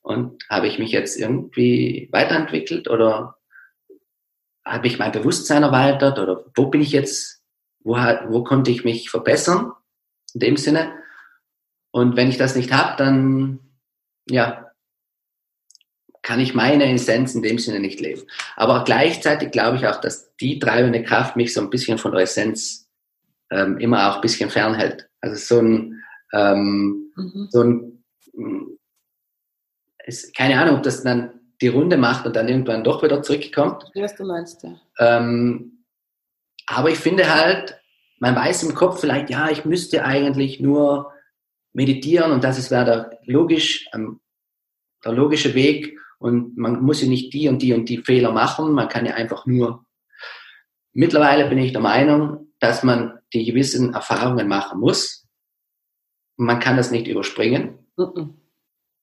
und 0.00 0.42
habe 0.48 0.68
ich 0.68 0.78
mich 0.78 0.90
jetzt 0.90 1.18
irgendwie 1.18 2.08
weiterentwickelt 2.12 2.88
oder 2.88 3.36
habe 4.64 4.86
ich 4.86 4.98
mein 4.98 5.12
Bewusstsein 5.12 5.62
erweitert 5.62 6.18
oder 6.18 6.46
wo 6.54 6.66
bin 6.66 6.80
ich 6.80 6.92
jetzt, 6.92 7.37
wo, 7.88 7.96
wo 8.30 8.44
konnte 8.44 8.70
ich 8.70 8.84
mich 8.84 9.10
verbessern 9.10 9.72
in 10.34 10.40
dem 10.40 10.56
Sinne? 10.56 10.92
Und 11.90 12.16
wenn 12.16 12.28
ich 12.28 12.36
das 12.36 12.54
nicht 12.54 12.72
habe, 12.72 12.96
dann 12.98 13.60
ja, 14.28 14.70
kann 16.22 16.38
ich 16.38 16.54
meine 16.54 16.92
Essenz 16.92 17.34
in 17.34 17.40
dem 17.40 17.58
Sinne 17.58 17.80
nicht 17.80 18.00
leben. 18.00 18.22
Aber 18.56 18.84
gleichzeitig 18.84 19.50
glaube 19.50 19.78
ich 19.78 19.86
auch, 19.86 20.00
dass 20.00 20.36
die 20.36 20.58
treibende 20.58 21.02
Kraft 21.02 21.36
mich 21.36 21.54
so 21.54 21.62
ein 21.62 21.70
bisschen 21.70 21.96
von 21.96 22.12
der 22.12 22.22
Essenz 22.22 22.90
ähm, 23.50 23.78
immer 23.78 24.10
auch 24.10 24.16
ein 24.16 24.20
bisschen 24.20 24.50
fernhält. 24.50 25.08
Also 25.22 25.36
so 25.36 25.62
ein, 25.62 26.02
ähm, 26.34 27.10
mhm. 27.16 27.48
so 27.50 27.62
ein, 27.62 28.04
ist, 30.04 30.36
keine 30.36 30.60
Ahnung, 30.60 30.76
ob 30.76 30.82
das 30.82 31.02
dann 31.02 31.40
die 31.62 31.68
Runde 31.68 31.96
macht 31.96 32.26
und 32.26 32.36
dann 32.36 32.48
irgendwann 32.48 32.84
doch 32.84 33.02
wieder 33.02 33.22
zurückkommt. 33.22 33.90
Was 33.94 34.14
du 34.14 34.26
meinst, 34.26 34.62
ja. 34.62 34.78
Ähm, 34.98 35.84
aber 36.66 36.90
ich 36.90 36.98
finde 36.98 37.34
halt, 37.34 37.80
man 38.20 38.34
weiß 38.34 38.64
im 38.64 38.74
Kopf 38.74 39.00
vielleicht, 39.00 39.30
ja, 39.30 39.50
ich 39.50 39.64
müsste 39.64 40.04
eigentlich 40.04 40.60
nur 40.60 41.12
meditieren 41.72 42.32
und 42.32 42.44
das 42.44 42.58
ist 42.58 42.70
wäre 42.70 42.84
der 42.84 43.18
logisch, 43.24 43.88
ähm, 43.94 44.20
der 45.04 45.12
logische 45.12 45.54
Weg 45.54 45.98
und 46.18 46.56
man 46.56 46.82
muss 46.82 47.02
ja 47.02 47.08
nicht 47.08 47.32
die 47.32 47.48
und 47.48 47.62
die 47.62 47.72
und 47.72 47.88
die 47.88 47.98
Fehler 47.98 48.32
machen, 48.32 48.72
man 48.72 48.88
kann 48.88 49.06
ja 49.06 49.14
einfach 49.14 49.46
nur. 49.46 49.84
Mittlerweile 50.92 51.48
bin 51.48 51.58
ich 51.58 51.72
der 51.72 51.80
Meinung, 51.80 52.52
dass 52.58 52.82
man 52.82 53.18
die 53.32 53.44
gewissen 53.44 53.94
Erfahrungen 53.94 54.48
machen 54.48 54.80
muss. 54.80 55.28
Man 56.36 56.58
kann 56.58 56.76
das 56.76 56.90
nicht 56.90 57.06
überspringen. 57.06 57.78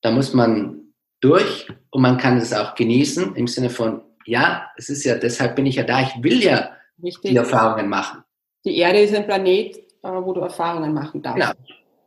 Da 0.01 0.11
muss 0.11 0.33
man 0.33 0.93
durch 1.21 1.67
und 1.91 2.01
man 2.01 2.17
kann 2.17 2.37
es 2.37 2.51
auch 2.51 2.75
genießen 2.75 3.35
im 3.35 3.47
Sinne 3.47 3.69
von, 3.69 4.01
ja, 4.25 4.69
es 4.75 4.89
ist 4.89 5.05
ja, 5.05 5.15
deshalb 5.15 5.55
bin 5.55 5.65
ich 5.65 5.75
ja 5.75 5.83
da, 5.83 6.01
ich 6.01 6.21
will 6.21 6.43
ja 6.43 6.71
Richtig. 7.01 7.31
die 7.31 7.37
Erfahrungen 7.37 7.87
machen. 7.87 8.24
Die 8.65 8.77
Erde 8.77 8.99
ist 8.99 9.13
ein 9.13 9.25
Planet, 9.25 9.77
äh, 9.77 9.81
wo 10.01 10.33
du 10.33 10.41
Erfahrungen 10.41 10.93
machen 10.93 11.21
darfst. 11.21 11.39
Genau, 11.39 11.53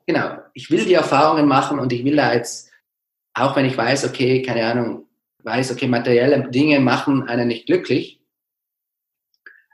genau. 0.07 0.43
Ich 0.55 0.71
will 0.71 0.85
die 0.85 0.95
Erfahrungen 0.95 1.47
machen 1.47 1.79
und 1.79 1.93
ich 1.93 2.05
will 2.05 2.17
da 2.17 2.35
jetzt, 2.35 2.71
auch 3.35 3.55
wenn 3.57 3.65
ich 3.65 3.77
weiß, 3.77 4.07
okay, 4.07 4.43
keine 4.43 4.67
Ahnung, 4.67 5.07
weiß, 5.45 5.73
okay, 5.73 5.87
materielle 5.87 6.51
Dinge 6.51 6.81
machen 6.81 7.29
einen 7.29 7.49
nicht 7.49 7.67
glücklich, 7.67 8.21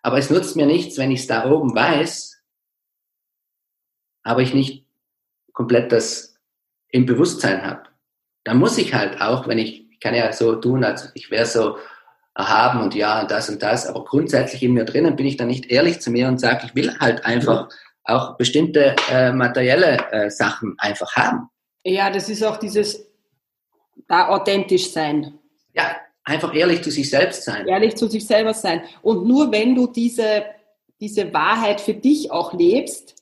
aber 0.03 0.18
es 0.18 0.28
nutzt 0.28 0.55
mir 0.55 0.66
nichts, 0.66 0.99
wenn 0.99 1.11
ich 1.11 1.20
es 1.20 1.26
da 1.26 1.51
oben 1.51 1.74
weiß, 1.74 2.43
aber 4.22 4.43
ich 4.43 4.53
nicht 4.53 4.87
komplett 5.55 5.93
das 5.93 6.39
im 6.89 7.07
Bewusstsein 7.07 7.62
habe. 7.62 7.89
Da 8.45 8.53
muss 8.53 8.76
ich 8.76 8.93
halt 8.93 9.22
auch, 9.22 9.49
wenn 9.49 9.59
ich, 9.59 9.91
ich 9.91 10.01
kann 10.01 10.14
ja 10.14 10.30
so 10.32 10.57
tun, 10.57 10.85
als 10.85 11.11
ich 11.14 11.30
wäre 11.30 11.47
so 11.47 11.78
erhaben 12.35 12.80
und 12.80 12.95
ja, 12.95 13.24
das 13.24 13.49
und 13.49 13.62
das, 13.62 13.87
aber 13.87 14.05
grundsätzlich 14.05 14.62
in 14.62 14.72
mir 14.72 14.85
drinnen 14.85 15.16
bin 15.16 15.26
ich 15.26 15.37
dann 15.37 15.49
nicht 15.49 15.70
ehrlich 15.70 16.01
zu 16.01 16.11
mir 16.11 16.28
und 16.28 16.41
sage, 16.41 16.66
ich 16.66 16.74
will 16.74 16.99
halt 16.99 17.24
einfach 17.24 17.68
auch 18.05 18.37
bestimmte 18.37 18.97
äh, 19.11 19.32
materielle 19.32 19.99
äh, 20.11 20.30
Sachen 20.30 20.74
einfach 20.78 21.14
haben. 21.14 21.49
Ja, 21.85 22.11
das 22.11 22.28
ist 22.28 22.43
auch 22.43 22.57
dieses 22.57 23.07
da 24.09 24.28
authentisch 24.28 24.91
sein. 24.91 25.39
Ja, 25.74 25.97
einfach 26.24 26.55
ehrlich 26.55 26.82
zu 26.82 26.91
sich 26.91 27.09
selbst 27.09 27.45
sein. 27.45 27.66
Ehrlich 27.66 27.97
zu 27.97 28.09
sich 28.09 28.26
selber 28.26 28.55
sein. 28.55 28.82
Und 29.03 29.26
nur 29.26 29.53
wenn 29.53 29.74
du 29.74 29.87
diese, 29.87 30.45
diese 31.01 31.32
Wahrheit 31.32 31.80
für 31.80 31.95
dich 31.95 32.30
auch 32.30 32.53
lebst, 32.53 33.16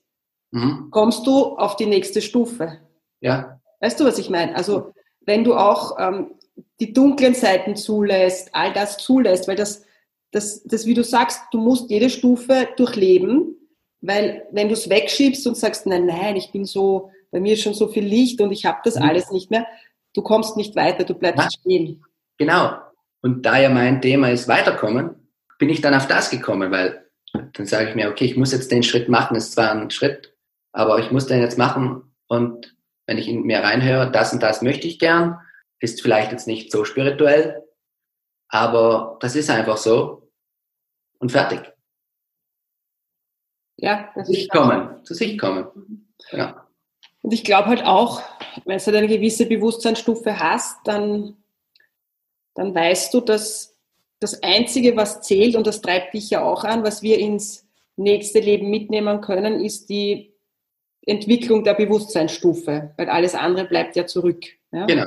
mhm. 0.51 0.89
kommst 0.91 1.27
du 1.27 1.57
auf 1.57 1.77
die 1.77 1.87
nächste 1.87 2.23
Stufe. 2.23 2.79
Ja. 3.21 3.61
Weißt 3.81 3.99
du, 4.01 4.05
was 4.05 4.19
ich 4.19 4.31
meine? 4.31 4.55
Also, 4.57 4.93
wenn 5.21 5.45
du 5.45 5.55
auch 5.55 5.97
ähm, 5.99 6.35
die 6.81 6.93
dunklen 6.93 7.35
Seiten 7.35 7.77
zulässt, 7.77 8.51
all 8.53 8.73
das 8.73 8.99
zulässt, 8.99 9.49
weil 9.49 9.57
das, 9.57 9.85
das, 10.31 10.63
das, 10.65 10.87
wie 10.87 10.95
du 10.95 11.05
sagst, 11.05 11.41
du 11.53 11.59
musst 11.59 11.91
jede 11.91 12.11
Stufe 12.11 12.69
durchleben, 12.77 13.57
weil 14.01 14.47
wenn 14.51 14.69
du 14.69 14.75
es 14.75 14.89
wegschiebst 14.89 15.47
und 15.47 15.57
sagst, 15.57 15.87
nein, 15.87 16.07
nein, 16.07 16.37
ich 16.37 16.51
bin 16.51 16.65
so, 16.65 17.11
bei 17.31 17.41
mir 17.41 17.55
ist 17.55 17.63
schon 17.63 17.75
so 17.75 17.89
viel 17.89 18.05
Licht 18.05 18.41
und 18.41 18.53
ich 18.53 18.67
habe 18.67 18.81
das 18.85 18.97
mhm. 18.97 19.03
alles 19.03 19.31
nicht 19.31 19.51
mehr, 19.51 19.67
du 20.15 20.23
kommst 20.23 20.57
nicht 20.57 20.77
weiter, 20.77 21.05
du 21.05 21.15
bleibst 21.15 21.45
ja. 21.45 21.51
stehen. 21.51 22.05
Genau. 22.39 22.73
Und 23.23 23.47
da 23.47 23.59
ja 23.59 23.69
mein 23.69 24.03
Thema 24.03 24.31
ist 24.31 24.49
weiterkommen, 24.49 25.15
bin 25.59 25.71
ich 25.71 25.81
dann 25.81 25.95
auf 25.95 26.09
das 26.09 26.31
gekommen, 26.31 26.73
weil 26.73 27.07
dann 27.33 27.67
sage 27.67 27.91
ich 27.91 27.95
mir, 27.95 28.11
okay, 28.11 28.25
ich 28.25 28.37
muss 28.37 28.53
jetzt 28.53 28.73
den 28.73 28.83
Schritt 28.83 29.09
machen, 29.09 29.37
es 29.37 29.45
ist 29.45 29.53
zwar 29.53 29.71
ein 29.73 29.91
Schritt, 29.91 30.35
aber 30.73 30.99
ich 30.99 31.11
muss 31.11 31.27
den 31.27 31.41
jetzt 31.41 31.57
machen 31.57 32.03
und 32.27 32.75
wenn 33.07 33.19
ich 33.19 33.29
in 33.29 33.43
mir 33.43 33.61
reinhöre, 33.61 34.11
das 34.11 34.33
und 34.33 34.43
das 34.43 34.63
möchte 34.63 34.87
ich 34.87 34.99
gern, 34.99 35.39
ist 35.83 36.01
vielleicht 36.01 36.33
jetzt 36.33 36.47
nicht 36.47 36.71
so 36.71 36.85
spirituell, 36.85 37.65
aber 38.49 39.19
das 39.21 39.35
ist 39.35 39.51
einfach 39.51 39.77
so 39.77 40.31
und 41.19 41.33
fertig. 41.33 41.61
Ja, 43.77 44.11
das 44.15 44.29
zu 44.29 44.33
sich 44.33 44.49
kommen, 44.49 45.05
zu 45.05 45.15
sich 45.15 45.39
kommen. 45.39 46.07
Ja. 46.31 46.69
Und 47.23 47.33
ich 47.33 47.43
glaube 47.43 47.69
halt 47.69 47.85
auch, 47.85 48.23
wenn 48.65 48.79
du 48.79 48.97
eine 48.97 49.09
gewisse 49.09 49.47
Bewusstseinsstufe 49.47 50.39
hast, 50.39 50.79
dann, 50.85 51.37
dann 52.55 52.75
weißt 52.75 53.13
du, 53.15 53.21
dass 53.21 53.77
das 54.21 54.43
Einzige, 54.43 54.97
was 54.97 55.21
zählt, 55.23 55.57
und 55.57 55.67
das 55.67 55.81
treibt 55.81 56.15
dich 56.15 56.31
ja 56.31 56.45
auch 56.45 56.63
an, 56.63 56.85
was 56.85 57.03
wir 57.03 57.19
ins 57.19 57.67
nächste 57.97 58.39
Leben 58.39 58.71
mitnehmen 58.71 59.21
können, 59.21 59.65
ist 59.65 59.89
die 59.89 60.33
Entwicklung 61.05 61.65
der 61.65 61.75
Bewusstseinsstufe, 61.75 62.95
weil 62.97 63.09
alles 63.09 63.35
andere 63.35 63.67
bleibt 63.67 63.97
ja 63.97 64.07
zurück. 64.07 64.45
Ja? 64.71 64.87
Genau. 64.87 65.07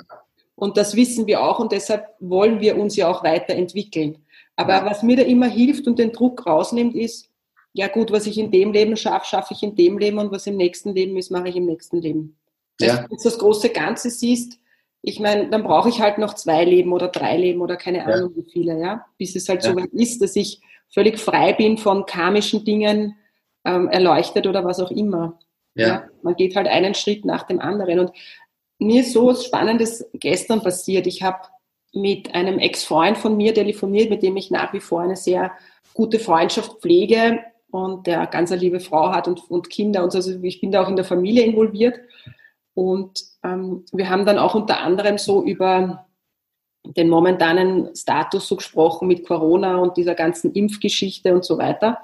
Und 0.55 0.77
das 0.77 0.95
wissen 0.95 1.27
wir 1.27 1.43
auch 1.43 1.59
und 1.59 1.71
deshalb 1.71 2.07
wollen 2.19 2.61
wir 2.61 2.77
uns 2.77 2.95
ja 2.95 3.09
auch 3.09 3.23
weiterentwickeln. 3.23 4.17
Aber 4.55 4.85
was 4.85 5.03
mir 5.03 5.17
da 5.17 5.23
immer 5.23 5.47
hilft 5.47 5.85
und 5.85 5.99
den 5.99 6.13
Druck 6.13 6.45
rausnimmt, 6.45 6.95
ist, 6.95 7.29
ja 7.73 7.89
gut, 7.89 8.11
was 8.11 8.25
ich 8.25 8.37
in 8.37 8.51
dem 8.51 8.71
Leben 8.71 8.95
schaffe, 8.95 9.25
schaffe 9.25 9.53
ich 9.53 9.61
in 9.61 9.75
dem 9.75 9.97
Leben 9.97 10.17
und 10.17 10.31
was 10.31 10.47
im 10.47 10.55
nächsten 10.55 10.93
Leben 10.93 11.17
ist, 11.17 11.29
mache 11.29 11.49
ich 11.49 11.57
im 11.57 11.65
nächsten 11.65 12.01
Leben. 12.01 12.37
Ja. 12.79 12.99
Wenn 13.09 13.17
du 13.17 13.23
das 13.23 13.37
große 13.37 13.69
Ganze 13.69 14.09
siehst, 14.09 14.59
ich 15.01 15.19
meine, 15.19 15.49
dann 15.49 15.63
brauche 15.63 15.89
ich 15.89 15.99
halt 15.99 16.17
noch 16.17 16.33
zwei 16.35 16.63
Leben 16.63 16.93
oder 16.93 17.09
drei 17.09 17.37
Leben 17.37 17.61
oder 17.61 17.75
keine 17.75 18.05
Ahnung 18.05 18.31
ja. 18.35 18.43
wie 18.43 18.49
viele, 18.49 18.79
ja, 18.79 19.05
bis 19.17 19.35
es 19.35 19.49
halt 19.49 19.63
ja. 19.63 19.71
so 19.71 19.75
weit 19.75 19.91
ist, 19.91 20.21
dass 20.21 20.37
ich 20.37 20.61
völlig 20.89 21.19
frei 21.19 21.51
bin 21.51 21.77
von 21.77 22.05
karmischen 22.05 22.63
Dingen, 22.63 23.15
ähm, 23.65 23.89
erleuchtet 23.89 24.47
oder 24.47 24.63
was 24.63 24.79
auch 24.79 24.91
immer. 24.91 25.39
Ja. 25.75 25.87
ja. 25.87 26.03
Man 26.21 26.35
geht 26.35 26.55
halt 26.55 26.67
einen 26.67 26.93
Schritt 26.93 27.25
nach 27.25 27.43
dem 27.43 27.59
anderen. 27.59 27.99
Und 27.99 28.11
mir 28.79 29.01
ist 29.01 29.13
so 29.13 29.27
was 29.27 29.45
Spannendes 29.45 30.05
gestern 30.13 30.61
passiert. 30.61 31.07
Ich 31.07 31.23
habe 31.23 31.47
mit 31.93 32.33
einem 32.35 32.59
Ex-Freund 32.59 33.17
von 33.17 33.37
mir 33.37 33.53
telefoniert, 33.53 34.09
mit 34.09 34.21
dem 34.21 34.35
ich 34.35 34.51
nach 34.51 34.73
wie 34.73 34.81
vor 34.81 35.01
eine 35.01 35.15
sehr 35.15 35.51
gute 35.93 36.19
Freundschaft 36.19 36.81
pflege 36.81 37.39
und 37.71 38.05
der 38.05 38.27
ganz 38.27 38.51
eine 38.51 38.61
liebe 38.61 38.79
Frau 38.79 39.11
hat 39.11 39.27
und, 39.27 39.49
und 39.49 39.69
Kinder 39.69 40.03
und 40.03 40.11
so. 40.11 40.17
Also 40.17 40.43
ich 40.43 40.59
bin 40.61 40.71
da 40.71 40.83
auch 40.83 40.89
in 40.89 40.97
der 40.97 41.05
Familie 41.05 41.43
involviert. 41.43 41.99
Und 42.73 43.23
ähm, 43.43 43.85
wir 43.93 44.09
haben 44.09 44.25
dann 44.25 44.37
auch 44.37 44.53
unter 44.53 44.79
anderem 44.79 45.17
so 45.17 45.43
über 45.43 46.05
den 46.83 47.09
momentanen 47.09 47.95
Status 47.95 48.47
so 48.47 48.57
gesprochen 48.57 49.07
mit 49.07 49.25
Corona 49.25 49.77
und 49.77 49.97
dieser 49.97 50.13
ganzen 50.13 50.51
Impfgeschichte 50.51 51.33
und 51.33 51.45
so 51.45 51.57
weiter. 51.57 51.99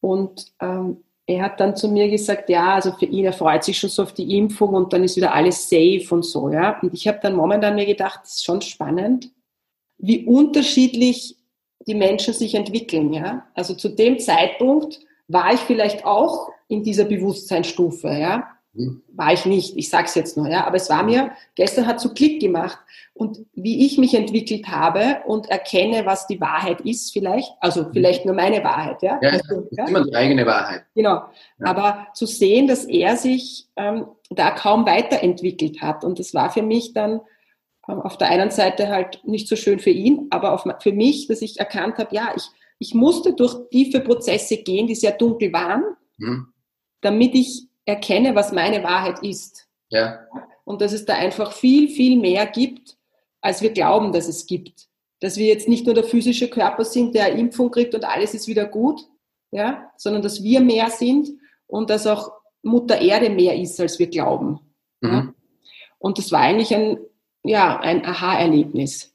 Und 0.00 0.52
ähm, 0.60 1.02
er 1.26 1.42
hat 1.42 1.58
dann 1.60 1.76
zu 1.76 1.88
mir 1.88 2.10
gesagt, 2.10 2.50
ja, 2.50 2.74
also 2.74 2.92
für 2.92 3.06
ihn, 3.06 3.24
er 3.24 3.32
freut 3.32 3.64
sich 3.64 3.78
schon 3.78 3.90
so 3.90 4.02
auf 4.02 4.12
die 4.12 4.36
Impfung 4.36 4.70
und 4.74 4.92
dann 4.92 5.04
ist 5.04 5.16
wieder 5.16 5.32
alles 5.32 5.68
safe 5.68 6.06
und 6.10 6.24
so, 6.24 6.50
ja. 6.50 6.78
Und 6.80 6.92
ich 6.92 7.08
habe 7.08 7.18
dann 7.22 7.34
momentan 7.34 7.74
mir 7.74 7.86
gedacht, 7.86 8.20
das 8.22 8.36
ist 8.36 8.44
schon 8.44 8.60
spannend, 8.60 9.30
wie 9.98 10.26
unterschiedlich 10.26 11.36
die 11.86 11.94
Menschen 11.94 12.34
sich 12.34 12.54
entwickeln, 12.54 13.12
ja. 13.12 13.46
Also 13.54 13.74
zu 13.74 13.88
dem 13.88 14.18
Zeitpunkt 14.18 15.00
war 15.28 15.54
ich 15.54 15.60
vielleicht 15.60 16.04
auch 16.04 16.50
in 16.68 16.82
dieser 16.82 17.04
Bewusstseinsstufe, 17.04 18.08
ja. 18.08 18.53
Mhm. 18.74 19.02
War 19.12 19.32
ich 19.32 19.46
nicht, 19.46 19.76
ich 19.76 19.88
sag's 19.88 20.14
jetzt 20.14 20.36
nur, 20.36 20.48
ja. 20.48 20.66
Aber 20.66 20.76
es 20.76 20.90
war 20.90 21.02
mir, 21.02 21.32
gestern 21.54 21.86
hat 21.86 22.00
so 22.00 22.12
Klick 22.12 22.40
gemacht. 22.40 22.78
Und 23.12 23.46
wie 23.54 23.86
ich 23.86 23.96
mich 23.96 24.14
entwickelt 24.14 24.66
habe 24.68 25.18
und 25.26 25.48
erkenne, 25.48 26.04
was 26.04 26.26
die 26.26 26.40
Wahrheit 26.40 26.80
ist, 26.80 27.12
vielleicht, 27.12 27.52
also 27.60 27.86
vielleicht 27.92 28.26
nur 28.26 28.34
meine 28.34 28.64
Wahrheit, 28.64 29.02
ja. 29.02 29.20
ja, 29.22 29.30
also, 29.30 29.68
ja? 29.70 29.86
immer 29.86 30.04
die 30.04 30.14
eigene 30.14 30.44
Wahrheit. 30.44 30.84
Genau. 30.96 31.22
Ja. 31.58 31.66
Aber 31.66 32.08
zu 32.14 32.26
sehen, 32.26 32.66
dass 32.66 32.84
er 32.84 33.16
sich 33.16 33.68
ähm, 33.76 34.06
da 34.30 34.50
kaum 34.50 34.84
weiterentwickelt 34.84 35.80
hat. 35.80 36.04
Und 36.04 36.18
das 36.18 36.34
war 36.34 36.50
für 36.50 36.62
mich 36.62 36.92
dann 36.92 37.20
ähm, 37.88 38.00
auf 38.00 38.18
der 38.18 38.30
einen 38.30 38.50
Seite 38.50 38.88
halt 38.88 39.20
nicht 39.24 39.46
so 39.48 39.54
schön 39.54 39.78
für 39.78 39.90
ihn, 39.90 40.26
aber 40.30 40.52
auf, 40.52 40.64
für 40.80 40.92
mich, 40.92 41.28
dass 41.28 41.40
ich 41.40 41.60
erkannt 41.60 41.98
habe, 41.98 42.14
ja, 42.14 42.32
ich, 42.36 42.48
ich 42.78 42.94
musste 42.94 43.34
durch 43.34 43.56
tiefe 43.70 44.00
Prozesse 44.00 44.56
gehen, 44.56 44.88
die 44.88 44.96
sehr 44.96 45.12
dunkel 45.12 45.52
waren, 45.52 45.84
mhm. 46.18 46.48
damit 47.00 47.34
ich 47.34 47.68
erkenne, 47.84 48.34
was 48.34 48.52
meine 48.52 48.82
Wahrheit 48.82 49.22
ist. 49.22 49.68
Ja. 49.90 50.26
Und 50.64 50.80
dass 50.80 50.92
es 50.92 51.04
da 51.04 51.14
einfach 51.14 51.52
viel, 51.52 51.88
viel 51.88 52.18
mehr 52.18 52.46
gibt, 52.46 52.96
als 53.40 53.62
wir 53.62 53.70
glauben, 53.70 54.12
dass 54.12 54.28
es 54.28 54.46
gibt. 54.46 54.88
Dass 55.20 55.36
wir 55.36 55.46
jetzt 55.46 55.68
nicht 55.68 55.86
nur 55.86 55.94
der 55.94 56.04
physische 56.04 56.48
Körper 56.48 56.84
sind, 56.84 57.14
der 57.14 57.26
eine 57.26 57.38
Impfung 57.38 57.70
kriegt 57.70 57.94
und 57.94 58.04
alles 58.04 58.34
ist 58.34 58.48
wieder 58.48 58.66
gut, 58.66 59.02
ja, 59.50 59.90
sondern 59.96 60.22
dass 60.22 60.42
wir 60.42 60.60
mehr 60.60 60.90
sind 60.90 61.28
und 61.66 61.90
dass 61.90 62.06
auch 62.06 62.32
Mutter 62.62 63.00
Erde 63.00 63.30
mehr 63.30 63.56
ist, 63.56 63.78
als 63.80 63.98
wir 63.98 64.08
glauben. 64.08 64.60
Mhm. 65.00 65.10
Ja? 65.10 65.34
Und 65.98 66.18
das 66.18 66.32
war 66.32 66.40
eigentlich 66.40 66.74
ein, 66.74 66.98
ja, 67.44 67.78
ein 67.78 68.04
Aha-Erlebnis. 68.04 69.14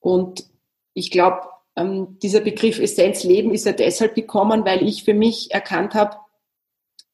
Und 0.00 0.48
ich 0.94 1.10
glaube, 1.10 1.40
ähm, 1.76 2.18
dieser 2.20 2.40
Begriff 2.40 2.78
Essenzleben 2.78 3.52
ist 3.52 3.66
ja 3.66 3.72
deshalb 3.72 4.14
gekommen, 4.14 4.64
weil 4.64 4.86
ich 4.86 5.04
für 5.04 5.14
mich 5.14 5.52
erkannt 5.52 5.94
habe, 5.94 6.16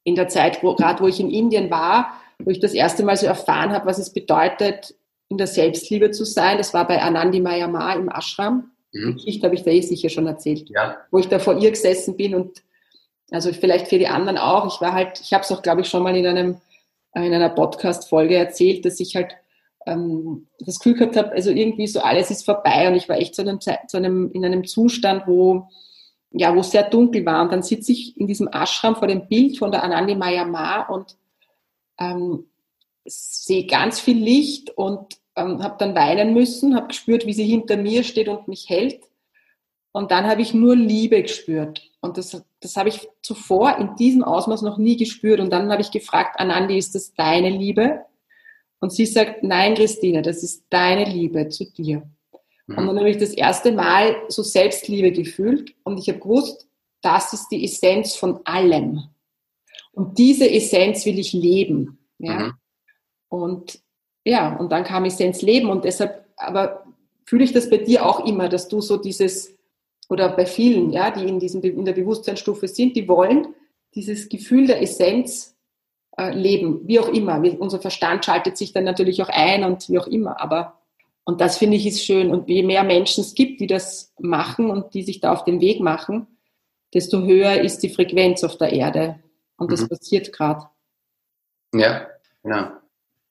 in 0.04 0.14
der 0.14 0.28
Zeit, 0.28 0.62
wo, 0.62 0.74
gerade 0.74 1.02
wo 1.02 1.08
ich 1.08 1.20
in 1.20 1.30
Indien 1.30 1.70
war, 1.70 2.20
wo 2.38 2.50
ich 2.50 2.60
das 2.60 2.74
erste 2.74 3.04
Mal 3.04 3.16
so 3.16 3.26
erfahren 3.26 3.72
habe, 3.72 3.86
was 3.86 3.98
es 3.98 4.12
bedeutet, 4.12 4.94
in 5.28 5.38
der 5.38 5.46
Selbstliebe 5.46 6.10
zu 6.10 6.24
sein. 6.24 6.58
Das 6.58 6.74
war 6.74 6.86
bei 6.86 7.00
Anandi 7.02 7.40
Mayama 7.40 7.94
im 7.94 8.08
Ashram. 8.08 8.70
Mhm. 8.92 9.08
Die 9.08 9.14
Geschichte 9.14 9.46
habe 9.46 9.54
ich 9.54 9.62
da 9.62 9.70
eh 9.70 9.80
sicher 9.80 10.10
schon 10.10 10.26
erzählt. 10.26 10.68
Ja. 10.68 10.98
Wo 11.10 11.18
ich 11.18 11.28
da 11.28 11.38
vor 11.38 11.58
ihr 11.58 11.70
gesessen 11.70 12.16
bin 12.16 12.34
und 12.34 12.62
also 13.30 13.52
vielleicht 13.52 13.88
für 13.88 13.98
die 13.98 14.06
anderen 14.06 14.38
auch. 14.38 14.66
Ich 14.72 14.80
war 14.80 14.92
halt, 14.92 15.20
ich 15.20 15.32
habe 15.32 15.42
es 15.42 15.50
auch, 15.50 15.62
glaube 15.62 15.80
ich, 15.80 15.88
schon 15.88 16.02
mal 16.02 16.14
in 16.14 16.26
einem 16.26 16.60
in 17.16 17.32
einer 17.32 17.48
Podcast-Folge 17.48 18.36
erzählt, 18.36 18.84
dass 18.84 18.98
ich 18.98 19.14
halt 19.14 19.36
ähm, 19.86 20.46
das 20.58 20.78
Gefühl 20.78 20.94
gehabt 20.94 21.16
habe, 21.16 21.32
also 21.32 21.50
irgendwie 21.50 21.86
so 21.86 22.00
alles 22.00 22.30
ist 22.30 22.44
vorbei 22.44 22.88
und 22.88 22.94
ich 22.94 23.08
war 23.08 23.18
echt 23.18 23.34
zu 23.34 23.42
einem, 23.42 23.60
zu 23.60 23.96
einem, 23.96 24.30
in 24.32 24.44
einem 24.44 24.64
Zustand, 24.64 25.26
wo 25.26 25.68
ja, 26.34 26.54
wo 26.54 26.60
es 26.60 26.72
sehr 26.72 26.82
dunkel 26.82 27.24
war. 27.24 27.42
Und 27.42 27.52
dann 27.52 27.62
sitze 27.62 27.92
ich 27.92 28.18
in 28.18 28.26
diesem 28.26 28.48
Ashram 28.48 28.96
vor 28.96 29.08
dem 29.08 29.28
Bild 29.28 29.58
von 29.58 29.70
der 29.70 29.82
Anandi 29.84 30.16
Mayama 30.16 30.82
und 30.88 31.16
ähm, 31.98 32.46
sehe 33.04 33.66
ganz 33.66 34.00
viel 34.00 34.18
Licht 34.18 34.70
und 34.70 35.18
ähm, 35.36 35.62
habe 35.62 35.76
dann 35.78 35.94
weinen 35.94 36.34
müssen, 36.34 36.74
habe 36.74 36.88
gespürt, 36.88 37.24
wie 37.26 37.32
sie 37.32 37.44
hinter 37.44 37.76
mir 37.76 38.02
steht 38.02 38.28
und 38.28 38.48
mich 38.48 38.68
hält. 38.68 39.00
Und 39.92 40.10
dann 40.10 40.26
habe 40.26 40.42
ich 40.42 40.52
nur 40.52 40.74
Liebe 40.74 41.22
gespürt. 41.22 41.88
Und 42.00 42.18
das, 42.18 42.42
das 42.60 42.76
habe 42.76 42.88
ich 42.88 43.08
zuvor 43.22 43.78
in 43.78 43.94
diesem 43.94 44.24
Ausmaß 44.24 44.62
noch 44.62 44.76
nie 44.76 44.96
gespürt. 44.96 45.38
Und 45.38 45.50
dann 45.50 45.70
habe 45.70 45.82
ich 45.82 45.92
gefragt, 45.92 46.40
Anandi, 46.40 46.76
ist 46.76 46.96
das 46.96 47.14
deine 47.14 47.50
Liebe? 47.50 48.04
Und 48.80 48.92
sie 48.92 49.06
sagt, 49.06 49.44
nein, 49.44 49.76
Christine, 49.76 50.20
das 50.20 50.42
ist 50.42 50.64
deine 50.68 51.04
Liebe 51.04 51.48
zu 51.48 51.70
dir. 51.70 52.02
Mhm. 52.66 52.78
Und 52.78 52.86
dann 52.86 52.98
habe 52.98 53.10
ich 53.10 53.18
das 53.18 53.30
erste 53.30 53.72
Mal 53.72 54.16
so 54.28 54.42
Selbstliebe 54.42 55.12
gefühlt 55.12 55.74
und 55.84 55.98
ich 55.98 56.08
habe 56.08 56.20
gewusst, 56.20 56.68
das 57.02 57.32
ist 57.32 57.48
die 57.48 57.64
Essenz 57.64 58.16
von 58.16 58.40
allem. 58.44 59.04
Und 59.92 60.18
diese 60.18 60.50
Essenz 60.50 61.04
will 61.06 61.18
ich 61.18 61.32
leben. 61.32 61.98
Ja? 62.18 62.38
Mhm. 62.38 62.52
Und 63.28 63.84
ja, 64.24 64.56
und 64.56 64.72
dann 64.72 64.84
kam 64.84 65.04
Essenz 65.04 65.42
Leben 65.42 65.68
und 65.68 65.84
deshalb, 65.84 66.24
aber 66.36 66.86
fühle 67.26 67.44
ich 67.44 67.52
das 67.52 67.68
bei 67.68 67.78
dir 67.78 68.06
auch 68.06 68.24
immer, 68.24 68.48
dass 68.48 68.68
du 68.68 68.80
so 68.80 68.96
dieses, 68.96 69.54
oder 70.08 70.30
bei 70.30 70.46
vielen, 70.46 70.90
ja, 70.92 71.10
die 71.10 71.28
in, 71.28 71.38
diesem, 71.38 71.62
in 71.62 71.84
der 71.84 71.92
Bewusstseinsstufe 71.92 72.68
sind, 72.68 72.96
die 72.96 73.06
wollen 73.06 73.48
dieses 73.94 74.28
Gefühl 74.28 74.66
der 74.66 74.82
Essenz 74.82 75.56
äh, 76.16 76.32
leben, 76.32 76.86
wie 76.86 77.00
auch 77.00 77.08
immer. 77.08 77.42
Wir, 77.42 77.60
unser 77.60 77.80
Verstand 77.80 78.24
schaltet 78.24 78.56
sich 78.56 78.72
dann 78.72 78.84
natürlich 78.84 79.22
auch 79.22 79.28
ein 79.28 79.64
und 79.64 79.88
wie 79.88 79.98
auch 79.98 80.06
immer, 80.06 80.40
aber 80.40 80.80
und 81.24 81.40
das 81.40 81.56
finde 81.56 81.76
ich 81.76 81.86
ist 81.86 82.04
schön. 82.04 82.30
Und 82.30 82.48
je 82.48 82.62
mehr 82.62 82.84
Menschen 82.84 83.22
es 83.22 83.34
gibt, 83.34 83.60
die 83.60 83.66
das 83.66 84.12
machen 84.18 84.70
und 84.70 84.94
die 84.94 85.02
sich 85.02 85.20
da 85.20 85.32
auf 85.32 85.44
den 85.44 85.60
Weg 85.60 85.80
machen, 85.80 86.26
desto 86.92 87.22
höher 87.22 87.60
ist 87.60 87.82
die 87.82 87.88
Frequenz 87.88 88.44
auf 88.44 88.58
der 88.58 88.72
Erde. 88.72 89.18
Und 89.56 89.72
das 89.72 89.82
mhm. 89.82 89.88
passiert 89.88 90.32
gerade. 90.32 90.68
Ja, 91.74 92.06
genau. 92.42 92.68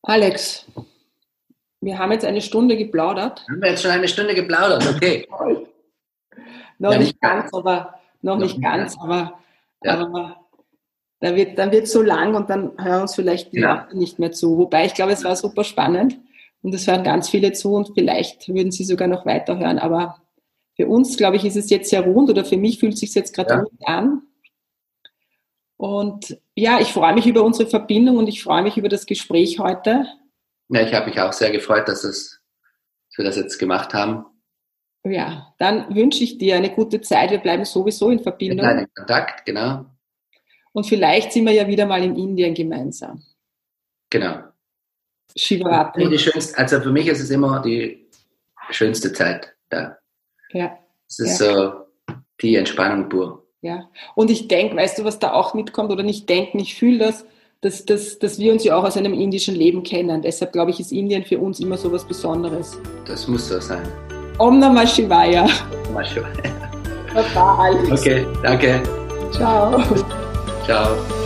Alex, 0.02 0.66
wir 1.82 1.98
haben 1.98 2.12
jetzt 2.12 2.26
eine 2.26 2.41
Stunde 2.41 2.76
geplaudert. 2.76 3.46
Haben 3.48 3.62
wir 3.62 3.70
jetzt 3.70 3.84
schon 3.84 3.91
eine 3.91 4.08
Stunde 4.08 4.34
geplaudert, 4.34 4.86
okay. 4.88 5.28
noch 6.80 6.94
ja, 6.94 6.98
nicht 6.98 7.22
ganz, 7.22 7.54
aber 7.54 8.00
noch, 8.22 8.36
noch 8.36 8.44
nicht 8.44 8.62
ganz, 8.62 8.98
aber, 9.00 9.39
ja. 9.84 10.00
aber 10.00 10.38
da 11.20 11.36
wird, 11.36 11.58
dann 11.58 11.72
wird 11.72 11.88
so 11.88 12.02
lang 12.02 12.36
und 12.36 12.50
dann 12.50 12.72
hören 12.78 13.04
uns 13.04 13.16
vielleicht 13.16 13.54
die 13.54 13.60
ja. 13.60 13.88
nicht 13.94 14.20
mehr 14.20 14.32
zu. 14.32 14.58
Wobei 14.58 14.86
ich 14.86 14.94
glaube, 14.94 15.14
es 15.14 15.24
war 15.24 15.36
super 15.36 15.64
spannend 15.64 16.18
und 16.64 16.74
es 16.74 16.88
hören 16.88 17.03
ganz 17.03 17.30
viele 17.30 17.51
zu 17.51 17.74
und 17.76 17.91
vielleicht 17.93 18.47
würden 18.47 18.72
sie 18.72 18.86
sogar 18.86 19.07
noch 19.07 19.26
weiterhören. 19.26 19.78
Aber 19.78 20.22
für 20.76 20.88
uns, 20.88 21.18
glaube 21.18 21.36
ich, 21.36 21.45
ist 21.45 21.57
es 21.57 21.70
jetzt 21.70 21.89
sehr 21.89 22.01
rund 22.01 22.30
oder 22.30 22.45
für 22.45 22.57
mich 22.57 22.80
fühlt 22.80 22.93
es 22.93 23.01
sich 23.01 23.14
jetzt 23.14 23.36
gerade 23.36 23.49
ja. 23.53 23.59
rund 23.59 23.88
an. 23.88 24.22
Und 25.78 26.39
ja, 26.55 26.80
ich 26.80 26.93
freue 26.93 27.14
mich 27.14 27.28
über 27.28 27.43
unsere 27.43 27.70
Verbindung 27.70 28.18
und 28.18 28.28
ich 28.28 28.41
freue 28.41 28.64
mich 28.64 28.78
über 28.78 28.89
das 28.89 29.05
Gespräch 29.05 29.59
heute. 29.59 30.07
Ja, 30.70 30.82
ich 30.82 30.93
habe 30.93 31.07
mich 31.07 31.20
auch 31.20 31.34
sehr 31.34 31.51
gefreut, 31.51 31.88
dass, 31.89 32.05
es, 32.05 32.41
dass 33.09 33.18
wir 33.18 33.26
das 33.26 33.36
jetzt 33.36 33.59
gemacht 33.59 33.93
haben. 33.93 34.26
Ja, 35.03 35.53
dann 35.59 35.93
wünsche 35.93 36.24
ich 36.24 36.38
dir 36.38 36.55
eine 36.55 36.70
gute 36.70 37.01
Zeit. 37.01 37.32
Wir 37.32 37.39
bleiben 37.39 37.66
sowieso 37.66 38.09
in 38.09 38.20
Verbindung. 38.20 38.59
Wir 38.59 38.74
bleiben 38.74 38.80
in 38.80 38.93
Kontakt, 38.95 39.45
genau. 39.45 39.86
Und 40.72 40.86
vielleicht 40.88 41.34
sind 41.34 41.45
wir 41.45 41.51
ja 41.51 41.68
wieder 41.68 41.86
mal 41.86 42.01
in 42.01 42.16
Indien 42.16 42.53
gemeinsam. 42.53 43.22
Genau. 44.09 44.53
Shivaratri. 45.36 46.10
Die 46.10 46.20
schönste, 46.20 46.58
also 46.58 46.80
für 46.82 46.92
mich 46.92 47.08
ist 47.08 47.22
es 47.22 47.30
immer 47.30 47.62
die 47.62 48.08
schönste 48.72 49.12
Zeit 49.14 49.54
da. 49.70 49.98
Ja. 50.52 50.78
Es 51.08 51.20
ist 51.20 51.42
ja. 51.42 51.54
so 51.54 51.74
die 52.42 52.56
Entspannung 52.56 53.10
pur. 53.10 53.46
Ja. 53.62 53.90
Und 54.16 54.30
ich 54.30 54.48
denke, 54.48 54.76
weißt 54.76 55.00
du, 55.00 55.06
was 55.06 55.20
da 55.20 55.34
auch 55.34 55.54
mitkommt 55.54 55.92
oder 55.92 56.04
nicht 56.04 56.28
denken, 56.30 56.60
ich 56.60 56.76
fühle 56.76 57.00
das, 57.00 57.26
dass, 57.62 57.86
dass, 57.86 58.20
dass 58.20 58.38
wir 58.38 58.52
uns 58.52 58.64
ja 58.64 58.76
auch 58.76 58.84
aus 58.84 58.98
einem 58.98 59.14
indischen 59.14 59.56
Leben 59.56 59.84
kennen. 59.84 60.22
Deshalb 60.22 60.52
glaube 60.52 60.72
ich, 60.72 60.80
ist 60.80 60.92
Indien 60.92 61.24
für 61.24 61.40
uns 61.40 61.60
immer 61.60 61.78
so 61.78 61.92
was 61.92 62.04
Besonderes. 62.04 62.78
Das 63.06 63.28
muss 63.28 63.48
so 63.48 63.60
sein. 63.60 63.88
Om 64.38 64.60
Namah 64.60 64.86
Shivaya. 64.86 65.48
Namah 65.86 66.04
Shivaya. 66.04 66.64
Bye. 67.14 67.92
Okay, 67.92 68.26
danke. 68.42 68.82
Ciao. 69.32 69.82
Ciao. 70.66 71.23